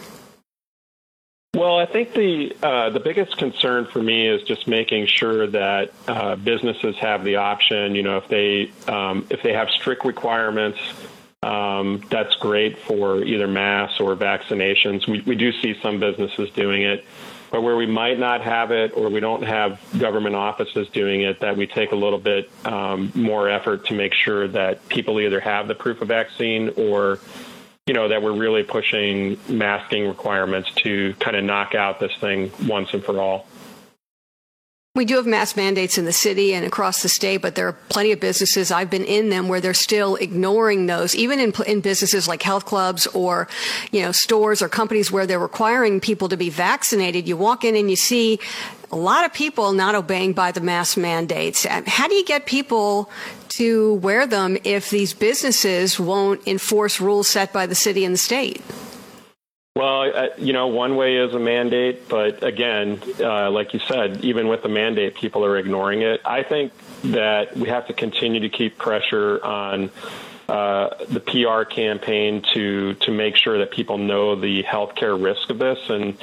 Well, 1.55 1.79
I 1.79 1.87
think 1.87 2.15
the 2.15 2.57
uh, 2.63 2.91
the 2.91 2.99
biggest 2.99 3.37
concern 3.37 3.87
for 3.87 4.03
me 4.03 4.29
is 4.29 4.43
just 4.43 4.67
making 4.67 5.07
sure 5.07 5.47
that 5.47 5.93
uh, 6.09 6.35
businesses 6.35 6.97
have 6.99 7.23
the 7.23 7.37
option. 7.37 7.95
You 7.95 8.03
know, 8.03 8.17
if 8.19 8.29
they 8.29 8.73
um, 8.93 9.25
if 9.31 9.41
they 9.43 9.53
have 9.53 9.71
strict 9.71 10.05
requirements 10.05 10.81
um, 11.45 12.03
that's 12.09 12.35
great 12.37 12.79
for 12.79 13.23
either 13.23 13.47
mass 13.47 14.01
or 14.01 14.17
vaccinations. 14.17 15.07
We, 15.07 15.21
we 15.21 15.37
do 15.37 15.53
see 15.61 15.79
some 15.83 16.01
businesses 16.01 16.49
doing 16.51 16.83
it, 16.83 17.05
but 17.51 17.63
where 17.63 17.77
we 17.77 17.87
might 17.87 18.19
not 18.19 18.41
have 18.41 18.71
it 18.71 18.97
or 18.97 19.11
we 19.11 19.21
don't 19.21 19.43
have 19.43 19.79
government 19.99 20.35
offices 20.35 20.89
doing 20.89 21.21
it, 21.21 21.41
that 21.41 21.57
we 21.57 21.67
take 21.67 21.93
a 21.93 21.97
little 21.97 22.19
bit 22.19 22.51
um, 22.65 23.13
more 23.15 23.51
effort 23.51 23.85
to 23.87 23.95
make 23.95 24.15
sure 24.15 24.49
that 24.49 24.89
people 24.89 25.21
either 25.21 25.39
have 25.39 25.69
the 25.69 25.75
proof 25.75 26.01
of 26.01 26.09
vaccine 26.09 26.73
or 26.77 27.21
you 27.87 27.93
know 27.93 28.09
that 28.09 28.23
we're 28.23 28.33
really 28.33 28.63
pushing 28.63 29.39
masking 29.47 30.09
requirements 30.09 30.73
to 30.77 31.13
kind 31.21 31.37
of 31.37 31.45
knock 31.45 31.75
out 31.75 32.01
this 32.01 32.13
thing 32.17 32.51
once 32.67 32.95
and 32.95 33.05
for 33.05 33.21
all. 33.21 33.47
We 34.97 35.05
do 35.05 35.17
have 35.17 35.27
mask 35.27 35.57
mandates 35.57 35.99
in 35.99 36.05
the 36.05 36.13
city 36.13 36.55
and 36.55 36.65
across 36.65 37.03
the 37.03 37.09
state, 37.09 37.39
but 37.39 37.57
there 37.57 37.67
are 37.67 37.73
plenty 37.89 38.13
of 38.13 38.21
businesses. 38.21 38.71
I've 38.71 38.91
been 38.91 39.05
in 39.05 39.29
them 39.29 39.49
where 39.49 39.61
they're 39.61 39.75
still 39.75 40.15
ignoring 40.15 40.87
those, 40.87 41.17
even 41.17 41.41
in, 41.41 41.53
in 41.67 41.81
businesses 41.81 42.29
like 42.29 42.45
health 42.45 42.65
clubs 42.65 43.09
or, 43.09 43.49
you 43.91 44.03
know, 44.03 44.13
stores 44.13 44.63
or 44.63 44.69
companies 44.69 45.11
where 45.11 45.27
they're 45.27 45.41
requiring 45.41 45.99
people 45.99 46.29
to 46.29 46.37
be 46.37 46.49
vaccinated. 46.49 47.27
You 47.27 47.37
walk 47.37 47.65
in 47.65 47.75
and 47.75 47.91
you 47.91 47.97
see 47.97 48.39
a 48.93 48.97
lot 48.97 49.25
of 49.25 49.33
people 49.33 49.73
not 49.73 49.97
obeying 49.97 50.33
by 50.33 50.53
the 50.53 50.61
mask 50.61 50.97
mandates. 50.97 51.65
How 51.65 52.07
do 52.07 52.15
you 52.15 52.25
get 52.25 52.47
people 52.47 53.11
to 53.49 53.95
wear 53.95 54.29
them 54.29 54.57
if 54.63 54.91
these 54.91 55.13
businesses 55.13 55.99
won't 55.99 56.47
enforce 56.47 57.01
rules 57.01 57.27
set 57.27 57.53
by 57.53 57.67
the 57.67 57.75
city 57.75 58.05
and 58.05 58.15
the 58.15 58.19
state? 58.19 58.63
Well, 59.77 60.03
uh, 60.03 60.29
you 60.39 60.53
know, 60.53 60.69
one 60.69 60.95
way 60.95 61.17
is 61.17 61.35
a 61.35 61.41
mandate, 61.41 62.09
but 62.09 62.45
again, 62.45 63.03
uh, 63.19 63.51
like 63.51 63.75
you 63.75 63.81
said, 63.81 64.25
even 64.25 64.47
with 64.47 64.63
the 64.63 64.69
mandate, 64.69 65.17
people 65.17 65.45
are 65.45 65.59
ignoring 65.59 66.03
it. 66.03 66.21
I 66.25 66.45
think 66.45 66.73
that 67.03 67.57
we 67.57 67.69
have 67.71 67.89
to 67.89 67.93
continue 67.93 68.39
to 68.39 68.49
keep 68.49 68.79
pressure 68.79 69.45
on 69.45 69.91
uh, 70.49 70.91
the 71.09 71.19
PR 71.19 71.69
campaign 71.69 72.45
to 72.53 72.95
to 72.95 73.11
make 73.11 73.35
sure 73.35 73.59
that 73.59 73.73
people 73.73 73.99
know 73.99 74.37
the 74.37 74.63
healthcare 74.63 75.21
risk 75.21 75.51
of 75.51 75.59
this 75.59 75.81
and 75.89 76.17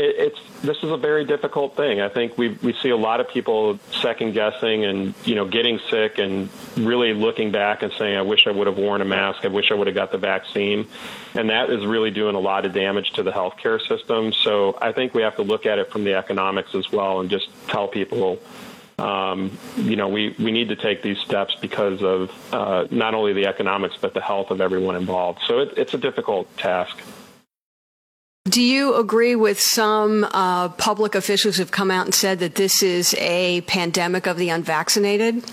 it, 0.00 0.16
it's 0.18 0.40
this 0.62 0.78
is 0.78 0.90
a 0.90 0.96
very 0.96 1.24
difficult 1.24 1.76
thing. 1.76 2.00
I 2.00 2.08
think 2.08 2.36
we 2.38 2.48
we 2.62 2.72
see 2.72 2.88
a 2.88 2.96
lot 2.96 3.20
of 3.20 3.28
people 3.28 3.78
second 3.92 4.32
guessing 4.32 4.84
and 4.84 5.14
you 5.24 5.34
know 5.34 5.46
getting 5.46 5.78
sick 5.90 6.18
and 6.18 6.48
really 6.76 7.12
looking 7.12 7.52
back 7.52 7.82
and 7.82 7.92
saying, 7.92 8.16
"I 8.16 8.22
wish 8.22 8.46
I 8.46 8.50
would 8.50 8.66
have 8.66 8.78
worn 8.78 9.02
a 9.02 9.04
mask. 9.04 9.44
I 9.44 9.48
wish 9.48 9.70
I 9.70 9.74
would 9.74 9.86
have 9.86 9.96
got 9.96 10.10
the 10.10 10.18
vaccine," 10.18 10.88
and 11.34 11.50
that 11.50 11.70
is 11.70 11.84
really 11.84 12.10
doing 12.10 12.34
a 12.34 12.40
lot 12.40 12.64
of 12.64 12.72
damage 12.72 13.12
to 13.12 13.22
the 13.22 13.30
healthcare 13.30 13.80
system. 13.86 14.32
So 14.32 14.76
I 14.80 14.92
think 14.92 15.14
we 15.14 15.22
have 15.22 15.36
to 15.36 15.42
look 15.42 15.66
at 15.66 15.78
it 15.78 15.92
from 15.92 16.04
the 16.04 16.14
economics 16.14 16.74
as 16.74 16.90
well 16.90 17.20
and 17.20 17.30
just 17.30 17.48
tell 17.68 17.86
people. 17.86 18.38
Um, 18.98 19.56
you 19.76 19.96
know, 19.96 20.08
we, 20.08 20.34
we 20.38 20.52
need 20.52 20.68
to 20.68 20.76
take 20.76 21.00
these 21.00 21.16
steps 21.20 21.54
because 21.54 22.02
of 22.02 22.30
uh, 22.52 22.86
not 22.90 23.14
only 23.14 23.32
the 23.32 23.46
economics, 23.46 23.96
but 23.98 24.12
the 24.12 24.20
health 24.20 24.50
of 24.50 24.60
everyone 24.60 24.94
involved. 24.94 25.40
So 25.46 25.60
it, 25.60 25.78
it's 25.78 25.94
a 25.94 25.96
difficult 25.96 26.54
task. 26.58 27.00
Do 28.46 28.62
you 28.62 28.94
agree 28.94 29.36
with 29.36 29.60
some 29.60 30.24
uh, 30.24 30.70
public 30.70 31.14
officials 31.14 31.58
who've 31.58 31.70
come 31.70 31.90
out 31.90 32.06
and 32.06 32.14
said 32.14 32.38
that 32.38 32.54
this 32.54 32.82
is 32.82 33.14
a 33.18 33.60
pandemic 33.62 34.26
of 34.26 34.38
the 34.38 34.48
unvaccinated? 34.48 35.44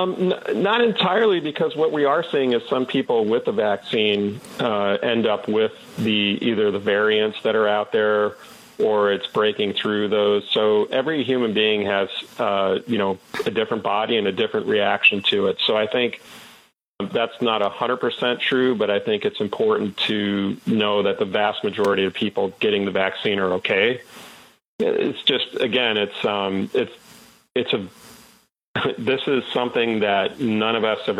Um, 0.00 0.32
n- 0.32 0.62
not 0.62 0.80
entirely, 0.80 1.38
because 1.38 1.76
what 1.76 1.92
we 1.92 2.04
are 2.04 2.24
seeing 2.24 2.52
is 2.52 2.62
some 2.68 2.84
people 2.84 3.24
with 3.24 3.44
the 3.44 3.52
vaccine 3.52 4.40
uh, 4.58 4.98
end 5.02 5.26
up 5.26 5.48
with 5.48 5.72
the 5.98 6.38
either 6.42 6.72
the 6.72 6.80
variants 6.80 7.40
that 7.42 7.54
are 7.54 7.68
out 7.68 7.92
there 7.92 8.36
or 8.78 9.12
it's 9.12 9.28
breaking 9.28 9.74
through 9.74 10.08
those. 10.08 10.48
So 10.50 10.86
every 10.86 11.22
human 11.22 11.54
being 11.54 11.86
has, 11.86 12.08
uh, 12.38 12.80
you 12.88 12.98
know, 12.98 13.18
a 13.46 13.50
different 13.50 13.84
body 13.84 14.16
and 14.16 14.26
a 14.26 14.32
different 14.32 14.66
reaction 14.66 15.22
to 15.28 15.46
it. 15.46 15.58
So 15.64 15.76
I 15.76 15.86
think 15.86 16.20
that's 17.10 17.40
not 17.40 17.62
100% 17.62 18.40
true, 18.40 18.74
but 18.74 18.90
I 18.90 19.00
think 19.00 19.24
it's 19.24 19.40
important 19.40 19.96
to 20.08 20.56
know 20.66 21.02
that 21.04 21.18
the 21.18 21.24
vast 21.24 21.64
majority 21.64 22.04
of 22.04 22.14
people 22.14 22.52
getting 22.60 22.84
the 22.84 22.90
vaccine 22.90 23.38
are 23.38 23.54
okay. 23.54 24.00
It's 24.78 25.22
just 25.22 25.54
again, 25.60 25.96
it's 25.96 26.24
um, 26.24 26.70
it's 26.74 26.92
it's 27.54 27.72
a 27.72 27.86
this 28.98 29.20
is 29.26 29.44
something 29.52 30.00
that 30.00 30.40
none 30.40 30.76
of 30.76 30.84
us 30.84 31.00
have 31.06 31.18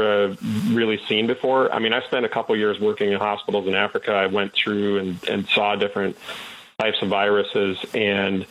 really 0.75 0.99
seen 1.07 1.27
before. 1.27 1.73
I 1.73 1.79
mean, 1.79 1.93
I 1.93 2.01
spent 2.03 2.25
a 2.25 2.29
couple 2.29 2.57
years 2.57 2.81
working 2.81 3.13
in 3.13 3.19
hospitals 3.19 3.67
in 3.67 3.75
Africa. 3.75 4.13
I 4.13 4.27
went 4.27 4.53
through 4.55 4.99
and, 4.99 5.29
and 5.29 5.47
saw 5.49 5.77
different 5.77 6.17
types 6.79 7.01
of 7.03 7.09
viruses. 7.09 7.79
And 7.95 8.47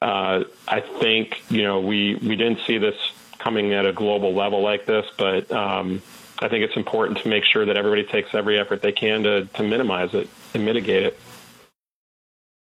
uh, 0.00 0.44
I 0.68 0.80
think 0.80 1.42
you 1.50 1.62
know 1.62 1.80
we 1.80 2.14
we 2.16 2.36
didn't 2.36 2.60
see 2.66 2.78
this 2.78 2.96
coming 3.38 3.72
at 3.72 3.86
a 3.86 3.92
global 3.92 4.34
level 4.34 4.62
like 4.62 4.86
this, 4.86 5.06
but 5.16 5.50
um, 5.50 6.02
I 6.38 6.48
think 6.48 6.64
it's 6.64 6.76
important 6.76 7.18
to 7.18 7.28
make 7.28 7.44
sure 7.44 7.64
that 7.64 7.76
everybody 7.76 8.04
takes 8.04 8.34
every 8.34 8.58
effort 8.58 8.82
they 8.82 8.92
can 8.92 9.22
to, 9.22 9.46
to 9.46 9.62
minimize 9.62 10.12
it 10.14 10.28
and 10.54 10.64
mitigate 10.64 11.04
it. 11.04 11.18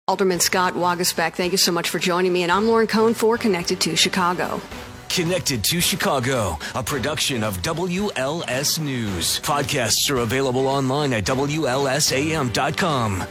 Alderman 0.07 0.41
Scott 0.41 0.74
Waguespack, 0.74 1.36
thank 1.36 1.53
you 1.53 1.57
so 1.57 1.71
much 1.71 1.89
for 1.89 1.97
joining 1.97 2.34
me. 2.34 2.43
And 2.43 2.51
I'm 2.51 2.67
Lauren 2.67 2.88
Cohn 2.88 3.13
for 3.13 3.38
Connected 3.38 3.80
to 3.82 3.95
Chicago. 3.95 4.59
Connected 5.09 5.63
to 5.65 5.80
Chicago, 5.80 6.57
a 6.76 6.84
production 6.84 7.43
of 7.43 7.57
WLS 7.59 8.80
News. 8.80 9.39
Podcasts 9.41 10.09
are 10.09 10.17
available 10.17 10.67
online 10.67 11.13
at 11.13 11.24
WLSAM.com. 11.24 13.24